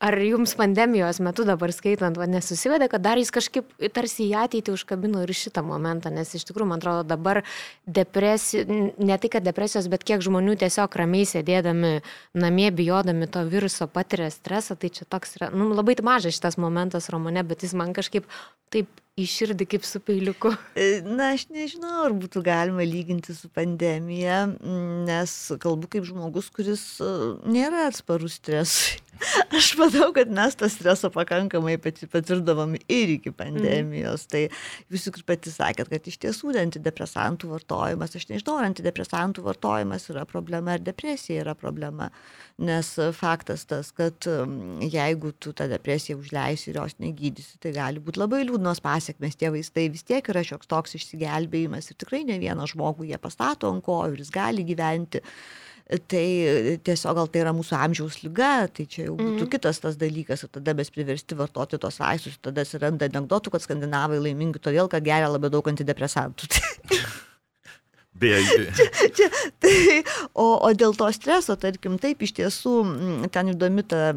Ar 0.00 0.16
jums 0.24 0.54
pandemijos 0.56 1.18
metu 1.20 1.44
dabar 1.44 1.74
skaitant, 1.76 2.16
va, 2.16 2.24
nesusivedė, 2.24 2.86
kad 2.88 3.02
dar 3.04 3.20
jis 3.20 3.28
kažkaip 3.36 3.74
tarsi 3.92 4.30
į 4.30 4.36
ateitį 4.46 4.72
užkabino 4.72 5.20
ir 5.26 5.32
šitą 5.36 5.60
momentą, 5.66 6.08
nes 6.14 6.32
iš 6.38 6.46
tikrųjų, 6.48 6.68
man 6.70 6.80
atrodo, 6.80 7.02
dabar 7.10 7.42
depresija, 7.84 8.64
ne 8.64 9.18
tai, 9.20 9.30
kad 9.34 9.44
depresijos, 9.44 9.90
bet 9.92 10.06
kiek 10.08 10.24
žmonių 10.24 10.56
tiesiog 10.62 10.96
ramiai 11.02 11.28
sėdėdami 11.28 11.92
namie, 12.32 12.70
bijodami 12.72 13.28
to 13.28 13.44
viruso 13.52 13.90
patiria 13.92 14.30
stresą, 14.32 14.78
tai 14.80 14.88
čia 14.88 15.04
toks 15.04 15.36
yra, 15.36 15.50
nu, 15.52 15.68
labai 15.76 15.98
mažas 16.00 16.38
šitas 16.38 16.56
momentas 16.56 17.12
romane, 17.12 17.44
bet 17.44 17.68
jis 17.68 17.76
man 17.76 17.92
kažkaip 17.92 18.24
taip 18.72 18.88
į 19.20 19.26
širdį 19.28 19.66
kaip 19.74 19.86
su 19.86 20.00
peiliuku? 20.04 20.52
E, 20.74 20.88
na, 21.04 21.32
aš 21.36 21.46
nežinau, 21.52 22.06
ar 22.06 22.16
būtų 22.16 22.42
galima 22.46 22.86
lyginti 22.86 23.36
su 23.36 23.50
pandemija, 23.52 24.42
nes 25.06 25.36
kalbu 25.62 25.90
kaip 25.92 26.08
žmogus, 26.08 26.50
kuris 26.54 26.84
e, 27.04 27.12
nėra 27.50 27.88
atsparus 27.90 28.40
stresui. 28.40 29.00
Aš 29.58 29.74
manau, 29.78 30.10
kad 30.16 30.30
mes 30.32 30.56
tą 30.58 30.68
stresą 30.72 31.10
pakankamai 31.12 31.76
patirdavom 31.80 32.76
ir 32.80 33.14
iki 33.16 33.32
pandemijos. 33.36 34.26
Mm. 34.26 34.30
Tai 34.32 34.94
jūs 34.94 35.08
juk 35.08 35.20
pati 35.28 35.52
sakėt, 35.52 35.90
kad 35.92 36.08
iš 36.08 36.18
tiesų 36.22 36.54
antidepresantų 36.60 37.50
vartojimas, 37.52 38.16
aš 38.16 38.28
nežinau, 38.30 38.58
ar 38.60 38.68
antidepresantų 38.70 39.44
vartojimas 39.46 40.08
yra 40.12 40.24
problema, 40.28 40.76
ar 40.76 40.84
depresija 40.84 41.44
yra 41.44 41.56
problema. 41.58 42.10
Nes 42.60 42.92
faktas 43.16 43.64
tas, 43.68 43.92
kad 43.96 44.26
jeigu 44.84 45.32
tu 45.40 45.54
tą 45.56 45.68
depresiją 45.70 46.18
užleisi 46.20 46.70
ir 46.70 46.80
jos 46.80 46.96
negydysi, 47.00 47.58
tai 47.62 47.74
gali 47.76 48.02
būti 48.02 48.20
labai 48.20 48.42
liūdnos 48.46 48.82
pasiekmes. 48.84 49.09
Tie 49.18 49.50
vaistai 49.52 49.88
vis 49.92 50.06
tiek 50.06 50.26
yra 50.32 50.44
šioks 50.46 50.70
toks 50.70 50.98
išsigelbėjimas 50.98 51.90
ir 51.90 51.98
tikrai 52.00 52.22
ne 52.28 52.38
vieną 52.42 52.68
žmogų 52.70 53.10
jie 53.10 53.18
pastato 53.22 53.72
ant 53.72 53.84
kojų 53.86 54.16
ir 54.16 54.24
jis 54.24 54.32
gali 54.34 54.66
gyventi 54.68 55.24
Tai 55.90 56.26
tiesiog 56.86 57.16
gal 57.18 57.28
tai 57.32 57.40
yra 57.42 57.52
mūsų 57.54 57.74
amžiaus 57.74 58.20
lyga, 58.22 58.68
tai 58.70 58.84
čia 58.86 59.08
jau 59.08 59.16
būtų 59.18 59.42
mm. 59.42 59.48
kitas 59.50 59.80
tas 59.82 59.96
dalykas, 59.98 60.44
ir 60.46 60.52
tada 60.54 60.74
mes 60.78 60.90
priversti 60.94 61.34
vartoti 61.34 61.80
tos 61.82 61.98
vaistus, 61.98 62.36
tada 62.38 62.62
atsiranda 62.62 63.08
anegdotų, 63.10 63.50
kad 63.50 63.64
skandinavai 63.64 64.20
laimingi 64.22 64.62
todėl, 64.62 64.86
kad 64.92 65.02
geria 65.02 65.26
labai 65.32 65.50
daug 65.50 65.66
antidepresantų. 65.72 66.46
Beje. 68.20 68.68
čia, 68.76 68.86
čia, 69.16 69.28
tai, 69.62 69.74
o, 70.30 70.46
o 70.60 70.70
dėl 70.78 70.94
to 70.94 71.08
streso, 71.16 71.56
tarkim, 71.58 71.98
taip 71.98 72.22
iš 72.22 72.36
tiesų 72.38 72.74
ten 73.34 73.50
įdomi 73.56 73.86
ta 73.90 74.12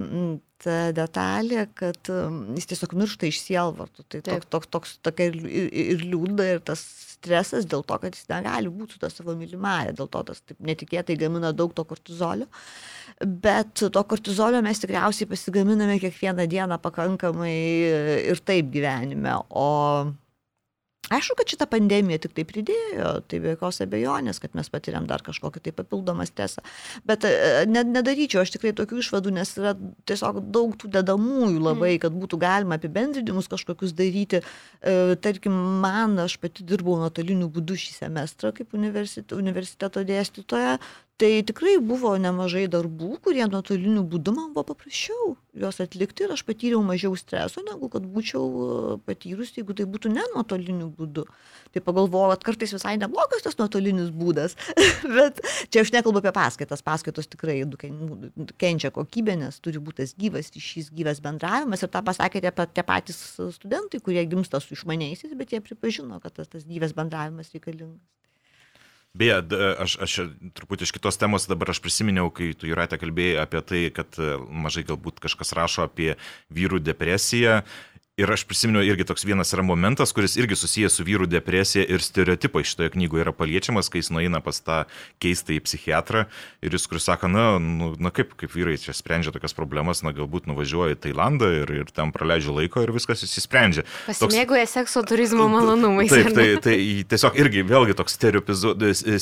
detalė, 0.96 1.68
kad 1.78 2.10
jis 2.58 2.70
tiesiog 2.72 2.96
miršta 3.00 3.30
iš 3.30 3.42
sielvartų. 3.44 4.06
Tai 4.08 4.22
toks, 4.28 4.50
toks, 4.54 4.70
toks 4.76 4.94
tokia 5.06 5.30
ir, 5.32 5.40
ir, 5.44 5.70
ir 5.84 6.06
liūdna, 6.08 6.48
ir 6.56 6.64
tas 6.66 6.84
stresas 7.24 7.68
dėl 7.70 7.86
to, 7.88 7.98
kad 8.02 8.16
jis 8.16 8.28
negali 8.32 8.72
būti 8.72 8.98
su 8.98 9.04
tą 9.04 9.10
savo 9.12 9.36
mylimąją, 9.40 9.96
dėl 10.00 10.10
to 10.12 10.24
tas 10.30 10.42
taip 10.44 10.60
netikėtai 10.72 11.18
gamina 11.20 11.54
daug 11.56 11.74
to 11.76 11.86
kortizolio. 11.88 12.50
Bet 13.24 13.86
to 13.94 14.04
kortizolio 14.10 14.64
mes 14.66 14.82
tikriausiai 14.84 15.30
pasigaminame 15.30 16.00
kiekvieną 16.04 16.48
dieną 16.52 16.80
pakankamai 16.84 17.56
ir 18.34 18.44
taip 18.44 18.72
gyvenime. 18.74 19.38
O 19.50 19.70
Aišku, 21.14 21.36
kad 21.40 21.52
šita 21.54 21.68
pandemija 21.70 22.22
tik 22.24 22.34
tai 22.38 22.46
pridėjo, 22.48 23.10
tai 23.30 23.40
be 23.44 23.54
jokios 23.54 23.82
abejonės, 23.86 24.40
kad 24.42 24.56
mes 24.58 24.70
patiriam 24.74 25.06
dar 25.10 25.24
kažkokį 25.26 25.62
tai 25.68 25.74
papildomą 25.78 26.26
stresą. 26.30 26.64
Bet 27.08 27.28
e, 27.28 27.34
ne, 27.70 27.84
nedaryčiau 27.88 28.42
aš 28.44 28.56
tikrai 28.56 28.74
tokių 28.78 29.02
išvadų, 29.04 29.34
nes 29.38 29.54
yra 29.60 29.76
tiesiog 30.10 30.42
daug 30.54 30.76
tų 30.80 30.90
dedamųjų 30.98 31.62
labai, 31.62 31.94
mm. 31.96 32.02
kad 32.06 32.18
būtų 32.18 32.40
galima 32.42 32.80
apibendrinimus 32.80 33.50
kažkokius 33.52 33.96
daryti. 33.98 34.42
E, 34.42 35.18
tarkim, 35.24 35.56
man, 35.84 36.18
aš 36.24 36.40
pati 36.42 36.66
dirbau 36.68 36.98
nuotoliniu 37.02 37.52
būdu 37.54 37.78
šį 37.80 37.98
semestrą 38.00 38.54
kaip 38.58 38.74
universiteto, 38.78 39.38
universiteto 39.42 40.06
dėstytoja, 40.08 40.80
Tai 41.22 41.30
tikrai 41.46 41.76
buvo 41.78 42.16
nemažai 42.18 42.64
darbų, 42.74 43.20
kurie 43.22 43.46
nuotoliniu 43.46 44.02
būdu 44.10 44.32
man 44.34 44.48
buvo 44.56 44.64
paprasčiau 44.72 45.36
juos 45.54 45.78
atlikti 45.84 46.26
ir 46.26 46.32
aš 46.34 46.42
patyriau 46.48 46.80
mažiau 46.86 47.14
streso, 47.20 47.62
negu 47.68 47.86
kad 47.94 48.06
būčiau 48.10 48.46
e, 48.46 48.96
patyrus, 49.06 49.52
jeigu 49.54 49.76
tai 49.78 49.86
būtų 49.90 50.10
ne 50.10 50.24
nuotoliniu 50.34 50.88
būdu. 50.98 51.28
Tai 51.76 51.84
pagalvojau, 51.86 52.32
kad 52.34 52.48
kartais 52.48 52.74
visai 52.74 52.96
neblogas 52.98 53.46
tas 53.46 53.60
nuotolinis 53.60 54.10
būdas, 54.10 54.58
bet 55.18 55.44
čia 55.70 55.84
aš 55.86 55.94
nekalbu 55.94 56.24
apie 56.24 56.34
paskaitas, 56.34 56.82
paskaitos 56.86 57.30
tikrai 57.30 57.60
kenčia 58.58 58.90
kokybė, 58.98 59.38
nes 59.46 59.62
turi 59.62 59.84
būti 59.84 60.02
tas 60.02 60.16
gyvas 60.18 60.50
ryšys, 60.58 60.90
gyvas 60.98 61.22
bendravimas 61.22 61.86
ir 61.86 61.94
tą 61.94 62.02
pasakėte 62.10 62.50
apie 62.50 62.66
tie 62.74 62.88
patys 62.90 63.22
studentai, 63.60 64.02
kurie 64.02 64.26
gimsta 64.26 64.64
su 64.64 64.74
išmaniaisiais, 64.74 65.38
bet 65.38 65.54
jie 65.54 65.62
pripažino, 65.62 66.18
kad 66.26 66.34
tas, 66.42 66.50
tas 66.50 66.66
gyvas 66.66 66.98
bendravimas 66.98 67.54
reikalingas. 67.54 68.02
Beje, 69.14 69.36
aš, 69.78 69.94
aš 70.02 70.14
truputį 70.58 70.88
iš 70.88 70.92
kitos 70.96 71.20
temos 71.22 71.44
dabar 71.46 71.70
aš 71.70 71.84
prisiminiau, 71.86 72.32
kai 72.34 72.48
tu 72.58 72.66
Juratė 72.66 72.98
kalbėjai 72.98 73.44
apie 73.44 73.60
tai, 73.62 73.82
kad 73.94 74.18
e, 74.18 74.32
mažai 74.42 74.82
galbūt 74.88 75.22
kažkas 75.22 75.54
rašo 75.54 75.86
apie 75.86 76.16
vyrų 76.50 76.80
depresiją. 76.82 77.60
Ir 78.14 78.30
aš 78.30 78.44
prisimenu 78.46 78.84
irgi 78.86 79.08
toks 79.10 79.24
vienas 79.26 79.50
yra 79.56 79.64
momentas, 79.66 80.12
kuris 80.14 80.36
irgi 80.38 80.54
susijęs 80.54 81.00
su 81.00 81.02
vyrų 81.02 81.26
depresija 81.26 81.82
ir 81.90 82.04
stereotipai 82.06 82.62
šitoje 82.62 82.92
knygoje 82.94 83.24
yra 83.24 83.32
paliečiamas, 83.34 83.88
kai 83.90 84.04
jis 84.04 84.12
nueina 84.14 84.38
pas 84.46 84.60
tą 84.62 84.76
keistą 85.24 85.56
į 85.56 85.64
psichiatrą 85.66 86.28
ir 86.62 86.76
jis, 86.78 86.84
kuris 86.92 87.08
sako, 87.10 87.32
na, 87.34 87.46
nu, 87.58 87.88
na 87.98 88.12
kaip, 88.14 88.36
kaip 88.38 88.52
vyrai 88.54 88.76
čia 88.78 88.94
sprendžia 88.94 89.32
tokias 89.34 89.58
problemas, 89.58 90.04
na 90.06 90.14
galbūt 90.14 90.46
nuvažiuoja 90.46 90.94
į 90.94 91.00
Tailandą 91.08 91.50
ir, 91.64 91.74
ir 91.74 91.90
ten 91.90 92.12
praleidžia 92.14 92.54
laiko 92.54 92.84
ir 92.86 92.94
viskas 92.94 93.26
įsisprendžia. 93.26 93.82
Pasimėgoja 94.06 94.68
toks... 94.68 94.76
sekso 94.76 95.04
turizmo 95.10 95.48
malonumais. 95.50 96.14
Taip, 96.14 96.30
tai, 96.38 96.46
tai 96.62 96.76
tiesiog 97.16 97.40
irgi 97.42 97.64
vėlgi 97.72 97.96
toks 97.98 98.20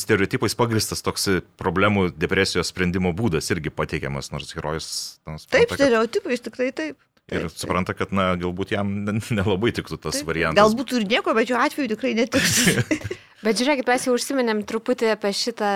stereotipais 0.04 0.58
pagristas 0.60 1.00
toks 1.00 1.30
problemų 1.64 2.10
depresijos 2.12 2.74
sprendimo 2.76 3.16
būdas 3.16 3.48
irgi 3.56 3.72
pateikiamas, 3.72 4.34
nors 4.36 4.52
herojus. 4.52 4.92
Taip, 5.48 5.78
stereotipais 5.80 6.44
tikrai 6.44 6.74
taip. 6.76 7.00
Ir 7.32 7.48
supranta, 7.54 7.96
kad, 7.96 8.12
na, 8.16 8.34
galbūt 8.40 8.74
jam 8.76 8.90
nelabai 9.38 9.72
tiktų 9.76 10.02
tas 10.04 10.20
Taip, 10.20 10.28
variantas. 10.28 10.60
Galbūt 10.60 10.98
ir 10.98 11.08
nieko, 11.08 11.36
bet 11.38 11.48
šiuo 11.48 11.60
atveju 11.64 11.94
tikrai 11.94 12.12
netiks. 12.18 12.58
bet 13.46 13.62
žiūrėkit, 13.62 13.88
mes 13.88 14.08
jau 14.08 14.16
užsiminėm 14.18 14.66
truputį 14.68 15.14
apie 15.14 15.32
šitą 15.40 15.72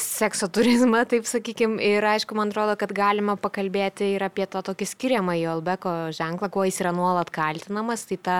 sekso 0.00 0.48
turizmą, 0.48 1.02
taip 1.10 1.26
sakykime, 1.28 1.76
ir 1.82 2.06
aišku, 2.06 2.36
man 2.38 2.52
atrodo, 2.52 2.78
kad 2.80 2.94
galima 2.96 3.36
pakalbėti 3.40 4.14
ir 4.14 4.24
apie 4.24 4.46
tą 4.48 4.62
tokį 4.64 4.88
skiriamą 4.88 5.36
jo 5.40 5.58
Albeko 5.58 5.94
ženklą, 6.14 6.48
kuo 6.54 6.64
jis 6.68 6.80
yra 6.80 6.94
nuolat 6.96 7.32
kaltinamas, 7.34 8.06
tai 8.08 8.16
ta 8.16 8.38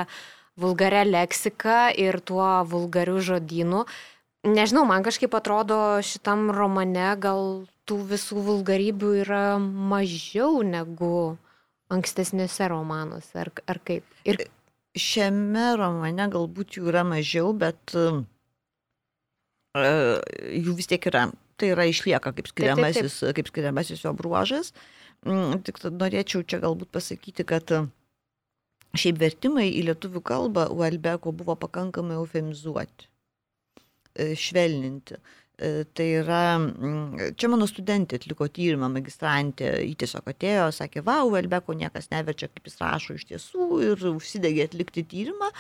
vulgaria 0.56 1.04
leksika 1.04 1.90
ir 1.98 2.20
tuo 2.24 2.62
vulgariu 2.68 3.20
žodynu. 3.20 3.84
Nežinau, 4.48 4.86
man 4.88 5.04
kažkaip 5.06 5.34
atrodo 5.38 6.00
šitam 6.02 6.48
romane 6.54 7.12
gal 7.20 7.66
tų 7.86 7.98
visų 8.14 8.42
vulgarybių 8.46 9.12
yra 9.22 9.44
mažiau 9.60 10.62
negu 10.66 11.36
ankstesniuose 11.92 12.68
romanuose, 12.72 13.32
ar, 13.44 13.52
ar 13.68 13.80
kaip? 13.86 14.06
Ir... 14.28 14.42
Šiame 14.92 15.70
romane 15.80 16.26
galbūt 16.28 16.76
jų 16.76 16.90
yra 16.90 17.00
mažiau, 17.08 17.54
bet 17.56 17.94
uh, 17.96 18.18
jų 20.52 20.74
vis 20.76 20.90
tiek 20.90 21.06
yra. 21.08 21.30
Tai 21.56 21.70
yra 21.72 21.86
išlieka 21.88 22.34
kaip 22.36 22.50
skiriamasis, 22.50 22.98
taip, 22.98 23.08
taip, 23.08 23.22
taip. 23.22 23.38
Kaip 23.38 23.48
skiriamasis 23.48 24.02
jo 24.04 24.12
bruožas. 24.18 24.74
Mm, 25.24 25.62
tik 25.64 25.80
norėčiau 25.86 26.44
čia 26.44 26.60
galbūt 26.60 26.90
pasakyti, 26.92 27.46
kad 27.48 27.72
šiaip 28.92 29.20
vertimai 29.22 29.70
į 29.70 29.86
lietuvių 29.88 30.20
kalbą 30.28 30.66
Uelbeko 30.74 31.32
buvo 31.32 31.56
pakankamai 31.56 32.18
eufemizuoti, 32.20 33.08
e, 34.12 34.34
švelninti. 34.36 35.16
Uh, 35.16 35.41
E, 35.41 35.41
tai 35.58 36.06
yra, 36.18 36.58
mm, 36.58 37.36
čia 37.38 37.50
mano 37.52 37.68
studentė 37.70 38.18
atliko 38.18 38.48
tyrimą, 38.48 38.88
magistrantė, 38.92 39.68
jį 39.84 39.94
tiesiog 40.02 40.32
atėjo, 40.32 40.66
sakė, 40.74 41.04
va, 41.06 41.20
Uelbeko 41.28 41.76
niekas 41.78 42.10
neverčia, 42.10 42.48
kaip 42.50 42.66
jis 42.66 42.80
rašo 42.80 43.16
iš 43.18 43.28
tiesų, 43.30 43.68
ir 43.90 44.04
užsidegė 44.14 44.66
atlikti 44.70 45.04
tyrimą. 45.12 45.52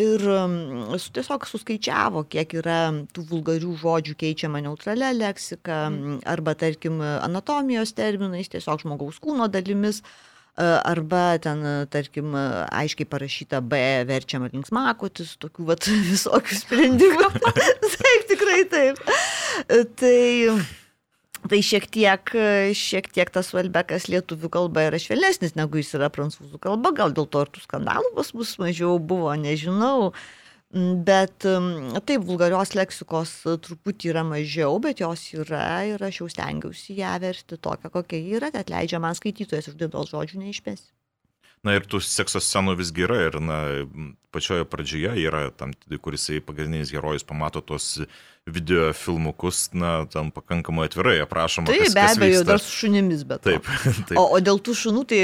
Ir 0.00 0.24
mm, 0.26 0.96
tiesiog 1.14 1.46
suskaičiavo, 1.46 2.24
kiek 2.26 2.56
yra 2.58 2.78
tų 3.14 3.28
vulgarių 3.30 3.76
žodžių 3.84 4.16
keičiama 4.24 4.64
neutralia 4.64 5.12
leksika, 5.14 5.84
mm. 5.92 6.20
arba, 6.34 6.56
tarkim, 6.58 6.98
anatomijos 7.00 7.94
terminais, 7.94 8.50
tiesiog 8.50 8.82
žmogaus 8.82 9.22
kūno 9.22 9.46
dalimis. 9.52 10.02
Uh, 10.02 10.33
arba 10.56 11.38
ten, 11.42 11.64
tarkim, 11.90 12.34
aiškiai 12.34 13.08
parašyta 13.10 13.58
B 13.64 13.80
verčiama 14.06 14.50
linksmakotis, 14.52 15.34
tokių 15.42 15.66
vat, 15.72 15.88
visokių 16.12 16.60
sprendimų. 16.60 17.30
taip, 17.96 18.24
tikrai 18.30 18.60
taip. 18.70 19.02
Tai, 19.98 20.22
tai 21.50 21.60
šiek 21.64 21.88
tiek, 21.90 22.36
šiek 22.78 23.10
tiek 23.14 23.34
tas 23.34 23.50
Velbekas 23.56 24.08
lietuvių 24.12 24.52
kalba 24.54 24.86
yra 24.90 25.02
švelnesnis 25.02 25.56
negu 25.58 25.82
jis 25.82 25.94
yra 25.98 26.12
prancūzų 26.14 26.62
kalba, 26.62 26.94
gal 26.94 27.14
dėl 27.16 27.26
to 27.26 27.44
ir 27.44 27.52
tų 27.54 27.66
skandalų 27.66 28.14
pas 28.16 28.32
mus 28.36 28.56
mažiau 28.62 28.96
buvo, 29.02 29.34
nežinau. 29.38 30.14
Bet 30.74 31.44
taip, 31.44 32.24
vulgarios 32.26 32.72
leksikos 32.74 33.34
truputį 33.62 34.10
yra 34.10 34.24
mažiau, 34.26 34.80
bet 34.82 34.98
jos 35.04 35.22
yra 35.38 35.84
ir 35.86 36.02
aš 36.02 36.18
jau 36.18 36.26
stengiausi 36.32 36.96
ją 36.98 37.12
versti 37.22 37.60
tokią, 37.62 37.92
kokia 37.94 38.18
yra, 38.40 38.50
kad 38.50 38.72
leidžia 38.74 38.98
man 38.98 39.14
skaitytojas 39.14 39.70
iš 39.70 39.78
dienos 39.78 40.10
žodžių 40.10 40.42
neišmesti. 40.42 40.90
Na 41.64 41.78
ir 41.78 41.86
tų 41.88 42.02
sekso 42.04 42.42
scenų 42.44 42.76
visgi 42.76 43.06
yra 43.06 43.22
ir 43.28 43.40
na, 43.40 43.58
pačioje 44.34 44.66
pradžioje 44.68 45.14
yra 45.22 45.48
tam, 45.56 45.72
kuris 46.04 46.28
pagrindinis 46.44 46.92
herojus 46.92 47.24
pamato 47.24 47.62
tuos 47.64 47.94
video 48.44 48.90
filmukus, 48.92 49.70
na, 49.72 50.04
tam 50.12 50.28
pakankamai 50.34 50.90
atvirai 50.90 51.16
aprašoma. 51.24 51.70
Taip, 51.70 51.86
kas, 51.86 51.94
be 51.96 52.02
abejo, 52.04 52.42
dar 52.44 52.60
su 52.60 52.74
šunimis, 52.82 53.22
bet. 53.28 53.40
Taip. 53.46 53.70
taip. 54.10 54.18
O, 54.20 54.26
o 54.36 54.40
dėl 54.44 54.60
tų 54.60 54.74
šunų, 54.82 55.06
tai 55.08 55.20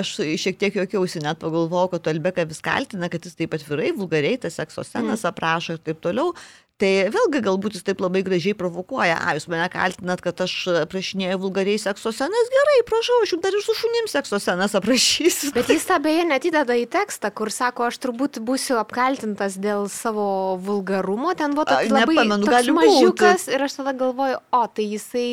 aš 0.00 0.16
šiek 0.42 0.58
tiek 0.58 0.80
jokiausi, 0.80 1.22
net 1.22 1.38
pagalvojau, 1.42 1.92
kad 1.94 2.10
Albeka 2.10 2.46
vis 2.50 2.58
kaltina, 2.64 3.10
kad 3.12 3.22
jis 3.22 3.38
taip 3.38 3.54
atvirai, 3.54 3.92
vulgariai 3.94 4.40
tas 4.42 4.58
sekso 4.58 4.82
scenas 4.82 5.22
mm. 5.22 5.30
aprašo 5.30 5.78
ir 5.78 5.84
taip 5.86 6.02
toliau. 6.02 6.34
Tai 6.82 6.90
vėlgi 7.14 7.38
galbūt 7.44 7.76
jis 7.76 7.84
taip 7.86 8.00
labai 8.02 8.24
gražiai 8.26 8.56
provokuoja, 8.58 9.14
a, 9.22 9.36
jūs 9.36 9.44
mane 9.52 9.68
kaltinat, 9.70 10.18
kad 10.24 10.40
aš 10.42 10.54
aprašinėjau 10.80 11.36
vulgariai 11.44 11.78
sekso 11.78 12.10
scenas, 12.10 12.50
gerai, 12.50 12.80
prašau, 12.88 13.20
aš 13.22 13.34
jums 13.36 13.44
dar 13.44 13.54
ir 13.54 13.62
su 13.62 13.76
šunim 13.78 14.08
sekso 14.10 14.40
scenas 14.42 14.74
aprašysiu. 14.74 15.52
Bet 15.54 15.70
jis 15.70 15.86
tą 15.86 16.00
beje 16.02 16.24
netideda 16.26 16.74
į 16.74 16.88
tekstą, 16.90 17.30
kur 17.30 17.52
sako, 17.54 17.86
aš 17.92 18.00
turbūt 18.02 18.40
būsiu 18.42 18.80
apkaltintas 18.82 19.54
dėl 19.62 19.86
savo 19.92 20.26
vulgarumo, 20.66 21.36
ten 21.38 21.54
buvo 21.54 21.68
toks 21.70 21.94
labai 21.94 22.18
Nepamenu, 22.18 22.50
toks 22.50 22.74
mažiukas 22.80 23.46
būti. 23.46 23.54
ir 23.54 23.66
aš 23.68 23.78
tada 23.78 23.94
galvoju, 24.02 24.42
o 24.50 24.64
tai 24.66 24.90
jisai 24.96 25.28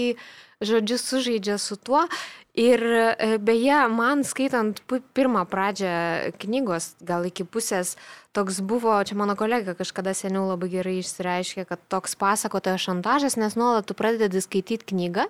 žodžiu, 0.62 1.02
sužaidžia 1.02 1.58
su 1.58 1.76
tuo. 1.82 2.06
Ir 2.52 2.82
e, 2.84 3.38
beje, 3.40 3.78
man 3.88 4.26
skaitant 4.28 4.82
pirmą 5.16 5.46
pradžią 5.48 6.34
knygos, 6.42 6.98
gal 7.00 7.24
iki 7.24 7.46
pusės, 7.48 7.94
toks 8.36 8.60
buvo, 8.60 8.98
čia 9.08 9.16
mano 9.16 9.38
kolega 9.40 9.72
kažkada 9.80 10.12
seniau 10.18 10.44
labai 10.50 10.68
gerai 10.74 10.98
išsireiškė, 11.00 11.64
kad 11.70 11.80
toks 11.88 12.18
pasakotojo 12.20 12.76
šantažas, 12.76 13.38
nes 13.40 13.56
nuolat 13.56 13.88
tu 13.88 13.96
pradedi 13.96 14.44
skaityti 14.44 14.92
knygą 14.92 15.30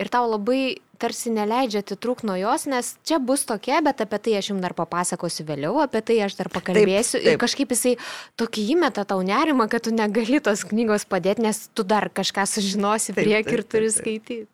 ir 0.00 0.10
tau 0.12 0.24
labai 0.30 0.80
tarsi 0.96 1.28
neleidžia 1.34 1.82
atitrūkti 1.84 2.30
nuo 2.30 2.38
jos, 2.38 2.64
nes 2.70 2.94
čia 3.04 3.20
bus 3.20 3.44
tokia, 3.44 3.82
bet 3.84 4.00
apie 4.00 4.22
tai 4.24 4.38
aš 4.40 4.50
jums 4.54 4.64
dar 4.64 4.72
papasakosiu 4.78 5.44
vėliau, 5.44 5.76
apie 5.84 6.00
tai 6.00 6.16
aš 6.24 6.38
dar 6.40 6.48
pakalbėsiu. 6.54 7.18
taip. 7.18 7.28
Ir 7.28 7.38
kažkaip 7.44 7.76
jisai 7.76 7.94
tokį 8.40 8.66
įmeta 8.76 9.04
tau 9.08 9.20
nerimą, 9.20 9.68
kad 9.68 9.84
tu 9.84 9.92
negali 9.92 10.40
tos 10.40 10.64
knygos 10.70 11.04
padėti, 11.04 11.44
nes 11.44 11.66
tu 11.76 11.84
dar 11.84 12.08
kažką 12.08 12.48
sužinosi 12.48 13.12
Taip, 13.12 13.20
prieki 13.20 13.58
ir 13.58 13.66
taip, 13.66 13.72
turi 13.76 13.90
taip, 13.90 14.00
taip. 14.00 14.00
skaityti. 14.00 14.53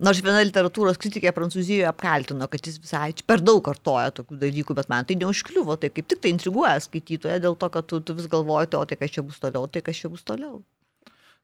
Nors 0.00 0.22
viena 0.24 0.40
literatūros 0.40 0.96
kritikė 1.00 1.32
Prancūzijoje 1.36 1.84
apkaltino, 1.90 2.46
kad 2.48 2.64
jis 2.64 2.78
visai 2.80 3.10
per 3.28 3.42
daug 3.44 3.60
kartoja 3.66 4.14
tokių 4.16 4.38
dalykų, 4.40 4.76
bet 4.78 4.88
man 4.88 5.04
tai 5.04 5.18
neužkliuvo, 5.20 5.76
tai 5.80 5.90
kaip 5.92 6.08
tik 6.08 6.22
tai 6.24 6.32
intriguoja 6.32 6.78
skaitytoje 6.80 7.36
dėl 7.44 7.56
to, 7.60 7.68
kad 7.74 7.88
tu, 7.90 8.00
tu 8.00 8.16
vis 8.16 8.28
galvoji, 8.32 8.72
o 8.80 8.84
tai 8.88 8.96
kas 8.96 9.12
čia 9.12 9.24
bus 9.26 9.42
toliau, 9.42 9.68
tai 9.68 9.82
kas 9.84 10.00
čia 10.00 10.08
bus 10.12 10.24
toliau. 10.24 10.62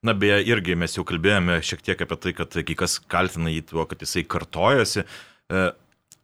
Na 0.05 0.15
beje, 0.17 0.41
irgi 0.49 0.77
mes 0.79 0.97
jau 0.97 1.05
kalbėjome 1.09 1.59
šiek 1.65 1.85
tiek 1.85 2.05
apie 2.07 2.19
tai, 2.23 2.33
kad 2.37 2.57
kai 2.57 2.77
kas 2.79 2.97
kaltina 3.13 3.53
jį 3.53 3.63
tuo, 3.73 3.85
kad 3.91 4.01
jisai 4.05 4.25
kartojasi. 4.25 5.05
E, 5.05 5.67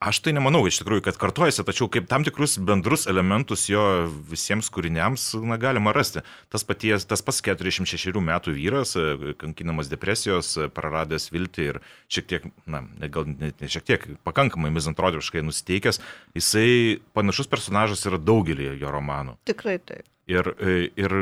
Aš 0.02 0.18
tai 0.18 0.32
nemanau 0.34 0.64
iš 0.66 0.80
tikrųjų, 0.80 1.04
kad 1.06 1.18
kartojasi, 1.20 1.62
tačiau 1.62 1.86
kaip 1.92 2.08
tam 2.10 2.24
tikrus 2.26 2.56
bendrus 2.58 3.04
elementus 3.10 3.68
jo 3.70 3.82
visiems 4.30 4.66
kūriniams 4.74 5.28
na, 5.46 5.58
galima 5.62 5.92
rasti. 5.94 6.24
Tas, 6.50 6.64
paties, 6.66 7.06
tas 7.06 7.22
pats 7.22 7.38
46 7.46 8.18
metų 8.18 8.56
vyras, 8.56 8.96
e, 8.98 9.34
kankinamas 9.38 9.92
depresijos, 9.92 10.56
e, 10.58 10.66
praradęs 10.74 11.30
viltį 11.30 11.68
ir 11.68 11.80
šiek 12.10 12.30
tiek, 12.32 12.50
na, 12.66 12.82
ne- 12.82 13.10
gal 13.14 13.30
net 13.30 13.62
ne 13.62 13.70
šiek 13.70 13.86
tiek, 13.86 14.08
pakankamai 14.26 14.72
mizantrodiškai 14.74 15.44
nusiteikęs, 15.46 16.02
jisai 16.34 16.98
panašus 17.14 17.46
personažas 17.46 18.02
yra 18.10 18.18
daugelį 18.18 18.72
jo 18.82 18.90
romanų. 18.90 19.38
Tikrai 19.46 19.78
taip. 19.78 20.08
Ir, 20.30 20.46
e, 20.62 20.90
ir 20.94 21.12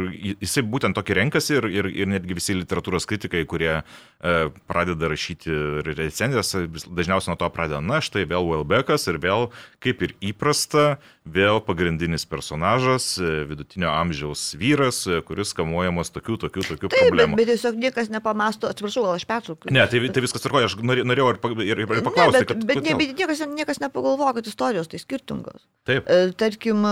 jisai 0.43 0.61
būtent 0.69 0.93
tokį 0.93 1.15
renkasi 1.17 1.55
ir, 1.57 1.67
ir, 1.73 1.87
ir 2.03 2.09
netgi 2.13 2.37
visi 2.37 2.53
literatūros 2.59 3.07
kritikai, 3.09 3.47
kurie 3.49 3.71
e, 3.79 3.85
pradeda 4.21 5.09
rašyti 5.09 5.55
recenzijas, 5.97 6.53
dažniausiai 6.85 7.33
nuo 7.33 7.39
to 7.41 7.49
pradeda, 7.55 7.81
na 7.81 8.03
štai 8.05 8.27
vėl 8.29 8.45
Wellbeckas 8.51 9.07
ir 9.09 9.17
vėl, 9.23 9.49
kaip 9.81 10.03
ir 10.05 10.13
įprasta, 10.33 10.99
vėl 11.31 11.61
pagrindinis 11.65 12.25
personažas, 12.29 13.15
e, 13.21 13.45
vidutinio 13.49 13.91
amžiaus 13.93 14.55
vyras, 14.59 15.03
e, 15.07 15.21
kuris 15.27 15.53
kamuojamas 15.57 16.13
tokių, 16.13 16.39
tokių, 16.47 16.65
tokių 16.69 16.89
Taip, 16.89 16.97
bet, 16.97 17.09
problemų. 17.09 17.39
bet 17.41 17.51
tiesiog 17.53 17.79
niekas 17.81 18.11
nepamasto, 18.13 18.71
atsiprašau, 18.71 19.05
gal 19.07 19.19
aš 19.19 19.27
pertraukiu. 19.29 19.73
Ne, 19.75 19.85
tai, 19.91 20.03
tai 20.09 20.25
viskas 20.25 20.45
tvarkoja, 20.45 20.71
aš 20.71 20.77
norė- 20.81 21.05
norėjau 21.07 21.29
ir, 21.33 21.41
ir, 21.65 21.83
ir 21.85 21.93
Ne, 22.01 22.05
paklausti, 22.07 22.41
bet, 22.41 22.49
kad... 22.49 22.65
bet, 22.67 22.83
ne, 22.85 22.97
bet 23.01 23.15
niekas, 23.21 23.45
niekas 23.53 23.83
nepagalvoja, 23.85 24.35
kad 24.39 24.51
istorijos 24.51 24.91
tai 24.91 25.01
skirtingos. 25.03 25.67
Taip. 25.89 26.09
E, 26.09 26.33
Tarkim, 26.41 26.85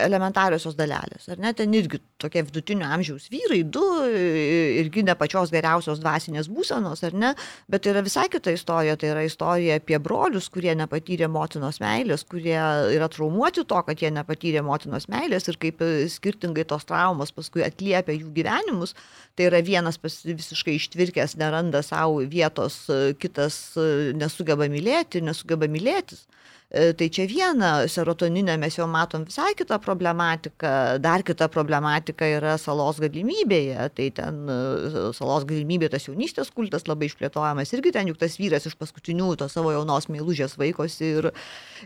elementariosios 0.00 0.76
dalelės, 0.78 1.28
ar 1.32 1.40
ne, 1.40 1.52
ten 1.56 1.72
irgi 1.76 2.00
tokie 2.20 2.44
vidutinio 2.46 2.88
amžiaus 2.94 3.28
vyrai, 3.32 3.62
du, 3.64 3.84
e, 4.06 4.80
irgi 4.84 5.04
ne 5.06 5.16
pačios 5.18 5.52
geriausios 5.54 6.02
dvasinės 6.04 6.50
būsenos, 6.54 7.02
ar 7.06 7.16
ne, 7.18 7.32
bet 7.70 7.84
tai 7.84 7.92
yra 7.94 8.02
visai 8.06 8.26
kita 8.32 8.54
istorija, 8.54 8.96
tai 9.00 9.10
yra 9.12 9.24
istorija 9.26 9.78
apie 9.80 9.98
brolius, 10.02 10.48
kurie 10.52 10.74
nepatyrė 10.78 11.28
motinos 11.32 11.80
meilės, 11.82 12.26
kurie 12.30 12.56
yra 12.94 13.08
traumuoti 13.12 13.66
to, 13.68 13.80
kad 13.88 14.02
jie 14.02 14.12
nepatyrė 14.14 14.64
motinos 14.66 15.08
meilės 15.12 15.50
ir 15.50 15.58
kaip 15.62 15.82
e, 15.84 16.06
skirtingai 16.12 16.66
tos 16.70 16.86
traumos 16.88 17.34
paskui 17.34 17.64
atliepia 17.66 18.16
jų 18.16 18.32
gyvenimus. 18.36 18.94
Tai 19.34 19.48
yra 19.48 19.60
vienas 19.66 19.98
visiškai 19.98 20.76
ištvirkęs, 20.78 21.36
neranda 21.40 21.82
savo 21.82 22.22
vietos, 22.30 22.84
e, 22.88 23.14
kitas 23.18 23.58
e, 23.76 24.12
nesugeba 24.16 24.70
mylėti, 24.70 25.24
nesugeba 25.24 25.70
mylėtis. 25.70 26.26
E, 26.74 26.92
Tai 26.98 27.06
čia 27.12 27.26
viena, 27.30 27.70
serotoninė 27.90 28.56
mes 28.58 28.74
jau 28.74 28.86
matom 28.90 29.24
visai 29.28 29.52
kitą 29.54 29.76
problematiką, 29.82 30.70
dar 31.02 31.22
kita 31.26 31.46
problematika 31.52 32.26
yra 32.26 32.56
salos 32.58 32.98
galimybėje, 33.02 33.86
tai 33.94 34.08
ten 34.16 34.40
e, 34.50 34.56
salos 35.14 35.46
galimybė, 35.46 35.90
tas 35.92 36.08
jaunystės 36.08 36.50
kultas 36.54 36.88
labai 36.90 37.06
išplėtojamas, 37.10 37.70
irgi 37.76 37.92
ten 37.94 38.10
juk 38.10 38.18
tas 38.18 38.34
vyras 38.40 38.66
iš 38.66 38.74
paskutinių 38.80 39.28
to 39.38 39.48
savo 39.52 39.70
jaunos 39.74 40.08
meilužės 40.10 40.56
vaikosi 40.58 41.12
ir, 41.20 41.28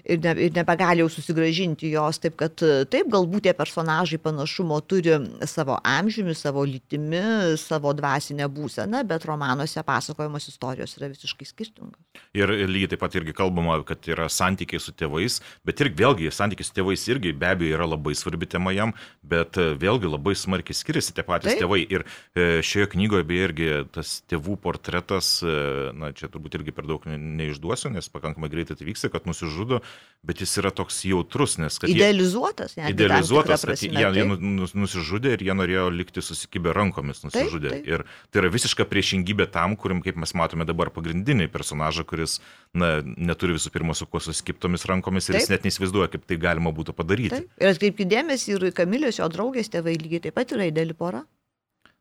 ir, 0.05 0.23
ne, 0.25 0.35
ir 0.47 0.57
nebegali 0.57 1.05
jau 1.05 1.11
susigražinti 1.13 1.93
jos, 1.93 2.23
taip 2.25 2.39
kad 2.41 2.65
e, 2.65 2.87
taip, 2.89 3.13
galbūt 3.13 3.45
tie 3.49 3.57
personažai 3.59 4.21
panašumo 4.25 4.81
turi 4.89 5.19
savo 5.49 5.77
amžiumi, 5.85 6.37
savo 6.39 6.65
lytimi, 6.65 7.25
savo 7.61 7.93
dvasinę 7.99 8.49
būseną, 8.57 9.05
bet 9.09 9.29
romanuose 9.29 9.85
pasakojamos 9.85 10.49
istorijos 10.49 10.97
yra 10.97 11.13
visiškai 11.13 11.53
skirtingos. 11.53 12.25
Ir 12.37 12.57
lygiai 12.73 12.95
taip 12.95 13.05
pat 13.05 13.21
irgi 13.21 13.37
kalbama, 13.37 13.81
kad 13.89 14.09
yra 14.09 14.31
santykiai 14.33 14.78
su 14.81 14.93
tėvais, 14.93 15.41
bet 15.65 15.81
ir 15.81 15.91
vėlgi 15.95 16.31
santykiai 16.33 16.65
su 16.69 16.73
tėvais 16.77 17.05
irgi 17.11 17.33
be 17.33 17.47
abejo 17.53 17.77
yra 17.79 17.87
labai 17.89 18.15
svarbi 18.19 18.47
tema 18.47 18.73
jam, 18.73 18.93
bet 19.23 19.57
e, 19.59 19.75
vėlgi 19.79 20.11
labai 20.11 20.35
smarkiai 20.39 20.75
skiriasi 20.77 21.15
tie 21.17 21.23
patys 21.27 21.53
Taip. 21.55 21.63
tėvai. 21.65 21.81
Ir 21.89 22.05
e, 22.35 22.63
šioje 22.63 22.91
knygoje 22.95 23.25
beje 23.29 23.49
irgi 23.49 23.69
tas 23.93 24.23
tėvų 24.31 24.57
portretas, 24.63 25.43
e, 25.43 25.93
na 25.95 26.13
čia 26.13 26.29
turbūt 26.29 26.59
irgi 26.61 26.73
per 26.75 26.87
daug 26.89 27.05
ne- 27.07 27.19
neišduosiu, 27.19 27.91
nes 27.95 28.09
pakankamai 28.09 28.51
greitai 28.53 28.77
tai 28.79 28.87
vyksta, 28.89 29.11
kad 29.13 29.27
nusižudo, 29.29 29.81
bet 30.27 30.41
jis 30.43 30.57
yra 30.63 30.71
toks 30.75 31.03
jautrus, 31.09 31.59
nes 31.59 31.79
kad 31.79 31.89
jie, 31.91 31.97
Idealizuotas, 31.99 32.75
tikra 32.75 32.91
idealizuotas, 32.91 33.63
kad 33.63 33.71
prasme, 33.73 33.89
jie, 33.89 34.05
jie 34.05 34.23
taip. 34.25 34.27
nu- 34.29 34.57
nu- 34.59 34.71
nusižudė 34.85 35.33
ir 35.37 35.45
jie 35.49 35.55
norėjo 35.55 35.87
likti 35.95 36.23
susikibę 36.25 36.73
rankomis, 36.75 37.23
nusižudė. 37.25 37.71
taip. 37.71 37.87
Ir 37.87 38.05
tai 38.31 38.43
yra 38.43 38.51
visiška 38.51 38.85
priešingybė 38.89 39.51
tam, 39.51 39.77
kurim, 39.77 40.03
kaip 40.03 40.17
mes 40.17 40.33
matome 40.35 40.65
dabar, 40.67 40.91
pagrindinį 40.91 41.49
personažą, 41.53 42.05
kuris 42.07 42.41
na, 42.75 43.01
neturi 43.03 43.55
visų 43.57 43.71
pirma 43.73 43.95
su 43.95 44.07
kuo 44.07 44.21
susikiptomis 44.59 44.87
rankomis 44.89 45.29
ir 45.29 45.39
jis 45.39 45.47
Taip. 45.49 45.55
net 45.57 45.67
neįsivaizduoja, 45.67 46.11
kaip 46.13 46.27
tai 46.27 46.37
galima 46.37 46.73
būtų 46.73 46.95
padaryti. 46.95 47.31
Taip. 47.31 47.51
Ir 47.61 47.71
atkreipkite 47.71 48.11
dėmesį, 48.11 48.57
ir 48.57 48.73
Kamilės, 48.75 49.19
jo 49.19 49.29
draugės 49.29 49.71
tėvai 49.71 49.97
lygiai 49.99 50.21
taip 50.27 50.35
pat 50.35 50.53
yra 50.53 50.67
ideali 50.67 50.95
pora. 50.95 51.25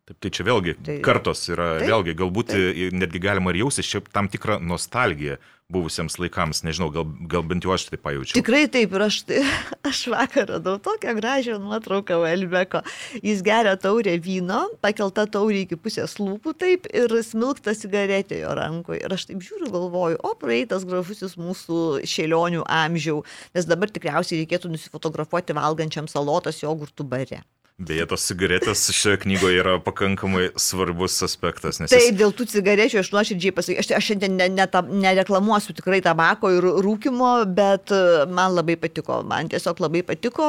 Taip, 0.07 0.21
tai 0.23 0.29
čia 0.31 0.45
vėlgi 0.47 0.77
Tai- 0.87 1.01
kartos 1.03 1.41
yra, 1.51 1.77
Taip, 1.81 1.89
vėlgi 1.89 2.15
galbūt 2.15 2.53
taip. 2.53 2.93
netgi 2.95 3.19
galima 3.19 3.51
ir 3.51 3.65
jausti 3.65 3.83
šiaip 3.83 4.07
tam 4.15 4.29
tikrą 4.31 4.55
nostalgiją 4.63 5.35
buvusiems 5.67 6.15
laikams, 6.15 6.61
nežinau, 6.63 6.87
gal, 6.95 7.03
gal 7.27 7.43
bent 7.43 7.65
jau 7.65 7.73
aš 7.75 7.89
tai 7.89 7.97
pajaučiau. 7.99 8.37
Tikrai 8.39 8.69
taip, 8.71 8.93
ir 8.95 9.03
aš, 9.03 9.17
aš 9.89 10.05
vakar 10.13 10.47
radau 10.53 10.77
tokią 10.79 11.11
gražią 11.17 11.57
nuotrauką 11.59 12.21
Elbeko. 12.29 12.85
Jis 13.19 13.43
geria 13.43 13.73
taurę 13.75 14.13
vyno, 14.23 14.61
pakelta 14.79 15.25
taurė 15.27 15.65
iki 15.65 15.75
pusės 15.75 16.15
lūpų 16.21 16.55
taip 16.55 16.87
ir 16.95 17.11
smilkta 17.19 17.75
cigaretė 17.75 18.39
jo 18.45 18.55
rankoje. 18.55 19.01
Ir 19.03 19.17
aš 19.17 19.27
taip 19.27 19.43
žiūriu, 19.43 19.67
galvoju, 19.75 20.21
o 20.23 20.31
praeitas 20.39 20.87
gražusis 20.87 21.35
mūsų 21.35 22.07
šėlionių 22.07 22.63
amžiau, 22.63 23.25
nes 23.57 23.67
dabar 23.67 23.91
tikriausiai 23.91 24.45
reikėtų 24.45 24.71
nusifotografuoti 24.71 25.57
valgančiam 25.57 26.07
salotas 26.07 26.63
jogurtų 26.63 27.11
bare. 27.11 27.43
Beje, 27.77 28.07
tos 28.09 28.23
cigaretės 28.25 28.87
šioje 28.89 29.19
knygoje 29.21 29.59
yra 29.61 29.75
pakankamai 29.85 30.47
svarbus 30.57 31.13
aspektas, 31.21 31.77
nes 31.77 31.91
jis 31.91 32.07
Taip, 32.07 32.15
dėl 32.17 32.31
tų 32.33 32.47
cigarečių 32.49 32.97
aš 33.03 33.09
nuoširdžiai 33.13 33.51
pasakysiu, 33.53 33.81
aš, 33.83 33.89
aš 33.99 34.07
šiandien 34.07 34.33
ne, 34.33 34.47
ne, 34.49 34.63
ta- 34.65 34.81
nereklamuosiu 34.81 35.75
tikrai 35.77 35.99
tabako 36.01 36.49
ir 36.55 36.65
rūkimo, 36.81 37.27
bet 37.53 37.93
e, 37.93 37.99
man 38.33 38.55
labai 38.57 38.79
patiko, 38.81 39.19
man 39.29 39.51
tiesiog 39.51 39.77
labai 39.83 40.01
patiko, 40.07 40.47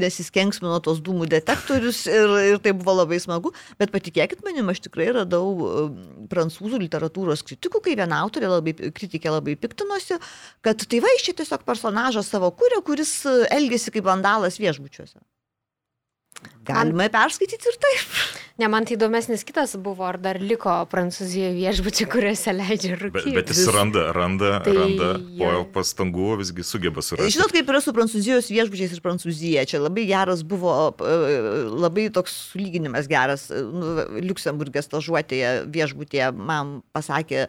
nes 0.00 0.16
jis 0.22 0.32
kenksmino 0.32 0.78
tos 0.86 1.02
dūmų 1.04 1.28
detektorius 1.34 2.06
ir, 2.08 2.32
ir 2.54 2.62
tai 2.64 2.72
buvo 2.78 2.94
labai 3.02 3.18
smagu, 3.20 3.52
bet 3.76 3.92
patikėkit 3.92 4.40
manim, 4.46 4.72
aš 4.72 4.80
tikrai 4.86 5.10
radau 5.18 5.50
e, 5.52 5.82
prancūzų 6.32 6.80
literatūros 6.86 7.44
kritikų, 7.44 7.82
kai 7.84 7.98
viena 8.00 8.22
autorė 8.24 8.54
labai, 8.54 8.72
kritikė 8.88 9.36
labai 9.36 9.58
piktinosi, 9.60 10.16
kad 10.64 10.80
tai 10.80 11.02
va, 11.04 11.12
iš 11.18 11.28
čia 11.28 11.36
tiesiog 11.42 11.68
personažą 11.68 12.24
savo 12.24 12.48
kūrė, 12.56 12.80
kuris 12.88 13.18
e, 13.28 13.36
elgėsi 13.58 13.92
kaip 13.92 14.08
vandalas 14.08 14.56
viešbučiuose. 14.64 15.20
Galima 16.76 17.08
perskaityti 17.12 17.68
ir 17.72 17.78
taip. 17.82 18.14
Ne, 18.60 18.68
man 18.68 18.84
tai 18.84 18.92
įdomesnis 18.98 19.40
kitas 19.48 19.72
buvo, 19.80 20.04
ar 20.04 20.18
dar 20.20 20.36
liko 20.42 20.72
Prancūzijoje 20.92 21.54
viešbučiai, 21.56 22.08
kuriuose 22.12 22.52
leidžia 22.52 22.90
Bet, 22.92 23.00
rūkyti. 23.06 23.32
bet 23.38 23.52
jis 23.54 23.62
randa, 23.72 24.02
randa, 24.12 24.50
Tai 24.66 24.74
randa, 24.76 25.08
po 25.38 25.48
jo. 25.54 25.62
pastangų 25.72 26.26
visgi 26.42 26.66
sugeba 26.68 27.00
surasti. 27.04 27.32
Žinot, 27.38 27.54
kaip 27.56 27.72
yra 27.72 27.80
su 27.80 27.94
Prancūzijos 27.96 28.50
viešbučiais 28.52 28.92
ir 28.98 29.00
Prancūzija. 29.06 29.64
Čia 29.70 29.80
labai 29.80 30.04
geras 30.10 30.44
buvo, 30.44 30.74
e, 31.00 31.16
labai 31.72 32.10
toks 32.12 32.36
sulyginimas 32.52 33.08
geras. 33.08 33.48
Nu, 33.50 33.96
Liuksemburgė 34.20 34.84
stažuotėje 34.84 35.54
viešbutėje 35.72 36.28
man 36.36 36.80
pasakė, 36.92 37.46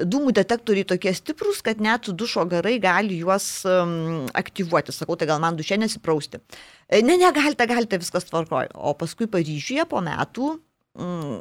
dūmų 0.00 0.32
detektoriai 0.34 0.86
tokie 0.88 1.12
stiprus, 1.14 1.60
kad 1.64 1.80
net 1.82 2.08
dušo 2.10 2.44
garai 2.50 2.76
gali 2.82 3.20
juos 3.20 3.46
um, 3.68 4.24
aktyvuoti. 4.34 4.94
Sakau, 4.94 5.16
tai 5.18 5.28
gal 5.30 5.42
man 5.42 5.58
duše 5.58 5.78
nesiprausti. 5.78 6.40
E, 6.88 7.02
Ne, 7.02 7.18
negalite, 7.20 7.66
galite, 7.70 8.00
viskas 8.02 8.26
tvarkoja. 8.28 8.72
O 8.74 8.94
paskui 8.98 9.28
Paryžiuje 9.30 9.86
po 9.90 10.02
metų 10.04 10.56
mm, 10.98 11.38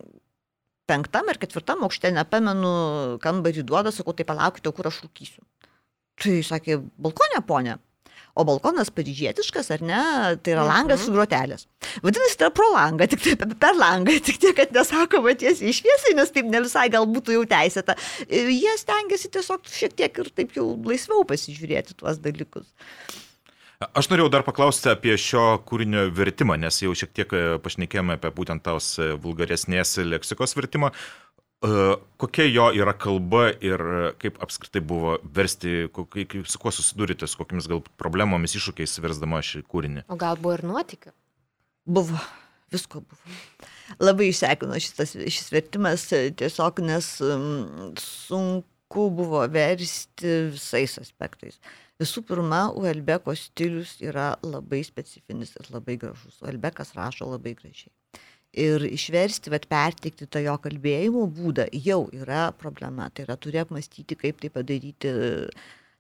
penktam 0.90 1.32
ar 1.32 1.40
ketvirtam 1.42 1.86
aukšte, 1.88 2.12
nepamenu, 2.14 2.74
kambarį 3.24 3.66
duoda, 3.66 3.94
sakau, 3.96 4.14
tai 4.14 4.28
palaukite, 4.28 4.72
kur 4.76 4.90
aš 4.92 5.02
rūkysiu. 5.08 5.42
Tai 6.22 6.38
sakė, 6.46 6.78
balkonė, 7.02 7.42
ponė. 7.48 7.80
O 8.34 8.42
balkonas 8.48 8.90
paryžietiškas, 8.90 9.68
ar 9.76 9.84
ne, 9.86 9.98
tai 10.42 10.56
yra 10.56 10.64
langas 10.66 11.04
su 11.06 11.12
grotelės. 11.14 11.68
Vadinasi, 12.02 12.38
tai 12.40 12.48
yra 12.48 12.54
pro 12.58 12.70
langą, 12.74 13.06
tik 13.12 13.22
tai 13.22 13.36
per 13.62 13.78
langą, 13.78 14.16
tik 14.26 14.40
tiek, 14.42 14.56
kad 14.58 14.74
nesakoma 14.74 15.36
tiesiai 15.38 15.70
išviesiai, 15.70 16.16
nes 16.18 16.34
taip 16.34 16.50
ne 16.50 16.64
visai 16.66 16.88
gal 16.94 17.06
būtų 17.10 17.38
jau 17.38 17.44
teisėta. 17.52 17.94
Jie 18.30 18.74
stengiasi 18.82 19.30
tiesiog 19.38 19.70
šiek 19.70 19.94
tiek 20.02 20.24
ir 20.24 20.32
taip 20.34 20.58
jau 20.58 20.72
laisviau 20.90 21.22
pasižiūrėti 21.30 22.00
tuos 22.00 22.18
dalykus. 22.24 22.72
Aš 23.92 24.08
norėjau 24.12 24.30
dar 24.32 24.44
paklausti 24.48 24.90
apie 24.92 25.16
šio 25.20 25.60
kūrinio 25.68 26.06
vertimą, 26.16 26.56
nes 26.62 26.78
jau 26.82 26.94
šiek 26.96 27.12
tiek 27.16 27.34
e, 27.36 27.42
pašnekėjome 27.64 28.18
apie 28.18 28.32
būtent 28.36 28.64
tos 28.64 28.94
e, 29.02 29.10
vulgaresnės 29.20 29.98
leksikos 30.08 30.56
vertimą. 30.56 30.94
E, 31.64 31.96
kokia 32.20 32.46
jo 32.50 32.66
yra 32.76 32.94
kalba 33.00 33.46
ir 33.64 33.82
kaip 34.20 34.40
apskritai 34.44 34.82
buvo 34.84 35.16
versti, 35.36 35.88
kaip, 35.96 36.36
su 36.50 36.60
kuo 36.60 36.74
susidurite, 36.76 37.28
su 37.30 37.40
kokiamis 37.40 37.70
gal 37.72 37.84
problemomis, 38.00 38.58
iššūkiais 38.60 38.98
versdama 39.04 39.40
šį 39.46 39.64
kūrinį? 39.72 40.04
O 40.12 40.20
gal 40.20 40.40
buvo 40.42 40.58
ir 40.58 40.66
nuotikių? 40.68 41.14
Buvo, 41.96 42.20
visko 42.74 43.04
buvo. 43.04 43.38
Labai 44.04 44.28
išsekino 44.32 44.80
šitas, 44.82 45.16
šis 45.16 45.50
vertimas 45.54 46.06
tiesiog, 46.12 46.84
nes 46.84 47.10
sunku 48.02 49.08
buvo 49.16 49.46
versti 49.52 50.36
visais 50.52 50.98
aspektais. 51.00 51.60
Visų 52.02 52.26
pirma, 52.28 52.66
Uelbeko 52.76 53.36
stilius 53.38 53.96
yra 54.04 54.34
labai 54.44 54.82
specifinis 54.84 55.54
ir 55.60 55.70
labai 55.72 55.96
gražus. 56.02 56.42
Uelbekas 56.44 56.96
rašo 56.98 57.30
labai 57.30 57.54
gražiai. 57.56 57.94
Ir 58.54 58.84
išversti, 58.86 59.50
bet 59.50 59.64
perteikti 59.66 60.28
tą 60.30 60.44
jo 60.44 60.54
kalbėjimo 60.62 61.24
būdą 61.34 61.66
jau 61.74 62.04
yra 62.14 62.52
problema. 62.54 63.08
Tai 63.10 63.26
yra 63.26 63.38
turi 63.42 63.58
apmastyti, 63.64 64.18
kaip 64.20 64.44
tai 64.44 64.52
padaryti 64.54 65.14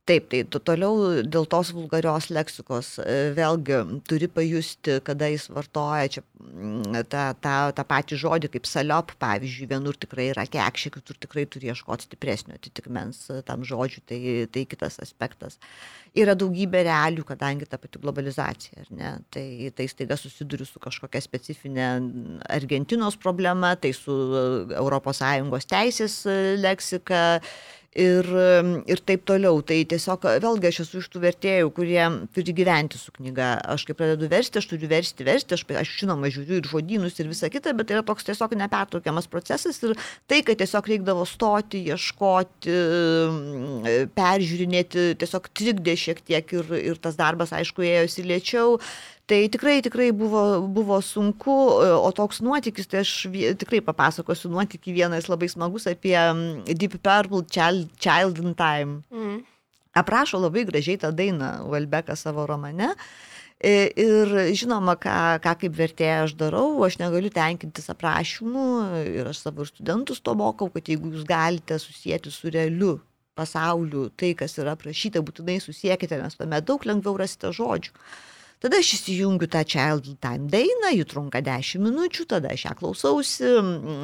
Taip, 0.04 0.26
tai 0.28 0.41
toliau 0.68 1.22
dėl 1.24 1.45
tos 1.47 1.70
vulgarios 1.72 2.26
leksikos 2.36 2.88
e, 2.99 3.14
vėlgi 3.38 3.78
turi 4.04 4.28
pajusti, 4.28 4.97
kada 5.08 5.30
jis 5.32 5.45
vartoja 5.56 6.10
čia 6.12 6.24
mm, 6.43 7.06
tą, 7.08 7.22
tą, 7.39 7.54
tą 7.78 7.86
patį 7.88 8.18
žodį 8.20 8.49
kaip 8.51 8.66
saliop, 8.68 9.14
pavyzdžiui, 9.22 9.70
vienur 9.72 9.95
tikrai 9.95 10.26
yra 10.34 10.43
kekšė, 10.43 10.89
kitur 10.97 11.16
tikrai 11.24 11.45
turi 11.47 11.70
ieškoti 11.72 12.10
stipresnio 12.10 12.58
atitikmens 12.60 13.22
tam 13.47 13.64
žodžiu, 13.64 14.04
tai, 14.10 14.20
tai 14.51 14.66
kitas 14.68 14.99
aspektas. 15.06 15.56
Yra 16.20 16.36
daugybė 16.36 16.82
realių, 16.84 17.24
kadangi 17.30 17.70
ta 17.72 17.80
pati 17.80 18.01
globalizacija, 18.04 18.84
ne, 18.97 19.14
tai, 19.32 19.45
tai 19.78 19.86
staiga 19.88 20.18
susiduriu 20.20 20.68
su 20.68 20.82
kažkokia 20.84 21.22
specifinė 21.24 21.88
Argentinos 22.51 23.16
problema, 23.24 23.72
tai 23.80 23.93
su 23.95 24.20
ES 24.76 25.72
teisės 25.72 26.20
leksika 26.60 27.24
ir, 27.99 28.27
ir 28.89 29.01
taip 29.07 29.23
toliau. 29.29 29.61
Tai 29.65 29.77
tiesiog 29.89 30.25
vėlgi 30.43 30.69
aš 30.69 30.81
esu 30.85 31.01
iš 31.01 31.09
tų 31.13 31.21
vertėjų, 31.23 31.71
kurie 31.75 32.01
turi 32.35 32.55
gyventi 32.55 32.99
su 32.99 33.13
knyga. 33.15 33.55
Aš 33.73 33.85
kai 33.87 33.95
pradedu 33.97 34.29
versti, 34.31 34.59
aš 34.61 34.69
turiu 34.71 34.89
versti, 34.91 35.27
versti, 35.27 35.57
aš, 35.57 35.65
aš 35.83 35.93
žinoma 36.01 36.31
žiūriu 36.33 36.59
ir 36.59 36.69
žodynus 36.69 37.19
ir 37.21 37.31
visą 37.31 37.51
kitą, 37.53 37.75
bet 37.77 37.89
tai 37.89 37.99
yra 37.99 38.05
toks 38.07 38.27
tiesiog 38.29 38.57
nepertraukiamas 38.59 39.29
procesas 39.31 39.81
ir 39.85 39.95
tai, 40.29 40.41
kad 40.45 40.59
tiesiog 40.61 40.91
reikdavo 40.93 41.25
stoti, 41.29 41.83
ieškoti, 41.93 42.77
peržiūrinėti, 44.17 45.09
tiesiog 45.21 45.49
trikdė 45.53 45.97
šiek 45.99 46.23
tiek 46.25 46.55
ir, 46.57 46.77
ir 46.93 47.01
tas 47.01 47.19
darbas, 47.19 47.53
aišku, 47.55 47.85
ėjosi 47.85 48.25
lėčiau. 48.27 48.79
Tai 49.26 49.39
tikrai, 49.47 49.78
tikrai 49.80 50.09
buvo, 50.11 50.41
buvo 50.67 50.97
sunku, 50.99 51.53
o 52.03 52.09
toks 52.11 52.41
nuotykis, 52.43 52.89
tai 52.91 53.03
aš 53.05 53.11
tikrai 53.61 53.80
papasakosiu 53.86 54.51
nuotykį 54.51 54.95
vienas 54.97 55.30
labai 55.32 55.47
smagus 55.47 55.88
apie 55.88 56.17
Deep 56.67 56.97
Purple 56.99 57.45
Child, 57.47 57.93
Child 58.03 58.41
in 58.43 58.51
Time. 58.59 58.97
Mm. 59.15 59.38
Aprašo 59.95 60.41
labai 60.41 60.65
gražiai 60.67 60.99
tą 60.99 61.13
dainą 61.15 61.53
Valbekas 61.71 62.26
savo 62.26 62.43
romane. 62.49 62.89
Ir 63.63 64.34
žinoma, 64.59 64.97
ką, 64.99 65.15
ką 65.39 65.53
kaip 65.61 65.78
vertėja 65.78 66.26
aš 66.26 66.34
darau, 66.36 66.67
aš 66.84 66.97
negaliu 66.99 67.32
tenkintis 67.32 67.88
aprašymų 67.93 68.65
ir 69.07 69.30
aš 69.32 69.45
savo 69.45 69.63
studentus 69.69 70.19
to 70.19 70.34
mokau, 70.36 70.67
kad 70.74 70.91
jeigu 70.91 71.13
jūs 71.13 71.24
galite 71.30 71.78
susijęti 71.80 72.34
su 72.34 72.51
realiu 72.51 72.97
pasauliu 73.39 74.09
tai, 74.19 74.34
kas 74.36 74.59
yra 74.59 74.76
aprašyta, 74.76 75.24
būtinai 75.24 75.61
susiekite, 75.63 76.19
nes 76.19 76.36
tame 76.36 76.59
daug 76.59 76.84
lengviau 76.84 77.15
rasite 77.24 77.55
žodžių. 77.55 77.95
Tada 78.64 78.80
aš 78.80 78.93
įsijungiu 78.95 79.49
tą 79.51 79.59
Child 79.68 80.05
Time 80.24 80.47
dainą, 80.47 80.93
ji 80.95 81.03
trunka 81.11 81.41
10 81.43 81.82
minučių, 81.84 82.24
tada 82.32 82.53
aš 82.55 82.61
ją 82.64 82.72
klausausi, 82.80 83.49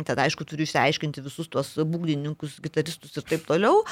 tada 0.04 0.26
aišku 0.28 0.44
turiu 0.44 0.66
išsiaiškinti 0.68 1.24
visus 1.24 1.48
tuos 1.48 1.70
būgdininkus, 1.80 2.58
gitaristus 2.66 3.16
ir 3.16 3.24
taip 3.30 3.48
toliau. 3.48 3.86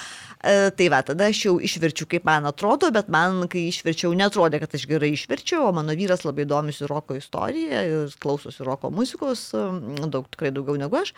E, 0.44 0.68
tai 0.76 0.90
va, 0.92 1.00
tada 1.08 1.30
aš 1.32 1.46
jau 1.46 1.56
išverčiu, 1.64 2.10
kaip 2.12 2.28
man 2.28 2.50
atrodo, 2.52 2.92
bet 2.92 3.08
man, 3.08 3.46
kai 3.48 3.70
išverčiau, 3.70 4.12
netrodė, 4.20 4.60
kad 4.60 4.76
aš 4.76 4.84
gerai 4.92 5.14
išverčiau, 5.16 5.70
o 5.70 5.72
mano 5.80 5.96
vyras 5.96 6.28
labai 6.28 6.44
domisi 6.44 6.92
roko 6.92 7.16
istoriją 7.16 7.88
ir 7.88 8.20
klausosi 8.20 8.68
roko 8.68 8.92
muzikos, 8.92 9.54
daug, 9.56 10.28
tikrai 10.36 10.52
daugiau 10.52 10.76
negu 10.84 11.00
aš. 11.00 11.16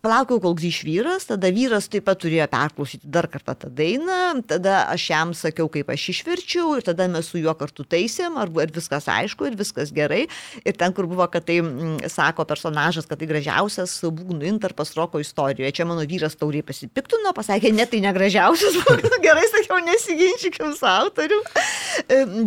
Palaukiau, 0.00 0.38
kol 0.40 0.54
grįž 0.56 0.78
vyras, 0.88 1.26
tada 1.28 1.50
vyras 1.52 1.84
taip 1.92 2.06
pat 2.08 2.16
turėjo 2.22 2.46
perklausyti 2.48 3.08
dar 3.12 3.26
kartą 3.28 3.52
tą 3.60 3.68
dainą, 3.76 4.40
tada 4.48 4.86
aš 4.88 5.02
jam 5.10 5.34
sakiau, 5.36 5.66
kaip 5.68 5.90
aš 5.92 6.06
išverčiau 6.14 6.78
ir 6.78 6.86
tada 6.86 7.04
mes 7.12 7.26
su 7.28 7.36
juo 7.36 7.52
kartu 7.52 7.84
taisėm, 7.84 8.38
ar, 8.40 8.48
ar 8.64 8.72
viskas 8.72 9.10
aišku 9.12 9.50
ir 9.50 9.58
viskas 9.60 9.92
gerai. 9.92 10.22
Ir 10.64 10.78
ten, 10.80 10.94
kur 10.96 11.04
buvo, 11.10 11.26
kad 11.28 11.44
tai 11.44 11.58
m, 11.60 11.98
sako 12.08 12.46
personažas, 12.48 13.04
kad 13.10 13.20
tai 13.20 13.28
gražiausias 13.28 13.98
būgnų 14.00 14.48
intarpas 14.48 14.94
roko 14.96 15.20
istorijoje. 15.20 15.74
Čia 15.76 15.84
mano 15.90 16.06
vyras 16.08 16.38
tauriai 16.40 16.64
pasipiktino, 16.64 17.34
pasakė, 17.36 17.68
ne 17.76 17.84
tai 17.84 18.00
negražiausias, 18.06 18.80
gerai 19.26 19.44
sakiau, 19.52 19.82
nesiginčykim 19.84 20.72
su 20.80 20.88
autoriu. 20.88 21.42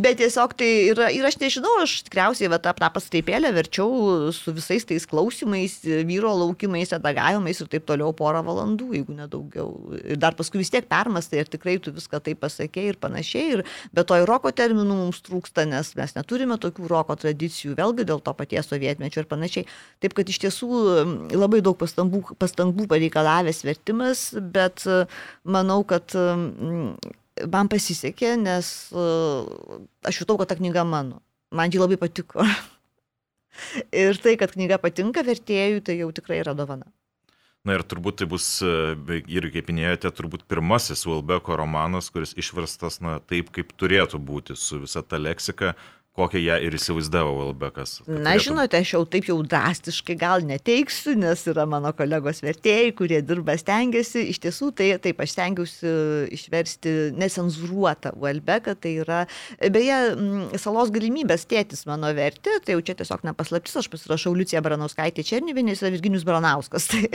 Bet 0.01 0.18
tiesiog 0.24 0.58
tai 0.58 0.72
yra, 0.88 1.12
ir 1.14 1.30
aš 1.30 1.38
nežinau, 1.45 1.78
aš 1.86 1.99
tikriausiai 2.10 2.49
va, 2.49 2.58
tą, 2.58 2.74
tą 2.82 2.89
pastraipėlę 2.97 3.54
verčiau 3.54 4.34
su 4.34 4.58
visais 4.58 4.89
tais 4.89 5.06
klausimais, 5.06 5.78
vyro 6.10 6.34
laukimais, 6.41 6.97
edagavimais 6.97 7.43
reikalavimais 7.44 7.62
ir 7.62 7.70
taip 7.70 7.86
toliau 7.86 8.14
porą 8.14 8.44
valandų, 8.44 8.94
jeigu 8.96 9.14
nedaugiau. 9.16 9.98
Ir 10.04 10.18
dar 10.18 10.36
paskui 10.36 10.60
vis 10.60 10.72
tiek 10.72 10.88
permastai 10.88 11.41
ir 11.41 11.48
tikrai 11.48 11.80
tu 11.80 11.91
viską 11.91 12.22
taip 12.24 12.39
pasakėjai 12.39 12.94
ir 12.94 12.98
panašiai. 12.98 13.52
Ir 13.54 13.64
be 13.94 14.04
to 14.04 14.16
ir 14.16 14.28
roko 14.28 14.52
terminų 14.52 14.96
mums 14.96 15.22
trūksta, 15.22 15.66
nes 15.68 15.94
mes 15.96 16.16
neturime 16.16 16.58
tokių 16.58 16.88
roko 16.88 17.16
tradicijų, 17.16 17.76
vėlgi 17.76 18.06
dėl 18.06 18.22
to 18.22 18.34
paties 18.34 18.70
sovietmečio 18.70 19.24
ir 19.24 19.28
panašiai. 19.28 19.68
Taip 20.00 20.14
kad 20.14 20.30
iš 20.30 20.39
tiesų 20.46 20.70
labai 21.34 21.62
daug 21.62 21.78
pastangų, 21.78 22.38
pastangų 22.39 22.88
pareikalavęs 22.88 23.64
vertimas, 23.64 24.32
bet 24.39 24.86
manau, 25.44 25.84
kad 25.84 26.14
man 26.14 27.70
pasisekė, 27.70 28.36
nes 28.38 28.68
aš 30.04 30.24
jutau, 30.24 30.38
kad 30.38 30.54
ta 30.54 30.60
knyga 30.60 30.86
mano. 30.86 31.22
Man 31.54 31.70
ji 31.70 31.82
labai 31.82 32.00
patiko. 32.02 32.41
Ir 33.94 34.18
tai, 34.18 34.34
kad 34.41 34.54
knyga 34.56 34.80
patinka 34.82 35.22
vertėjui, 35.26 35.84
tai 35.86 36.00
jau 36.00 36.10
tikrai 36.16 36.39
yra 36.41 36.56
dovana. 36.58 36.89
Na 37.64 37.78
ir 37.78 37.84
turbūt 37.88 38.18
tai 38.20 38.26
bus, 38.28 38.45
e, 38.59 39.20
ir 39.32 39.45
kaip 39.53 39.70
minėjote, 39.72 40.09
turbūt 40.11 40.41
pirmasis 40.51 41.05
Wilbeko 41.07 41.55
romanas, 41.55 42.09
kuris 42.11 42.34
išverstas 42.36 42.99
na, 42.99 43.22
taip, 43.24 43.53
kaip 43.55 43.72
turėtų 43.80 44.20
būti, 44.20 44.57
su 44.59 44.82
visa 44.82 44.99
ta 44.99 45.16
leksika, 45.22 45.72
kokią 46.18 46.41
ją 46.43 46.57
ir 46.61 46.76
įsivaizdavo 46.78 47.34
Valbekas. 47.39 47.95
Na, 48.05 48.36
turėtų... 48.36 48.43
žinote, 48.45 48.82
aš 48.84 48.91
jau 48.93 49.01
taip 49.09 49.30
jau 49.32 49.38
drastiškai 49.41 50.16
gal 50.22 50.45
neteiksiu, 50.45 51.16
nes 51.18 51.41
yra 51.49 51.66
mano 51.70 51.89
kolegos 51.97 52.43
vertėjai, 52.45 52.91
kurie 52.97 53.22
dirba 53.26 53.55
stengiasi. 53.57 54.28
Iš 54.30 54.41
tiesų, 54.43 54.70
tai 54.78 54.91
taip, 55.01 55.24
aš 55.24 55.34
stengiausi 55.34 55.93
išversti 56.38 56.93
necenzuruotą 57.18 58.14
Valbeką, 58.22 58.76
tai 58.84 58.93
yra, 59.01 59.24
beje, 59.74 59.99
salos 60.61 60.93
galimybės 60.93 61.47
tėtis 61.49 61.88
mano 61.89 62.14
vertė, 62.14 62.59
tai 62.61 62.78
jau 62.78 62.86
čia 62.86 62.97
tiesiog 63.01 63.26
nepaslaptis, 63.32 63.80
aš 63.82 63.89
pasirašau 63.93 64.36
Liucija 64.38 64.61
Baranauskaitė 64.66 65.26
Černivinė, 65.26 65.74
jis 65.74 65.86
yra 65.86 65.95
Virginius 65.97 66.28
Baranauskas. 66.30 66.89
Tai, 66.93 67.09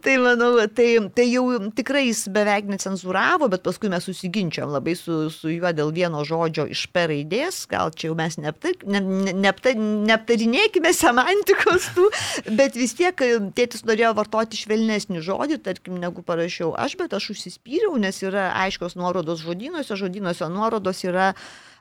tai 0.00 0.14
manau, 0.16 0.56
tai, 0.72 0.86
tai 1.12 1.26
jau 1.28 1.44
tikrai 1.76 2.06
jis 2.06 2.24
beveik 2.32 2.68
necenzuravo, 2.70 3.50
bet 3.52 3.64
paskui 3.66 3.90
mes 3.92 4.06
susiginčiam 4.06 4.70
labai 4.72 4.94
su, 4.96 5.26
su 5.32 5.52
juo 5.52 5.72
dėl 5.76 5.92
vieno 5.92 6.22
žodžio 6.24 6.64
iš 6.72 6.86
per 6.94 7.10
raidės, 7.12 7.64
gal 7.68 7.92
čia 7.92 8.08
jau 8.08 8.13
jau 8.14 8.18
mes 8.18 8.36
neaptar, 8.38 8.74
ne, 8.86 9.00
neaptar, 9.34 9.74
neaptarinėkime 9.76 10.92
semantikos 10.94 11.90
tų, 11.94 12.08
bet 12.56 12.76
vis 12.78 12.94
tiek 12.94 13.18
e, 13.24 13.38
tėtis 13.54 13.84
norėjo 13.84 14.14
vartoti 14.16 14.58
švelnesnį 14.58 15.22
žodį, 15.24 15.60
tarkim, 15.64 15.98
negu 16.00 16.22
parašiau 16.22 16.74
aš, 16.78 16.96
bet 17.00 17.14
aš 17.14 17.32
užsispyriau, 17.34 17.96
nes 17.98 18.22
yra 18.22 18.52
aiškios 18.64 18.96
nuorodos 18.96 19.42
žodynuose, 19.44 19.96
žodynuose 19.98 20.48
nuorodos 20.52 21.04
yra 21.04 21.32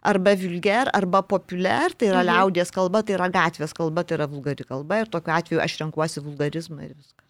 arba 0.03 0.35
vulgar, 0.35 0.89
arba 0.93 1.23
populiar, 1.23 1.93
tai 1.95 2.11
yra 2.11 2.23
mhm. 2.23 2.31
liaudės 2.31 2.73
kalba, 2.75 3.03
tai 3.03 3.17
yra 3.17 3.29
gatvės 3.31 3.75
kalba, 3.75 4.03
tai 4.03 4.17
yra 4.19 4.27
vulgari 4.31 4.65
kalba 4.67 5.03
ir 5.03 5.11
tokiu 5.11 5.37
atveju 5.37 5.63
aš 5.63 5.79
renkuosi 5.83 6.23
vulgarizmą 6.25 6.83
ir 6.83 6.97
viską. 6.97 7.21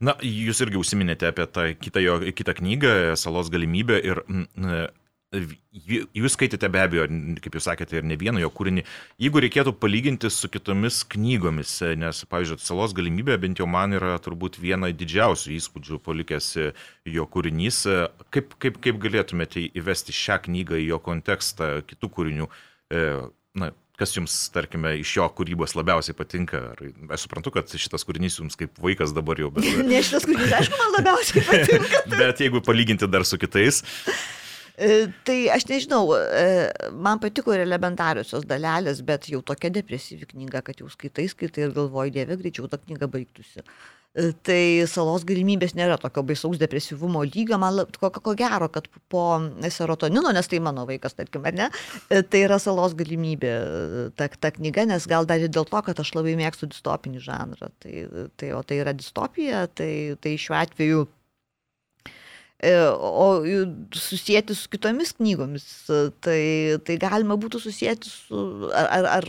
Na, 0.00 0.14
jūs 0.24 0.62
irgi 0.64 0.78
užsiminėte 0.80 1.28
apie 1.28 1.44
tą 1.52 1.66
kitą, 1.76 2.00
jo, 2.00 2.14
kitą 2.32 2.54
knygą, 2.56 2.92
Salos 3.20 3.50
galimybę 3.52 3.98
ir 4.00 4.22
m, 4.32 4.46
Jų- 4.56 4.86
Jūs 5.30 6.34
skaitėte 6.34 6.66
be 6.74 6.80
abejo, 6.82 7.04
kaip 7.38 7.54
jūs 7.54 7.66
sakėte, 7.68 8.00
ir 8.00 8.06
ne 8.10 8.16
vieną 8.18 8.40
jo 8.42 8.48
kūrinį. 8.50 8.82
Jeigu 9.22 9.42
reikėtų 9.44 9.72
palyginti 9.78 10.26
su 10.34 10.48
kitomis 10.50 11.04
knygomis, 11.12 11.76
nes, 12.02 12.24
pavyzdžiui, 12.26 12.58
salos 12.64 12.94
galimybė 12.98 13.36
bent 13.38 13.62
jau 13.62 13.68
man 13.70 13.94
yra 13.94 14.16
turbūt 14.22 14.58
viena 14.58 14.90
didžiausių 14.90 15.52
įspūdžių 15.54 16.00
palikęs 16.02 16.48
jo 17.14 17.26
kūrinys, 17.30 17.78
kaip, 18.34 18.56
kaip, 18.58 18.80
kaip 18.82 18.98
galėtumėte 19.04 19.62
įvesti 19.70 20.16
šią 20.18 20.40
knygą 20.48 20.80
į 20.82 20.88
jo 20.88 20.98
kontekstą 21.06 21.76
kitų 21.86 22.10
kūrinių? 22.18 22.50
E, 22.90 23.04
Na, 23.58 23.72
kas 23.98 24.12
jums, 24.14 24.34
tarkime, 24.54 24.92
iš 25.02 25.10
jo 25.16 25.24
kūrybos 25.34 25.72
labiausiai 25.74 26.14
patinka? 26.14 26.60
Ar, 26.72 26.82
aš 27.16 27.24
suprantu, 27.24 27.50
kad 27.56 27.70
šitas 27.70 28.06
kūrinys 28.06 28.36
jums 28.38 28.54
kaip 28.58 28.78
vaikas 28.78 29.10
dabar 29.14 29.38
jau, 29.42 29.50
bet, 29.54 29.66
Ne 29.90 30.02
šitas 30.06 30.26
kūrinys, 30.26 30.54
aišku, 30.58 30.78
man 30.78 30.94
labiausiai 31.00 31.42
patinka. 31.50 32.04
bet 32.14 32.42
jeigu 32.46 32.62
palyginti 32.66 33.10
dar 33.10 33.26
su 33.26 33.38
kitais, 33.42 33.82
E, 33.86 34.28
Tai 35.26 35.38
aš 35.54 35.66
nežinau, 35.68 36.04
e, 36.16 36.44
man 36.92 37.20
patiko 37.22 37.54
ir 37.54 37.64
elementariosios 37.66 38.46
dalelės, 38.48 39.04
bet 39.06 39.30
jau 39.32 39.42
tokia 39.46 39.72
depresyvi 39.74 40.28
knyga, 40.34 40.64
kad 40.66 40.80
jau 40.80 40.90
skaitai, 40.92 41.28
skaitai 41.32 41.66
ir 41.66 41.74
galvoji, 41.76 42.14
dieve, 42.18 42.38
greičiau 42.40 42.68
ta 42.70 42.80
knyga 42.80 43.10
baigtųsi. 43.10 43.64
E, 43.64 43.90
Tai 44.10 44.62
salos 44.90 45.22
galimybės 45.22 45.76
nėra 45.78 45.94
tokio 46.02 46.24
baisaus 46.26 46.58
depresyvumo 46.58 47.20
lygio, 47.28 47.60
man 47.62 47.84
ko, 47.94 48.08
ko 48.10 48.32
gero, 48.34 48.66
kad 48.74 48.88
po 49.12 49.22
serotonino, 49.70 50.32
nes 50.34 50.50
tai 50.50 50.58
mano 50.58 50.82
vaikas, 50.88 51.14
tarkim, 51.14 51.46
ar 51.46 51.54
ne, 51.54 51.68
e, 52.10 52.24
tai 52.26 52.40
yra 52.48 52.58
salos 52.58 52.96
galimybė 52.98 53.52
e, 53.52 54.02
ta, 54.18 54.26
ta 54.26 54.50
knyga, 54.56 54.88
nes 54.90 55.06
gal 55.10 55.30
dar 55.30 55.38
ir 55.38 55.52
dėl 55.54 55.68
to, 55.70 55.84
kad 55.86 56.02
aš 56.02 56.10
labai 56.18 56.34
mėgstu 56.40 56.66
distopinį 56.72 57.22
žanrą. 57.22 57.70
Tai, 57.78 57.94
tai, 58.34 58.50
o 58.58 58.64
tai 58.66 58.82
yra 58.82 58.96
distopija, 58.98 59.68
tai, 59.78 59.92
tai 60.18 60.34
šiuo 60.42 60.58
atveju 60.58 61.06
E, 61.06 61.19
O 62.60 63.40
susijęti 63.96 64.54
su 64.54 64.68
kitomis 64.68 65.14
knygomis, 65.16 65.64
e, 65.88 66.00
tai, 66.20 66.40
tai 66.84 66.98
galima 67.00 67.36
būtų 67.40 67.60
susijęti 67.62 68.10
su... 68.12 68.42
Ar, 68.76 69.06
ar, 69.18 69.28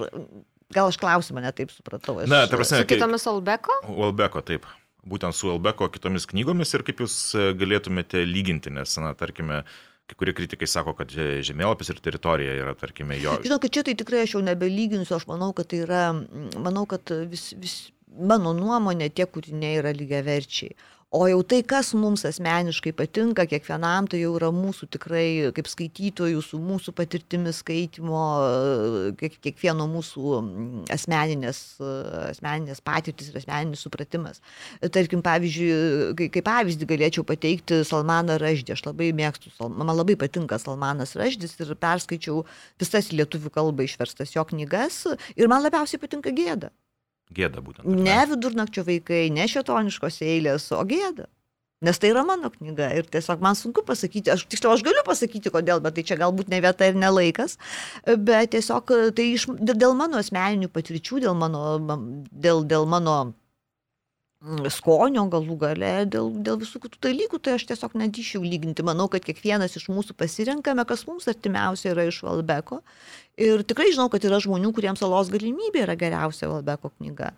gal 0.75 0.89
aš 0.91 0.97
klausimą 0.99 1.43
netaip 1.45 1.71
supratau? 1.71 2.17
Aš, 2.19 2.27
Na, 2.31 2.43
ta 2.51 2.59
prasme, 2.59 2.81
Su 2.83 2.89
kitomis 2.89 3.23
Olbeko? 3.31 3.77
Ulbeko, 3.91 4.43
taip. 4.43 4.67
Būtent 5.07 5.33
su 5.33 5.47
Ulbeko 5.49 5.87
kitomis 5.93 6.27
knygomis 6.29 6.75
ir 6.75 6.83
kaip 6.85 6.99
jūs 7.05 7.15
e, 7.39 7.47
galėtumėte 7.57 8.21
lyginti, 8.27 8.69
nes, 8.75 8.97
na, 9.01 9.13
tarkime, 9.17 9.61
kai 10.11 10.17
kurie 10.19 10.35
kritikai 10.37 10.67
sako, 10.69 10.93
kad 10.99 11.09
že- 11.15 11.39
žemėlapis 11.47 11.89
ir 11.93 12.03
teritorija 12.03 12.53
yra, 12.65 12.75
tarkime, 12.77 13.15
jo. 13.23 13.37
Žinau, 13.47 13.61
kad 13.63 13.71
čia 13.73 13.85
tai 13.87 13.95
tikrai 13.97 14.25
aš 14.27 14.35
jau 14.35 14.43
nebelyginsiu, 14.45 15.15
aš 15.17 15.25
manau, 15.31 15.53
kad 15.57 15.71
tai 15.71 15.81
yra, 15.87 16.03
manau, 16.59 16.83
kad 16.91 17.15
vis, 17.31 17.53
vis, 17.63 17.77
mano 18.11 18.51
nuomonė, 18.53 19.07
tie 19.15 19.25
kūriniai 19.25 19.79
yra 19.79 19.95
lygiaverčiai. 19.95 20.75
O 21.11 21.25
jau 21.27 21.41
tai, 21.43 21.57
kas 21.67 21.89
mums 21.91 22.21
asmeniškai 22.23 22.93
patinka, 22.95 23.43
kiekvienam, 23.51 24.05
tai 24.07 24.21
jau 24.21 24.29
yra 24.37 24.47
mūsų 24.55 24.87
tikrai, 24.95 25.23
kaip 25.57 25.67
skaitytojų, 25.67 26.39
su 26.39 26.55
mūsų 26.63 26.93
patirtimi 26.95 27.51
skaitimo, 27.51 28.21
kiek, 29.19 29.35
kiekvieno 29.43 29.89
mūsų 29.91 30.37
asmeninės, 30.95 31.59
asmeninės 32.29 32.79
patirtis 32.87 33.27
ir 33.27 33.41
asmeninis 33.41 33.83
supratimas. 33.83 34.39
Tarkim, 34.87 35.19
pavyzdžiui, 35.25 36.13
kai- 36.21 36.29
kaip 36.37 36.47
pavyzdį 36.47 36.87
galėčiau 36.93 37.27
pateikti 37.27 37.81
Salmaną 37.91 38.37
Raždį. 38.39 38.71
Aš 38.77 38.85
labai 38.87 39.11
mėgstu, 39.11 39.51
man 39.67 39.91
labai 39.91 40.15
patinka 40.15 40.55
Salmanas 40.63 41.17
Raždis 41.19 41.59
ir 41.59 41.75
perskaičiau 41.75 42.45
visas 42.79 43.11
lietuvių 43.11 43.51
kalbą 43.51 43.83
išverstas 43.83 44.31
jo 44.31 44.47
knygas 44.47 45.03
ir 45.35 45.51
man 45.51 45.59
labiausiai 45.67 45.99
patinka 45.99 46.31
gėda. 46.31 46.71
Gėda 47.35 47.63
būtent. 47.63 47.85
ar 47.85 48.01
Ne 48.07 48.17
vidurnakčio 48.31 48.83
vaikai, 48.87 49.29
ne 49.33 49.47
šetoniškos 49.47 50.21
eilės, 50.27 50.71
o 50.75 50.81
gėda. 50.87 51.29
Nes 51.81 51.97
tai 51.97 52.11
yra 52.13 52.21
mano 52.21 52.51
knyga 52.53 52.91
ir 52.93 53.07
tiesiog 53.09 53.41
man 53.41 53.55
sunku 53.57 53.81
pasakyti, 53.85 54.29
aš 54.29 54.43
tiksliau 54.45 54.75
aš 54.75 54.83
galiu 54.85 55.01
pasakyti 55.07 55.49
kodėl, 55.49 55.79
bet 55.81 55.95
tai 55.97 56.03
čia 56.05 56.17
galbūt 56.19 56.51
ne 56.53 56.59
vieta 56.61 56.85
ir 56.85 56.99
ne 57.01 57.09
laikas, 57.09 57.57
bet 58.05 58.51
tiesiog 58.53 58.93
tai 59.17 59.31
iš, 59.33 59.47
dėl 59.57 59.95
mano 59.97 60.21
asmeninių 60.21 60.69
patirčių, 60.69 61.23
dėl 61.25 61.33
mano, 61.33 61.63
dėl, 62.29 62.61
dėl 62.69 62.85
mano 62.85 63.15
skonio 64.73 65.27
galų 65.29 65.55
gale, 65.61 65.91
dėl, 66.09 66.31
dėl 66.41 66.57
visų 66.61 66.81
kitų 66.85 67.01
dalykų, 67.05 67.39
tai 67.45 67.57
aš 67.57 67.67
tiesiog 67.69 67.93
nedyšiau 68.01 68.41
lyginti. 68.41 68.85
Manau, 68.85 69.05
kad 69.11 69.25
kiekvienas 69.25 69.77
iš 69.77 69.85
mūsų 69.93 70.15
pasirenkame, 70.17 70.85
kas 70.89 71.05
mums 71.09 71.29
artimiausia 71.29 71.91
yra 71.93 72.07
iš 72.09 72.23
Valbeko. 72.25 72.81
Ir 73.39 73.63
tikrai 73.67 73.91
žinau, 73.93 74.09
kad 74.11 74.23
yra 74.27 74.41
žmonių, 74.43 74.73
kuriems 74.75 75.01
salos 75.01 75.31
galimybė 75.31 75.85
yra 75.85 75.95
geriausia 75.99 76.49
Valbeko 76.51 76.91
knyga. 76.97 77.31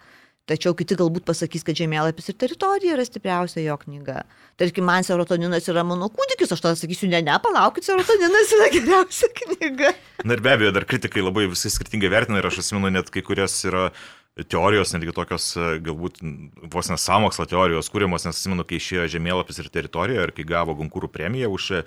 Tačiau 0.49 0.73
kiti 0.75 0.97
galbūt 0.99 1.23
pasakys, 1.23 1.61
kad 1.63 1.77
žemėlapis 1.79 2.25
ir 2.27 2.35
teritorija 2.35 2.97
yra 2.97 3.05
stipriausia 3.07 3.61
jo 3.63 3.77
knyga. 3.79 4.25
Tarkim, 4.59 4.83
man 4.83 5.05
serotoninas 5.07 5.69
yra 5.71 5.85
mano 5.87 6.09
kūdikis, 6.11 6.51
aš 6.51 6.63
tada 6.65 6.75
sakysiu, 6.75 7.07
ne, 7.13 7.21
ne, 7.23 7.37
palaukit, 7.45 7.87
serotoninas 7.87 8.51
yra 8.57 8.67
geriausia 8.73 9.29
knyga. 9.39 9.93
Na 10.27 10.35
ir 10.35 10.43
be 10.43 10.51
abejo, 10.51 10.73
dar 10.75 10.83
kritikai 10.89 11.23
labai 11.23 11.45
visai 11.53 11.71
skirtingai 11.71 12.11
vertina 12.11 12.41
ir 12.41 12.49
aš 12.49 12.59
atsimenu 12.59 12.91
net 12.91 13.13
kai 13.13 13.23
kurias 13.23 13.55
yra 13.69 13.87
teorijos, 14.49 14.91
netgi 14.95 15.13
tokios 15.13 15.51
e, 15.55 15.65
galbūt 15.85 16.19
vos 16.73 16.89
nesamokslo 16.89 17.45
teorijos 17.49 17.89
kūriamos, 17.93 18.25
nes 18.25 18.33
atsimenu, 18.33 18.65
kai 18.65 18.79
išėjo 18.81 19.05
žemėlapis 19.13 19.61
ir 19.61 19.69
teritorija 19.73 20.25
ir 20.25 20.33
kai 20.33 20.45
gavo 20.49 20.73
Gonkūrų 20.79 21.11
premiją 21.13 21.51
už 21.53 21.67
e, 21.77 21.83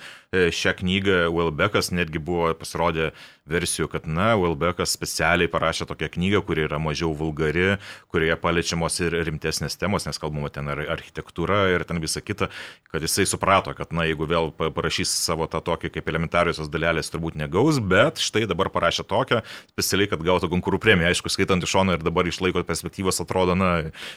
šią 0.55 0.77
knygą, 0.79 1.25
Wellbeckas 1.35 1.91
netgi 1.91 2.23
buvo 2.23 2.53
pasirodę 2.55 3.11
versijų, 3.51 3.89
kad, 3.93 4.07
na, 4.11 4.33
Wellbeckas 4.41 4.93
specialiai 4.97 5.51
parašė 5.51 5.87
tokią 5.89 6.09
knygą, 6.17 6.43
kuri 6.47 6.65
yra 6.67 6.81
mažiau 6.83 7.13
vulgari, 7.17 7.77
kurioje 8.13 8.37
paliečiamos 8.43 8.99
ir 9.05 9.17
rimtesnės 9.29 9.79
temos, 9.79 10.07
nes 10.09 10.19
kalbama 10.23 10.51
ten 10.53 10.69
ar 10.73 10.83
architektūra 10.97 11.61
ir 11.75 11.85
ten 11.89 12.01
visa 12.03 12.23
kita, 12.25 12.49
kad 12.91 13.05
jisai 13.07 13.27
suprato, 13.29 13.75
kad, 13.79 13.93
na, 13.95 14.07
jeigu 14.09 14.27
vėl 14.31 14.51
pa- 14.57 14.73
parašys 14.75 15.13
savo 15.13 15.47
tą 15.51 15.61
tokį 15.65 15.93
kaip 15.95 16.11
elementariosios 16.11 16.71
dalelės, 16.73 17.11
turbūt 17.13 17.39
negaus, 17.39 17.79
bet 17.79 18.19
štai 18.23 18.47
dabar 18.51 18.71
parašė 18.75 19.07
tokią, 19.07 19.43
specialiai, 19.75 20.11
kad 20.11 20.25
gautų 20.27 20.51
konkurų 20.53 20.81
premiją. 20.83 21.13
Aišku, 21.15 21.31
skaitant 21.33 21.63
iš 21.63 21.75
šono 21.77 21.95
ir 21.97 22.03
dabar 22.05 22.27
iš 22.27 22.41
laiko 22.43 22.65
perspektyvos 22.67 23.23
atrodo, 23.23 23.55
na, 23.59 23.71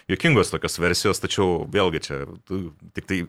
jokingos 0.09 0.49
tokios 0.53 0.79
versijos, 0.81 1.21
tačiau 1.21 1.63
vėlgi 1.69 2.01
čia 2.07 2.19
tik 2.97 3.05
tai 3.09 3.21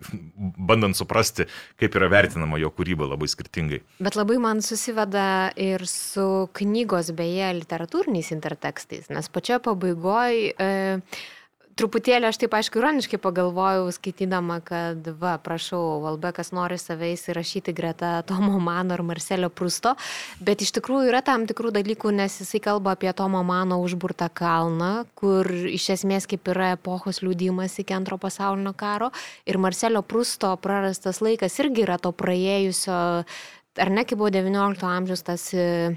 bandant 0.56 0.96
suprasti, 0.96 1.46
kaip 1.80 1.96
yra 1.98 2.08
vertinama 2.12 2.60
jo 2.62 2.70
kūryba 2.72 3.08
labai 3.10 3.28
skirtingai. 3.30 3.82
Bet 4.00 4.16
labai 4.16 4.38
man 4.42 4.62
susiveda 4.64 5.50
ir 5.60 5.84
su 5.90 6.28
knygos, 6.56 7.12
beje, 7.16 7.50
literatūriniais 7.60 8.32
intertekstais, 8.36 9.10
nes 9.12 9.28
pačioje 9.32 9.60
pabaigoje 9.66 10.54
e, 10.54 10.70
truputėlį 11.80 12.28
aš 12.28 12.38
taip 12.42 12.54
aišku 12.56 12.80
ironiškai 12.80 13.18
pagalvojau, 13.22 13.88
skaitydama, 13.94 14.58
kad, 14.66 15.06
va, 15.20 15.36
prašau, 15.42 16.00
Valbekas 16.04 16.52
nori 16.56 16.76
save 16.80 17.12
įsirašyti 17.14 17.74
greta 17.76 18.12
Tomo 18.28 18.58
Mano 18.60 18.96
ir 18.96 19.02
Marcelio 19.06 19.50
Prusto, 19.52 19.94
bet 20.44 20.64
iš 20.64 20.74
tikrųjų 20.76 21.10
yra 21.12 21.22
tam 21.24 21.46
tikrų 21.48 21.72
dalykų, 21.78 22.12
nes 22.16 22.40
jisai 22.42 22.60
kalba 22.64 22.94
apie 22.96 23.12
Tomo 23.16 23.42
Mano 23.46 23.80
užburtą 23.84 24.28
kalną, 24.34 25.06
kur 25.18 25.48
iš 25.48 25.90
esmės 25.96 26.28
kaip 26.30 26.50
yra 26.52 26.74
epochos 26.76 27.22
liūdimas 27.24 27.78
iki 27.80 27.96
antro 27.96 28.20
pasaulinio 28.20 28.74
karo. 28.76 29.10
Ir 29.48 29.60
Marcelio 29.62 30.02
Prusto 30.02 30.52
prarastas 30.60 31.22
laikas 31.24 31.56
irgi 31.62 31.86
yra 31.86 32.00
to 32.02 32.12
praėjusio 32.12 33.00
ar 33.80 33.90
ne, 33.90 34.04
kai 34.04 34.18
buvo 34.18 34.30
XIX 34.32 34.86
amžius 34.86 35.24
tas, 35.26 35.48
e, 35.56 35.96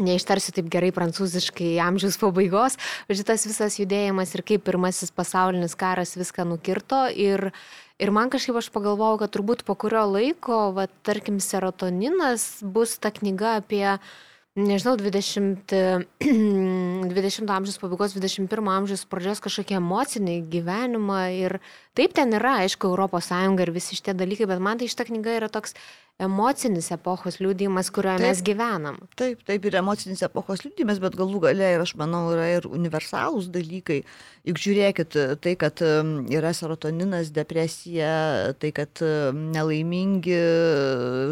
neištarsiu 0.00 0.54
taip 0.56 0.70
gerai 0.72 0.90
prancūziškai, 0.96 1.74
amžiaus 1.84 2.18
pabaigos, 2.20 2.78
šitas 3.12 3.46
visas 3.48 3.76
judėjimas 3.80 4.32
ir 4.36 4.44
kaip 4.48 4.64
pirmasis 4.66 5.12
pasaulinis 5.14 5.76
karas 5.78 6.16
viską 6.16 6.46
nukirto 6.48 7.04
ir, 7.12 7.50
ir 8.00 8.14
man 8.14 8.32
kažkaip 8.32 8.58
aš 8.62 8.70
pagalvojau, 8.72 9.20
kad 9.22 9.34
turbūt 9.36 9.66
po 9.68 9.76
kurio 9.76 10.06
laiko, 10.08 10.64
va, 10.76 10.88
tarkim, 11.04 11.40
serotoninas 11.44 12.62
bus 12.64 12.96
ta 13.02 13.12
knyga 13.12 13.58
apie 13.60 13.86
nežinau, 14.58 14.96
20, 15.00 15.72
20 16.20 17.50
amžiaus 17.56 17.78
pabaigos, 17.80 18.12
21 18.16 18.68
amžiaus 18.76 19.06
pradžios 19.08 19.40
kažkokie 19.40 19.78
emociniai 19.78 20.44
gyvenimą 20.44 21.22
ir 21.38 21.58
taip 21.96 22.12
ten 22.16 22.34
yra, 22.36 22.58
aišku, 22.66 22.92
ES 22.92 23.32
ir 23.64 23.72
visi 23.72 23.96
šitie 23.96 24.14
dalykai, 24.14 24.48
bet 24.50 24.60
man 24.60 24.78
tai 24.78 24.90
šita 24.92 25.08
knyga 25.08 25.38
yra 25.40 25.48
toks 25.48 25.72
emocinis 26.22 26.90
epochos 26.92 27.38
liūdimas, 27.40 27.88
kurioje 27.94 28.20
Taip. 28.20 28.28
mes 28.28 28.42
gyvenam. 28.44 28.98
Taip, 29.18 29.42
taip 29.48 29.64
ir 29.66 29.78
emocinis 29.80 30.22
epochos 30.22 30.62
liūdimas, 30.66 31.00
bet 31.02 31.16
galų 31.18 31.40
gale 31.48 31.72
ir 31.74 31.82
aš 31.82 31.94
manau 32.00 32.26
yra 32.34 32.48
ir 32.58 32.68
universalūs 32.68 33.48
dalykai. 33.52 34.02
Juk 34.46 34.60
žiūrėkit, 34.60 35.16
tai, 35.42 35.54
kad 35.58 35.82
yra 35.82 36.52
serotoninas, 36.54 37.32
depresija, 37.34 38.52
tai, 38.60 38.72
kad 38.76 39.02
nelaimingi 39.32 40.42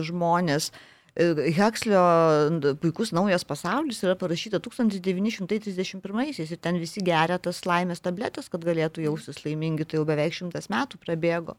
žmonės. 0.09 0.71
E, 1.21 1.53
Hekslio 1.53 2.01
puikus 2.81 3.13
naujas 3.13 3.45
pasaulis 3.45 3.99
yra 4.05 4.15
parašyta 4.17 4.61
1931-aisiais 4.65 6.51
ir 6.55 6.61
ten 6.65 6.79
visi 6.81 7.03
geria 7.05 7.37
tas 7.43 7.61
laimės 7.69 8.01
tabletės, 8.05 8.49
kad 8.53 8.65
galėtų 8.65 9.05
jaustis 9.05 9.43
laimingi, 9.45 9.85
tai 9.85 9.97
jau 10.01 10.07
beveik 10.09 10.33
šimtas 10.37 10.71
metų 10.73 10.95
prabėgo. 11.05 11.55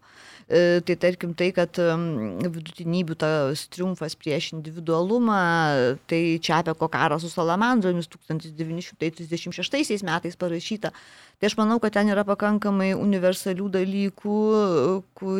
E, 0.49 0.81
Tai 0.81 0.95
tarkim 0.97 1.33
tai, 1.37 1.51
kad 1.55 1.77
vidutinybių 1.77 3.15
tas 3.21 3.67
triumfas 3.71 4.15
prieš 4.17 4.53
individualumą, 4.57 5.41
tai 6.09 6.39
čia 6.43 6.55
apie 6.61 6.73
kokarą 6.77 7.19
su 7.21 7.29
salamandromis 7.31 8.09
1936 8.11 10.03
metais 10.07 10.35
parašyta. 10.41 10.89
Tai 11.41 11.49
aš 11.49 11.55
manau, 11.57 11.79
kad 11.81 11.93
ten 11.95 12.09
yra 12.13 12.23
pakankamai 12.27 12.91
universalių 12.97 13.67
dalykų, 13.77 14.39
kur 15.17 15.39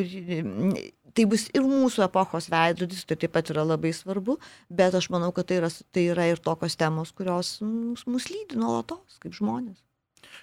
tai 1.16 1.28
bus 1.30 1.48
ir 1.56 1.68
mūsų 1.68 2.06
epochos 2.08 2.50
veidrodis, 2.52 3.06
tai 3.08 3.20
taip 3.20 3.36
pat 3.36 3.54
yra 3.54 3.66
labai 3.68 3.94
svarbu, 3.96 4.38
bet 4.72 4.98
aš 4.98 5.12
manau, 5.14 5.32
kad 5.36 5.50
tai 5.52 5.62
yra, 5.62 5.72
tai 5.92 6.08
yra 6.14 6.28
ir 6.32 6.42
tokios 6.44 6.78
temos, 6.80 7.14
kurios 7.16 7.58
mus, 7.64 8.06
mus 8.08 8.28
lydi 8.32 8.60
nuolatos 8.60 9.22
kaip 9.24 9.36
žmonės. 9.38 9.80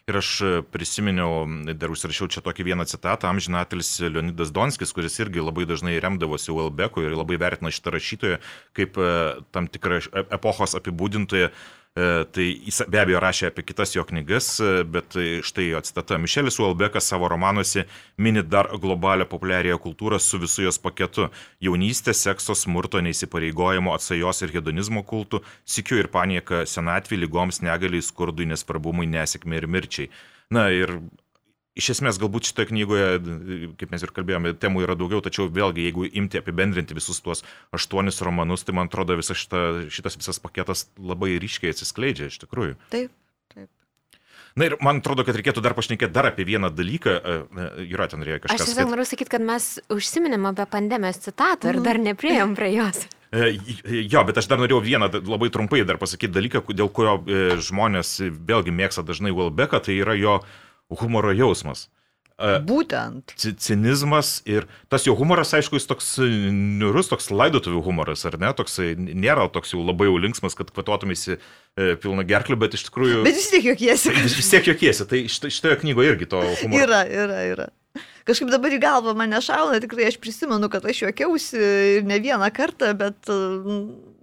Ir 0.09 0.17
aš 0.17 0.29
prisiminiau, 0.73 1.43
dar 1.77 1.93
užsirašiau 1.93 2.31
čia 2.33 2.41
tokį 2.45 2.65
vieną 2.71 2.87
citatą, 2.89 3.29
amžinatelis 3.29 3.91
Leonidas 4.09 4.53
Donskis, 4.57 4.95
kuris 4.97 5.19
irgi 5.21 5.45
labai 5.45 5.67
dažnai 5.69 5.99
remdavosi 6.01 6.53
Uelbeku 6.55 7.05
ir 7.05 7.17
labai 7.17 7.37
vertina 7.41 7.73
šitą 7.73 7.93
rašytoją 7.93 8.39
kaip 8.77 8.97
e, 8.97 9.11
tam 9.53 9.69
tikrą 9.69 10.01
e, 10.01 10.25
epochos 10.39 10.77
apibūdintoją. 10.79 11.51
E, 11.99 12.25
tai 12.31 12.47
jis 12.69 12.85
be 12.87 13.01
abejo 13.01 13.19
rašė 13.23 13.49
apie 13.51 13.65
kitas 13.67 13.97
jo 13.97 14.05
knygas, 14.07 14.49
e, 14.63 14.85
bet 14.87 15.17
štai 15.49 15.65
jo 15.73 15.81
citata. 15.83 16.19
Mišelis 16.23 16.61
Uelbekas 16.63 17.09
savo 17.11 17.27
romanuose 17.33 17.87
mini 18.23 18.45
dar 18.47 18.69
globalią 18.79 19.27
populiariąją 19.27 19.81
kultūrą 19.83 20.21
su 20.23 20.39
visu 20.39 20.63
jos 20.63 20.79
paketu- 20.79 21.27
jaunystė, 21.67 22.15
sekso, 22.15 22.55
smurto, 22.55 23.03
neįsipareigojimo, 23.03 23.95
atsajos 23.97 24.43
ir 24.47 24.55
hedonizmo 24.55 25.03
kultų, 25.03 25.43
sikiu 25.67 25.99
ir 25.99 26.09
panieka 26.09 26.63
senatvį, 26.75 27.25
lygoms, 27.25 27.63
negaliai, 27.67 28.03
skurdui, 28.03 28.47
nesprabumui, 28.47 29.11
nesėkmė 29.11 29.57
ir 29.63 29.67
mirčiai. 29.67 30.09
Na 30.51 30.69
ir 30.71 31.01
Iš 31.79 31.93
esmės, 31.95 32.19
galbūt 32.19 32.49
šitoje 32.49 32.73
knygoje, 32.73 33.07
kaip 33.79 33.93
mes 33.93 34.03
ir 34.03 34.11
kalbėjome, 34.15 34.51
temų 34.59 34.83
yra 34.83 34.97
daugiau, 34.99 35.23
tačiau 35.23 35.47
vėlgi, 35.47 35.85
jeigu 35.87 36.09
imti 36.11 36.41
apibendrinti 36.41 36.97
visus 36.97 37.23
tuos 37.23 37.45
aštuonis 37.77 38.19
romanus, 38.27 38.67
tai 38.67 38.75
man 38.75 38.91
atrodo, 38.91 39.15
visa 39.21 39.37
šita, 39.39 39.61
šitas 39.95 40.19
visas 40.19 40.43
paketas 40.43 40.89
labai 40.99 41.37
ryškiai 41.39 41.71
atsiskleidžia 41.77 42.33
iš 42.33 42.41
tikrųjų. 42.43 42.75
Taip, 42.91 43.15
taip. 43.55 43.71
Na 44.59 44.67
ir 44.67 44.75
man 44.83 44.99
atrodo, 44.99 45.23
kad 45.29 45.39
reikėtų 45.39 45.63
dar 45.63 45.79
pašnekėti 45.79 46.11
dar 46.19 46.33
apie 46.33 46.49
vieną 46.49 46.73
dalyką. 46.75 47.15
Yra 47.87 48.11
ten 48.11 48.27
reikia 48.27 48.49
kažkas. 48.49 48.65
Aš 48.65 48.73
tiesiog 48.73 48.91
noriu 48.91 49.07
sakyti, 49.07 49.37
kad 49.37 49.47
mes 49.47 49.71
užsiminėm 49.95 50.51
apie 50.51 50.67
pandemijos 50.75 51.23
citatą 51.29 51.71
ir 51.71 51.83
dar 51.87 52.03
neprieėm 52.03 52.59
prie 52.59 52.75
jos. 52.75 53.05
E, 53.29 53.53
jo, 54.09 54.23
bet 54.25 54.41
aš 54.41 54.49
dar 54.51 54.59
norėjau 54.59 54.81
vieną 54.83 55.13
labai 55.21 55.53
trumpai 55.55 55.85
dar 55.87 56.01
pasakyti 56.01 56.33
dalyką, 56.35 56.65
dėl 56.75 56.89
kurio 56.91 57.21
e, 57.21 57.43
žmonės 57.63 58.17
vėlgi 58.25 58.75
mėgsta 58.75 59.05
dažnai 59.07 59.35
Welbecką, 59.37 59.83
tai 59.85 59.99
yra 60.01 60.17
jo 60.17 60.41
uh, 60.41 60.57
humoro 60.93 61.35
jausmas. 61.37 61.89
Būtent. 62.39 63.33
Cinizmas 63.59 64.37
ir 64.47 64.69
tas 64.87 65.03
jo 65.09 65.17
humoras, 65.19 65.51
aišku, 65.59 65.75
jis 65.75 65.89
toks 65.91 66.13
niurus, 66.23 67.09
toks 67.11 67.33
laidotuvių 67.35 67.81
humoras, 67.83 68.23
ar 68.31 68.37
ne? 68.39 68.53
Toks 68.55 68.79
nėra 68.95 69.49
toks 69.51 69.75
jau 69.75 69.83
labai 69.83 70.07
jau 70.07 70.21
linksmas, 70.23 70.55
kad 70.55 70.71
kvatuotumėsi 70.71 71.35
e, 71.35 71.41
pilna 71.99 72.23
gerklių, 72.29 72.61
bet 72.63 72.79
iš 72.79 72.87
tikrųjų... 72.87 73.25
Bet 73.27 73.41
vis 73.41 73.51
tiek 73.51 73.67
jokiesi. 73.73 74.15
Vis 74.39 74.53
tiek 74.55 74.71
jokiesi, 74.71 75.09
tai 75.11 75.25
šitoje 75.27 75.81
knygoje 75.83 76.15
irgi 76.15 76.31
to 76.31 76.45
humoro. 76.63 76.85
Yra, 76.87 77.03
yra, 77.11 77.43
yra. 77.49 77.69
Kažkaip 78.29 78.53
dabar 78.53 78.71
į 78.77 78.79
galvą 78.87 79.17
mane 79.19 79.41
šauna, 79.43 79.81
tikrai 79.83 80.07
aš 80.07 80.21
prisimenu, 80.23 80.71
kad 80.71 80.87
aš 80.87 81.03
juokiausi 81.09 81.59
ir 81.99 82.07
ne 82.07 82.21
vieną 82.23 82.53
kartą, 82.55 82.93
bet 82.99 83.33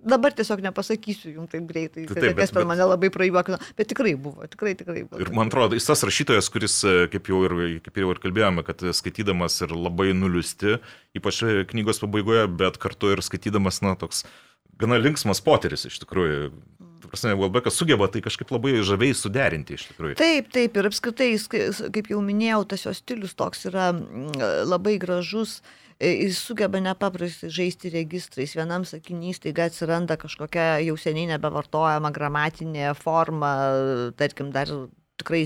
dabar 0.06 0.34
tiesiog 0.36 0.62
nepasakysiu 0.66 1.34
jums 1.34 1.52
taip 1.52 1.66
greitai, 1.70 2.06
tai 2.10 2.22
taip, 2.22 2.38
kas 2.38 2.54
per 2.56 2.68
mane 2.70 2.86
labai 2.86 3.10
prajuokino, 3.14 3.60
bet 3.78 3.90
tikrai 3.92 4.14
buvo, 4.20 4.46
tikrai, 4.52 4.76
tikrai 4.80 5.04
buvo. 5.06 5.22
Ir 5.24 5.32
man 5.36 5.52
atrodo, 5.52 5.78
jis 5.78 5.90
tas 5.90 6.06
rašytojas, 6.08 6.50
kuris, 6.54 6.78
e, 6.86 6.96
kaip 7.14 7.30
jau 7.32 7.42
ir, 7.48 7.58
kaip 7.86 8.02
jau 8.02 8.14
ir 8.14 8.22
kalbėjome, 8.24 8.66
kad 8.68 8.86
skaitydamas 9.00 9.60
ir 9.66 9.76
labai 9.76 10.12
nuliusti, 10.18 10.80
ypač 11.18 11.42
knygos 11.72 12.02
pabaigoje, 12.04 12.48
bet 12.62 12.80
kartu 12.82 13.14
ir 13.16 13.24
skaitydamas, 13.26 13.82
na, 13.86 13.96
toks 14.00 14.26
gana 14.82 15.00
linksmas 15.02 15.44
poteris 15.46 15.88
iš 15.90 16.02
tikrųjų. 16.06 16.52
Prasme, 17.06 17.36
Welbeckas 17.38 17.76
sugeba 17.78 18.08
tai 18.10 18.20
kažkaip 18.26 18.50
labai 18.50 18.80
žaviai 18.84 19.14
suderinti 19.16 19.76
iš 19.78 19.86
tikrųjų. 19.92 20.16
Taip, 20.20 20.50
taip, 20.52 20.74
ir 20.76 20.88
apskritai, 20.90 21.30
kaip 21.94 22.10
jau 22.10 22.18
minėjau, 22.26 22.64
tas 22.74 22.88
jo 22.88 22.94
stilius 22.98 23.38
toks 23.38 23.68
yra 23.70 23.92
labai 24.66 24.98
gražus. 25.00 25.60
Uh, 25.62 25.85
E, 25.85 25.85
jis 26.00 26.40
sugeba 26.40 26.80
nepaprastai 26.84 27.50
žaisti 27.54 27.92
registrais. 27.94 28.56
Vienam 28.58 28.86
sakinys 28.86 29.40
taiga 29.44 29.70
atsiranda 29.70 30.18
kažkokia 30.20 30.82
jau 30.84 30.98
seniai 31.00 31.30
nebevartojama 31.36 32.12
gramatinė 32.16 32.94
forma, 33.00 33.52
tarkim, 34.20 34.52
dar 34.56 34.72
tikrai 35.20 35.44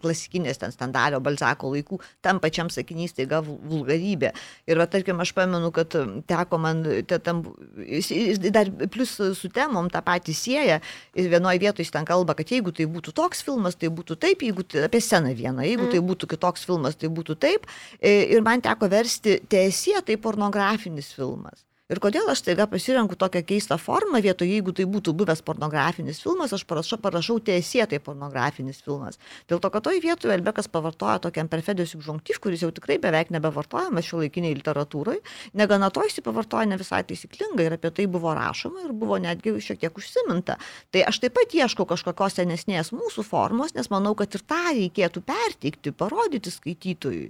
klasikinės 0.00 0.60
ten 0.62 0.72
standario 0.72 1.20
Balzako 1.24 1.72
laikų, 1.74 1.98
tam 2.24 2.40
pačiam 2.40 2.70
sakinys 2.72 3.16
taiga 3.16 3.42
vulgarybė. 3.44 4.30
Ir 4.70 4.80
va, 4.80 4.86
tarkim, 4.90 5.20
aš 5.20 5.34
pamenu, 5.36 5.70
kad 5.74 5.96
teko 6.30 6.60
man, 6.62 6.80
te, 7.08 7.18
tam, 7.24 7.42
jis, 7.84 8.40
dar 8.54 8.70
plus 8.94 9.12
su 9.38 9.50
temom 9.52 9.90
tą 9.92 10.00
patį 10.06 10.36
sieja, 10.38 10.80
ir 11.14 11.28
vienoje 11.32 11.60
vietoje 11.66 11.88
jis 11.88 11.92
ten 11.94 12.08
kalba, 12.08 12.36
kad 12.38 12.54
jeigu 12.54 12.72
tai 12.76 12.88
būtų 12.90 13.12
toks 13.16 13.44
filmas, 13.44 13.76
tai 13.76 13.92
būtų 13.92 14.16
taip, 14.24 14.46
jeigu 14.46 14.64
tai 14.64 14.86
apie 14.88 15.02
sceną 15.04 15.34
vieną, 15.36 15.66
jeigu 15.68 15.84
tai 15.84 15.90
mm. 15.90 15.94
tai 15.94 16.08
būtų 16.10 16.30
kitoks 16.34 16.66
filmas, 16.68 16.98
tai 16.98 17.12
būtų 17.12 17.38
taip. 17.40 17.68
Ir 18.00 18.42
man 18.46 18.64
teko 18.64 18.88
versti 18.92 19.38
tiesie, 19.50 19.96
tai 20.06 20.18
pornografinis 20.20 21.12
filmas. 21.16 21.64
Ir 21.92 21.98
kodėl 22.00 22.30
aš 22.32 22.40
taiga 22.46 22.64
pasirenku 22.64 23.12
tokią 23.20 23.42
keistą 23.44 23.76
formą, 23.76 24.16
vietoj 24.24 24.48
jeigu 24.48 24.72
tai 24.72 24.86
būtų 24.88 25.12
buvęs 25.20 25.42
pornografinis 25.44 26.22
filmas, 26.24 26.54
aš 26.56 26.62
parašau, 26.64 26.96
parašau 26.96 27.34
tiesietai 27.44 27.98
pornografinis 28.00 28.78
filmas. 28.86 29.18
Dėl 29.52 29.60
to, 29.60 29.68
kad 29.68 29.84
toj 29.84 30.00
vietoje 30.00 30.32
Elbekas 30.32 30.70
pavartoja 30.72 31.18
tokią 31.26 31.44
perfedijos 31.52 31.92
subžunktyv, 31.92 32.38
kuris 32.40 32.64
jau 32.64 32.70
tikrai 32.72 32.96
beveik 33.02 33.34
nebevartojamas 33.36 34.08
šio 34.08 34.22
laikiniai 34.22 34.56
literatūrai, 34.62 35.18
negana 35.60 35.92
to 35.92 36.06
jis 36.08 36.24
pavartoja 36.24 36.70
ne 36.72 36.80
visai 36.80 37.02
taisyklingai 37.04 37.68
ir 37.68 37.76
apie 37.76 37.92
tai 38.00 38.08
buvo 38.16 38.32
rašoma 38.32 38.86
ir 38.86 38.96
buvo 39.04 39.20
netgi 39.20 39.52
šiek 39.68 39.84
tiek 39.84 40.00
užsiminta. 40.00 40.56
Tai 40.88 41.04
aš 41.12 41.20
taip 41.20 41.36
pat 41.36 41.52
ieškau 41.52 41.84
kažkokios 41.92 42.40
senesnės 42.40 42.94
mūsų 42.96 43.28
formos, 43.28 43.76
nes 43.76 43.92
manau, 43.92 44.16
kad 44.16 44.32
ir 44.32 44.48
tą 44.48 44.64
reikėtų 44.70 45.20
perteikti, 45.28 45.92
parodyti 45.92 46.56
skaitytojui. 46.56 47.28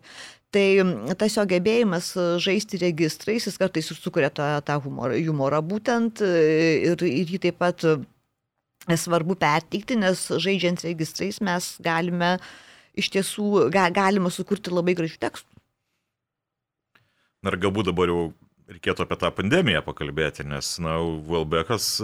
Tai 0.55 1.15
tas 1.19 1.35
jo 1.35 1.43
gebėjimas 1.51 2.13
e, 2.15 2.25
žaisti 2.43 2.79
registrais, 2.79 3.47
jis 3.49 3.59
kartais 3.59 3.89
ir 3.91 3.99
sukuria 3.99 4.31
tą, 4.31 4.47
tą 4.67 4.77
humorą, 4.85 5.17
humorą 5.27 5.59
būtent 5.67 6.23
e, 6.23 6.31
ir, 6.93 7.03
ir 7.09 7.33
jį 7.35 7.41
taip 7.49 7.59
pat 7.59 7.83
e, 7.89 7.97
svarbu 8.87 9.35
perteikti, 9.41 9.99
nes 9.99 10.23
žaidžiant 10.31 10.85
registrais 10.87 11.41
mes 11.43 11.73
galime 11.83 12.37
iš 12.95 13.11
tiesų 13.17 13.67
ga, 13.75 13.89
galima 13.91 14.31
sukurti 14.31 14.71
labai 14.71 14.95
gražių 14.95 15.19
tekstų. 15.27 15.51
Na 17.43 17.51
ir 17.51 17.61
galbūt 17.67 17.91
dabar 17.91 18.13
jau 18.13 18.23
reikėtų 18.71 19.05
apie 19.05 19.19
tą 19.21 19.35
pandemiją 19.35 19.83
pakalbėti, 19.85 20.47
nes, 20.49 20.77
na, 20.81 21.01
Welbeckas, 21.03 21.97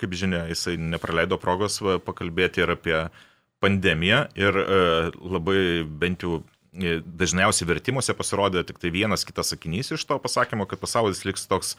kaip 0.00 0.16
žinia, 0.16 0.46
jisai 0.48 0.78
nepraleido 0.80 1.36
progos 1.38 1.76
pakalbėti 2.08 2.64
ir 2.64 2.72
apie 2.72 3.02
pandemiją 3.62 4.24
ir 4.38 4.56
labai 5.18 5.60
bent 6.00 6.24
jau 6.24 6.40
E, 6.40 6.57
dažniausiai 6.72 7.68
vertimuose 7.68 8.14
pasirodė 8.14 8.64
tik 8.68 8.78
tai 8.82 8.90
vienas 8.92 9.24
kitas 9.24 9.54
sakinys 9.54 9.92
iš 9.94 10.04
to 10.04 10.18
pasakymo, 10.20 10.66
kad 10.68 10.80
pasaulis 10.82 11.24
liks 11.24 11.46
toks 11.48 11.76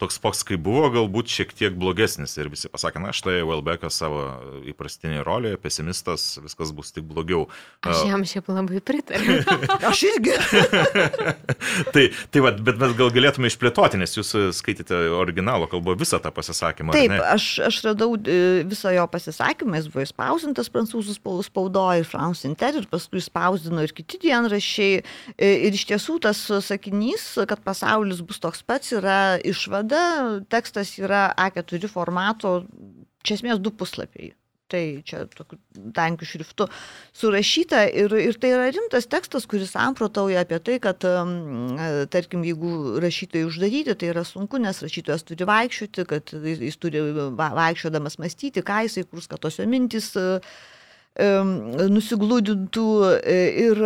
toks 0.00 0.16
poks, 0.22 0.40
kaip 0.48 0.62
buvo, 0.64 0.88
galbūt 0.92 1.28
šiek 1.28 1.52
tiek 1.56 1.74
blogesnis. 1.76 2.32
Ir 2.40 2.48
visi 2.52 2.70
pasakė, 2.72 3.02
na 3.02 3.12
štai 3.16 3.40
Welbeckas 3.44 3.98
savo 4.00 4.22
įprastinėje 4.70 5.24
rolėje, 5.26 5.58
pesimistas, 5.60 6.24
viskas 6.40 6.72
bus 6.76 6.94
tik 6.96 7.04
blogiau. 7.08 7.46
Aš 7.84 8.04
jam 8.08 8.24
šiaip 8.28 8.48
labai 8.48 8.80
pritariu. 8.84 9.40
Aš 9.90 10.04
irgi. 10.08 10.36
tai, 11.94 12.06
tai 12.32 12.44
va, 12.44 12.54
bet 12.56 12.80
mes 12.80 12.94
gal 12.96 13.12
galėtume 13.12 13.50
išplėtoti, 13.50 14.00
nes 14.00 14.16
jūs 14.16 14.32
skaitėte 14.56 14.96
originalo 15.18 15.68
kalbą 15.70 15.96
visą 16.00 16.20
tą 16.22 16.32
pasisakymą. 16.34 16.96
Taip, 16.96 17.16
aš, 17.26 17.50
aš 17.68 17.82
radau 17.90 18.14
e, 18.16 18.64
visą 18.68 18.94
jo 18.94 19.04
pasisakymą, 19.10 19.80
jis 19.80 19.90
buvo 19.92 20.06
įspausintas 20.06 20.72
prancūzų 20.72 21.18
spaudoje, 21.44 22.06
France 22.08 22.48
Inter 22.48 22.80
ir 22.80 22.88
paskui 22.90 23.22
spausdino 23.24 23.84
ir 23.84 23.92
kiti 23.96 24.20
dienrašiai. 24.24 25.02
E, 25.36 25.52
ir 25.68 25.76
iš 25.76 25.86
tiesų 25.92 26.20
tas 26.24 26.40
sakinys, 26.64 27.26
kad 27.50 27.60
pasaulis 27.66 28.22
bus 28.24 28.40
toks 28.42 28.64
pats, 28.64 28.94
yra 28.96 29.20
išvada 29.44 29.89
tada 29.90 30.40
tekstas 30.50 30.94
yra 31.00 31.30
A4 31.36 31.90
formato, 31.90 32.60
čia 33.26 33.38
esmės 33.38 33.60
du 33.62 33.72
puslapiai. 33.74 34.34
Tai 34.70 35.02
čia 35.02 35.24
tokiu 35.34 35.56
tankiu 35.96 36.28
šriftu 36.30 36.68
surašyta 37.18 37.80
ir, 37.90 38.12
ir 38.22 38.36
tai 38.38 38.52
yra 38.54 38.68
rimtas 38.70 39.08
tekstas, 39.10 39.48
kuris 39.50 39.72
samprotauja 39.74 40.44
apie 40.44 40.60
tai, 40.62 40.76
kad, 40.84 41.02
tarkim, 42.14 42.44
jeigu 42.46 43.00
rašytojai 43.02 43.48
uždaryti, 43.48 43.96
tai 43.98 44.12
yra 44.12 44.22
sunku, 44.22 44.60
nes 44.62 44.78
rašytojas 44.86 45.26
turi 45.26 45.48
vaikščioti, 45.50 46.06
kad 46.12 46.30
jis 46.46 46.78
turi 46.78 47.02
vaikščiodamas 47.40 48.20
mąstyti, 48.22 48.62
ką 48.62 48.84
jisai 48.86 49.08
kurs, 49.10 49.26
kad 49.26 49.42
tos 49.42 49.58
jo 49.58 49.66
mintis 49.66 50.12
nusiglūdintų 51.20 52.86
e, 53.18 53.36
ir 53.66 53.80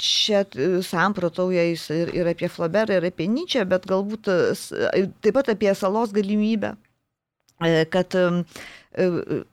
čia 0.00 0.42
samprotauja 0.82 1.66
jis 1.70 1.84
ir, 1.94 2.12
ir 2.16 2.30
apie 2.32 2.48
Flaberą, 2.50 2.98
ir 2.98 3.06
apie 3.10 3.28
Nyčią, 3.30 3.66
bet 3.70 3.86
galbūt 3.86 4.30
taip 5.22 5.36
pat 5.36 5.52
apie 5.52 5.74
salos 5.78 6.14
galimybę, 6.16 6.74
e, 7.62 7.84
kad 7.90 8.16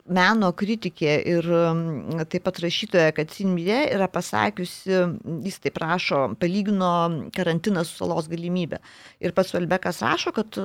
meno 0.03 0.49
kritikė 0.55 1.13
ir 1.31 1.47
taip 2.31 2.43
pat 2.47 2.59
rašytoja, 2.63 3.13
kad 3.15 3.31
Sinmie 3.31 3.77
yra 3.93 4.09
pasakiusi, 4.11 4.99
jis 5.45 5.59
taip 5.63 5.79
rašo, 5.81 6.21
palygino 6.39 6.91
karantiną 7.35 7.85
su 7.87 7.95
salos 8.01 8.27
galimybė. 8.31 8.81
Ir 9.23 9.35
pats 9.35 9.53
Velbekas 9.55 10.01
rašo, 10.03 10.33
kad 10.35 10.59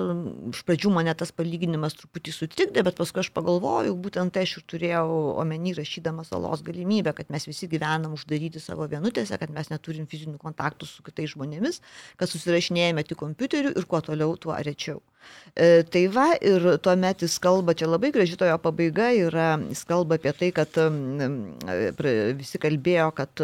iš 0.52 0.62
pradžių 0.66 0.92
mane 0.96 1.14
tas 1.18 1.30
palyginimas 1.34 1.96
truputį 1.98 2.34
sutrikdė, 2.34 2.82
bet 2.86 2.98
paskui 2.98 3.22
aš 3.22 3.30
pagalvojau, 3.36 3.94
būtent 3.94 4.34
tai 4.34 4.46
aš 4.48 4.58
ir 4.58 4.66
turėjau 4.74 5.06
omeny 5.38 5.74
rašydama 5.78 6.26
salos 6.26 6.64
galimybę, 6.66 7.14
kad 7.14 7.30
mes 7.34 7.46
visi 7.46 7.70
gyvenam 7.70 8.16
uždaryti 8.18 8.62
savo 8.62 8.88
vienutėse, 8.90 9.38
kad 9.38 9.54
mes 9.54 9.70
neturim 9.70 10.08
fizinių 10.10 10.38
kontaktų 10.42 10.88
su 10.90 11.06
kitais 11.06 11.36
žmonėmis, 11.36 11.82
kad 12.18 12.30
susirašinėjame 12.32 13.06
tik 13.06 13.22
kompiuteriu 13.22 13.74
ir 13.76 13.86
kuo 13.86 14.02
toliau, 14.02 14.34
tuo 14.40 14.56
rečiau. 14.58 14.98
E, 15.54 15.82
tai 15.92 16.04
va, 16.12 16.28
ir 16.44 16.64
tuomet 16.84 17.24
jis 17.24 17.38
kalba, 17.42 17.74
čia 17.78 17.88
labai 17.88 18.10
graži 18.14 18.38
tojo 18.38 18.58
pabaiga 18.62 19.08
yra, 19.28 19.48
jis 19.70 19.84
kalba 19.88 20.18
apie 20.18 20.32
tai, 20.36 20.50
kad 20.56 20.74
visi 22.38 22.60
kalbėjo, 22.60 23.08
kad 23.16 23.42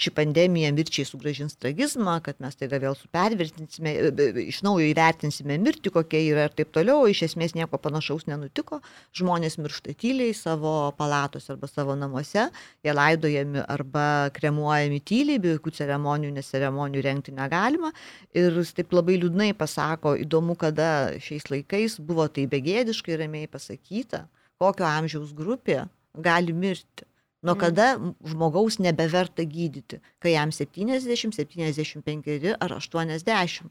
ši 0.00 0.12
pandemija 0.16 0.72
mirčiai 0.74 1.06
sugražins 1.08 1.58
tragizmą, 1.60 2.16
kad 2.24 2.40
mes 2.42 2.56
tai 2.58 2.68
vėl 2.72 2.96
supervertinsime, 2.98 3.94
e, 4.10 4.28
iš 4.46 4.62
naujo 4.66 4.86
įvertinsime 4.88 5.58
mirtį, 5.62 5.92
kokia 5.94 6.22
yra 6.30 6.46
ir 6.48 6.56
taip 6.56 6.72
toliau, 6.74 7.04
iš 7.10 7.24
esmės 7.28 7.54
nieko 7.56 7.78
panašaus 7.82 8.26
nenutiko, 8.30 8.80
žmonės 9.16 9.58
miršta 9.60 9.94
tyliai 10.00 10.34
savo 10.36 10.92
palatos 10.98 11.48
arba 11.52 11.68
savo 11.70 11.96
namuose, 11.98 12.48
jie 12.84 12.94
laidojami 12.94 13.64
arba 13.68 14.30
kremuojami 14.36 15.00
tyliai, 15.04 15.40
be 15.42 15.54
jokių 15.56 15.74
ceremonijų, 15.80 16.34
nes 16.34 16.50
ceremonijų 16.52 17.04
rengti 17.04 17.34
negalima. 17.34 17.92
Ir 18.36 18.54
jis 18.60 18.74
taip 18.76 18.94
labai 18.96 19.18
liūdnai 19.20 19.52
pasako, 19.58 20.14
įdomu, 20.20 20.56
kada 20.58 21.14
šiais 21.22 21.48
laikais 21.52 21.98
buvo 22.02 22.26
tai 22.28 22.46
begėdiškai 22.50 23.18
ramiai 23.20 23.50
pasakyta, 23.50 24.24
kokio 24.64 24.88
amžiaus 24.88 25.34
grupė 25.36 25.84
gali 26.14 26.54
mirti. 26.56 27.06
Nuo 27.44 27.54
mm. 27.54 27.60
kada 27.60 27.86
žmogaus 28.30 28.78
nebeverta 28.80 29.44
gydyti, 29.44 29.98
kai 30.22 30.32
jam 30.32 30.52
70, 30.54 31.34
75 31.36 32.54
ar 32.56 32.72
80. 32.78 33.68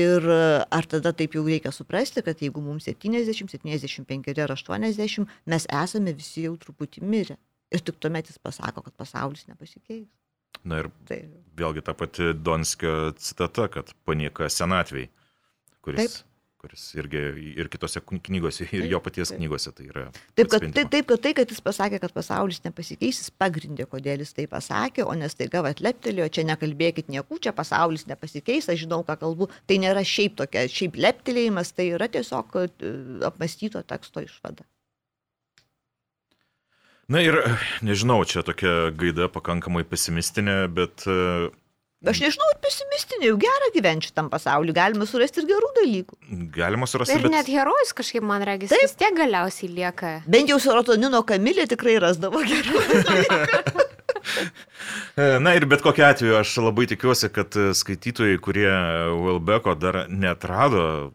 Ir 0.00 0.24
ar 0.30 0.86
tada 0.86 1.10
taip 1.18 1.34
jau 1.34 1.42
reikia 1.44 1.72
suprasti, 1.74 2.22
kad 2.24 2.40
jeigu 2.40 2.62
mums 2.62 2.86
70, 2.88 3.34
75 3.34 4.40
ar 4.44 4.54
80, 4.54 5.26
mes 5.50 5.68
esame 5.82 6.14
visi 6.16 6.46
jau 6.46 6.54
truputį 6.62 7.04
mirę. 7.04 7.36
Ir 7.74 7.84
tik 7.84 8.00
tuomet 8.02 8.30
jis 8.30 8.40
pasako, 8.42 8.86
kad 8.86 8.96
pasaulis 8.98 9.44
nepasikeis. 9.50 10.08
Na 10.64 10.80
ir 10.82 10.90
tai. 11.08 11.20
vėlgi 11.56 11.84
ta 11.84 11.92
pati 11.94 12.32
Donskio 12.34 13.12
citata, 13.20 13.68
kad 13.70 13.92
panieka 14.08 14.48
senatvėj, 14.50 15.06
kuris 15.84 16.00
taip 16.00 16.29
kuris 16.60 16.82
irgi 16.98 17.20
ir 17.56 17.68
kitose 17.72 18.02
knygose, 18.04 18.66
ir 18.76 18.86
jo 18.90 19.00
paties 19.00 19.32
knygose 19.32 19.72
tai 19.76 19.86
yra. 19.88 20.06
Taip 20.36 20.50
kad, 20.52 20.66
taip, 20.76 20.90
taip, 20.92 21.06
kad 21.08 21.22
tai, 21.24 21.32
kad 21.38 21.52
jis 21.52 21.62
pasakė, 21.64 22.00
kad 22.02 22.12
pasaulis 22.16 22.60
nepasikeis, 22.66 23.22
jis 23.22 23.30
pagrindė, 23.40 23.86
kodėl 23.90 24.20
jis 24.24 24.34
tai 24.36 24.44
pasakė, 24.50 25.06
o 25.08 25.14
nes 25.16 25.36
taiga 25.38 25.62
atleptelėjo, 25.70 26.28
čia 26.36 26.44
nekalbėkit 26.50 27.08
niekų, 27.12 27.40
čia 27.46 27.54
pasaulis 27.56 28.04
nepasikeis, 28.10 28.68
aš 28.68 28.84
žinau, 28.84 29.00
ką 29.08 29.16
kalbu. 29.22 29.48
Tai 29.70 29.80
nėra 29.80 30.04
šiaip 30.06 30.36
tokia, 30.40 30.66
šiaip 30.68 31.00
leptelėjimas, 31.00 31.72
tai 31.76 31.90
yra 31.94 32.10
tiesiog 32.12 32.60
e, 32.60 32.66
apmastyto 33.30 33.82
teksto 33.88 34.24
išvada. 34.26 34.68
Na 37.10 37.24
ir 37.24 37.34
nežinau, 37.82 38.20
čia 38.28 38.44
tokia 38.46 38.92
gaida 38.94 39.26
pakankamai 39.32 39.82
pesimistinė, 39.88 40.60
bet 40.70 41.08
uh, 41.10 41.48
Aš 42.00 42.22
nežinau, 42.24 42.46
ar 42.48 42.56
pesimistinė, 42.64 43.26
jau 43.28 43.34
gera 43.42 43.66
gyventi 43.74 44.08
šitam 44.08 44.30
pasauliu, 44.32 44.72
galima 44.72 45.04
surasti 45.04 45.42
ir 45.42 45.48
gerų 45.50 45.68
dalykų. 45.76 46.16
Galima 46.54 46.86
surasti. 46.88 47.18
Ir 47.18 47.26
bet... 47.26 47.34
net 47.34 47.50
herojus 47.52 47.92
kažkaip, 47.98 48.24
man 48.24 48.40
regis, 48.48 48.72
Taip. 48.72 48.86
vis 48.86 48.94
tiek 48.96 49.12
galiausiai 49.18 49.68
lieka. 49.68 50.12
Bent 50.24 50.48
jau 50.48 50.56
serotonino 50.64 51.20
kamilė 51.28 51.66
tikrai 51.68 51.98
rasdavo 52.00 52.40
gerų 52.40 52.84
dalykų. 53.04 53.84
Na 55.44 55.52
ir 55.58 55.66
bet 55.68 55.84
kokiu 55.84 56.06
atveju 56.08 56.38
aš 56.38 56.54
labai 56.64 56.86
tikiuosi, 56.88 57.28
kad 57.36 57.56
skaitytojai, 57.76 58.38
kurie 58.40 58.70
Welbeko 59.20 59.74
dar 59.76 60.06
netrado, 60.08 61.10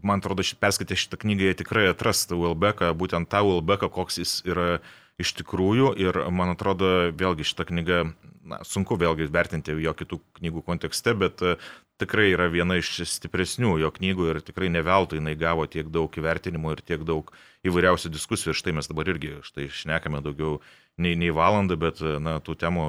man 0.00 0.22
atrodo, 0.24 0.46
perskaitę 0.64 0.96
šitą 0.96 1.20
knygą, 1.26 1.50
jie 1.50 1.58
tikrai 1.60 1.90
atrastų 1.92 2.40
Welbeką, 2.40 2.88
būtent 2.96 3.28
tą 3.28 3.44
Welbeką, 3.50 3.92
koks 3.92 4.22
jis 4.22 4.38
yra 4.48 4.78
iš 5.20 5.36
tikrųjų 5.42 5.92
ir 6.00 6.24
man 6.32 6.56
atrodo 6.56 7.10
vėlgi 7.12 7.44
šita 7.52 7.68
knyga, 7.68 8.06
na, 8.46 8.62
sunku 8.64 8.98
vėlgi 9.00 9.28
vertinti 9.32 9.74
jo 9.82 9.92
kitų 9.96 10.20
knygų 10.38 10.62
kontekste, 10.66 11.14
bet 11.18 11.42
uh, 11.44 11.58
tikrai 12.00 12.30
yra 12.34 12.48
viena 12.52 12.76
iš 12.78 13.00
stipresnių 13.08 13.76
jo 13.80 13.90
knygų 13.94 14.30
ir 14.30 14.40
tikrai 14.44 14.68
neveltui 14.72 15.20
jinai 15.20 15.36
gavo 15.38 15.66
tiek 15.70 15.88
daug 15.92 16.12
įvertinimų 16.12 16.76
ir 16.76 16.84
tiek 16.92 17.04
daug 17.08 17.32
įvairiausių 17.66 18.12
diskusijų 18.12 18.52
ir 18.52 18.60
štai 18.60 18.76
mes 18.76 18.90
dabar 18.90 19.10
irgi 19.12 19.36
štai 19.46 19.68
šnekame 19.72 20.22
daugiau 20.24 20.58
nei, 21.00 21.16
nei 21.16 21.32
valandą, 21.34 21.78
bet 21.80 22.02
na, 22.20 22.38
tų 22.44 22.58
temų 22.60 22.88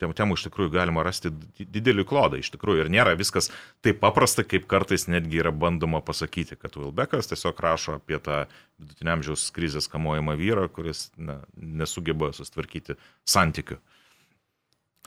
temų 0.00 0.38
iš 0.38 0.46
tikrųjų 0.46 0.70
galima 0.72 1.02
rasti 1.04 1.28
didelį 1.60 2.06
klodą 2.08 2.38
iš 2.40 2.48
tikrųjų 2.54 2.86
ir 2.86 2.88
nėra 2.88 3.12
viskas 3.20 3.50
taip 3.84 3.98
paprasta, 4.00 4.46
kaip 4.48 4.64
kartais 4.70 5.04
netgi 5.12 5.42
yra 5.42 5.52
bandoma 5.52 6.00
pasakyti, 6.00 6.56
kad 6.56 6.78
Wilbekas 6.80 7.28
tiesiog 7.28 7.60
rašo 7.60 7.98
apie 7.98 8.16
tą 8.16 8.46
vidutiniamžiaus 8.80 9.50
krizės 9.52 9.90
kamuojamą 9.92 10.38
vyrą, 10.40 10.70
kuris 10.72 11.10
na, 11.20 11.42
nesugeba 11.54 12.32
sustvarkyti 12.32 12.96
santykių. 13.28 13.76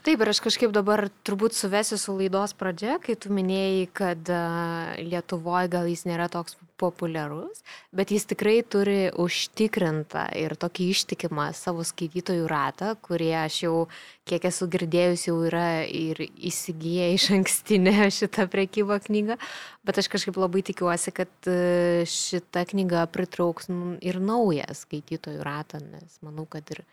Taip, 0.04 0.20
ir 0.20 0.28
aš 0.28 0.42
kažkaip 0.44 0.68
dabar 0.68 1.06
turbūt 1.24 1.54
suvesiu 1.56 1.96
su 1.96 2.12
laidos 2.12 2.52
pradžia, 2.60 2.98
kai 3.00 3.14
tu 3.16 3.30
minėjai, 3.32 3.84
kad 3.96 4.28
Lietuvoje 5.00 5.70
gal 5.72 5.86
jis 5.88 6.02
nėra 6.04 6.26
toks 6.28 6.58
populiarus, 6.76 7.62
bet 7.88 8.10
jis 8.12 8.26
tikrai 8.28 8.58
turi 8.68 9.08
užtikrintą 9.24 10.26
ir 10.36 10.52
tokį 10.60 10.90
ištikimą 10.92 11.46
savo 11.56 11.86
skaitytojų 11.88 12.44
ratą, 12.52 12.90
kurie 13.00 13.32
aš 13.46 13.56
jau, 13.62 13.78
kiek 14.28 14.44
esu 14.50 14.68
girdėjus, 14.74 15.24
jau 15.30 15.38
yra 15.48 15.86
ir 15.88 16.20
įsigiję 16.20 17.06
iš 17.14 17.30
ankstinę 17.38 18.10
šitą 18.12 18.44
prekybą 18.52 18.98
knygą, 19.06 19.38
bet 19.88 20.02
aš 20.02 20.10
kažkaip 20.12 20.36
labai 20.36 20.66
tikiuosi, 20.68 21.14
kad 21.16 21.48
šita 22.12 22.66
knyga 22.74 23.06
pritrauks 23.08 23.72
ir 24.04 24.20
naują 24.20 24.68
skaitytojų 24.84 25.48
ratą, 25.48 25.80
nes 25.80 26.20
manau, 26.20 26.44
kad 26.44 26.76
ir 26.76 26.84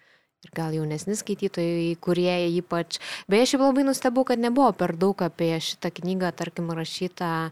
ir 0.46 0.54
gal 0.58 0.76
jaunesni 0.76 1.16
skaitytojai, 1.18 1.98
kurie 2.04 2.34
ypač. 2.58 3.00
Beje, 3.32 3.52
šiaip 3.54 3.66
labai 3.68 3.86
nustebau, 3.88 4.26
kad 4.28 4.42
nebuvo 4.42 4.72
per 4.78 4.96
daug 5.00 5.22
apie 5.26 5.54
šitą 5.62 5.94
knygą, 6.02 6.34
tarkim, 6.38 6.72
rašytą 6.78 7.52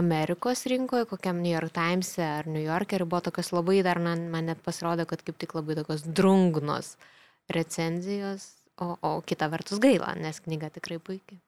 Amerikos 0.00 0.64
rinkoje, 0.70 1.08
kokiam 1.10 1.42
New 1.42 1.50
York 1.50 1.74
Times'e 1.74 2.22
ar 2.22 2.46
New 2.46 2.62
York'e 2.62 3.00
ir 3.00 3.06
buvo 3.08 3.24
tokios 3.26 3.50
labai 3.56 3.80
dar, 3.86 3.98
man, 3.98 4.28
man 4.30 4.46
net 4.52 4.62
pasirodė, 4.62 5.08
kad 5.10 5.26
kaip 5.26 5.42
tik 5.42 5.56
labai 5.58 5.80
tokios 5.80 6.06
drungnos 6.06 6.94
recenzijos, 7.50 8.46
o, 8.78 8.94
o 9.02 9.14
kita 9.26 9.50
vertus 9.50 9.82
gaila, 9.82 10.14
nes 10.14 10.38
knyga 10.46 10.70
tikrai 10.78 11.02
puikiai 11.02 11.42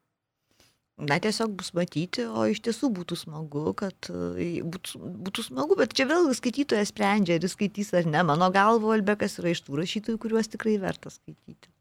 na 1.09 1.19
tiesiog 1.23 1.55
bus 1.59 1.73
matyti, 1.77 2.25
o 2.27 2.47
iš 2.51 2.63
tiesų 2.67 2.93
būtų 2.99 3.19
smagu, 3.25 3.65
kad 3.79 4.11
e, 4.13 4.63
būtų, 4.63 5.03
būtų 5.27 5.47
smagu, 5.49 5.79
bet 5.81 5.95
čia 5.99 6.07
vėl 6.11 6.31
skaitytojas 6.37 6.93
sprendžia, 6.95 7.39
ar 7.39 7.47
jis 7.47 7.57
skaitys 7.57 7.93
ar 7.99 8.09
ne. 8.09 8.23
Mano 8.27 8.51
galvo, 8.55 8.93
Albekas 8.95 9.41
yra 9.43 9.55
iš 9.55 9.65
tų 9.67 9.81
rašytojų, 9.83 10.21
kuriuos 10.23 10.53
tikrai 10.53 10.79
verta 10.83 11.11
skaityti. 11.13 11.72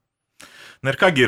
Na 0.82 0.90
ir 0.90 0.96
kągi, 0.98 1.26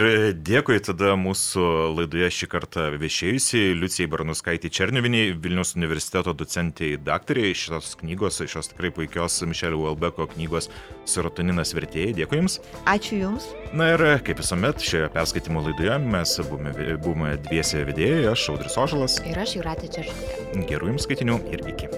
dėkui 0.50 0.80
tada 0.82 1.12
mūsų 1.14 1.64
laidoje 1.94 2.26
šį 2.34 2.48
kartą 2.50 2.88
viešėjusiai 2.98 3.76
Liucijai 3.78 4.08
Barnuskaitį 4.10 4.72
Černiviniai, 4.74 5.36
Vilnius 5.44 5.76
universiteto 5.78 6.34
docentiai 6.34 6.96
dakteriai 6.98 7.54
šios 7.54 7.92
knygos, 8.00 8.42
šios 8.50 8.72
tikrai 8.72 8.90
puikios 8.98 9.38
Mišelio 9.46 9.84
Uelbeko 9.84 10.26
knygos 10.34 10.72
Serotoninas 11.06 11.76
vertėjai. 11.78 12.18
Dėkui 12.18 12.42
Jums. 12.42 12.58
Ačiū 12.90 13.22
Jums. 13.22 13.46
Na 13.78 13.94
ir 13.94 14.08
kaip 14.26 14.42
visuomet, 14.42 14.82
šioje 14.82 15.14
perskaitimo 15.14 15.62
laidoje 15.70 16.02
mes 16.02 16.38
buvome, 16.50 16.74
buvome 17.06 17.38
dviese 17.46 17.86
vedėjai, 17.94 18.32
aš 18.34 18.50
Audris 18.56 18.82
Ožalas. 18.88 19.22
Ir 19.22 19.38
aš 19.38 19.60
Juratė 19.60 19.94
Čeržutė. 20.00 20.66
Gerų 20.66 20.96
Jums 20.96 21.06
skaitinių 21.06 21.44
ir 21.54 21.68
iki. 21.76 21.94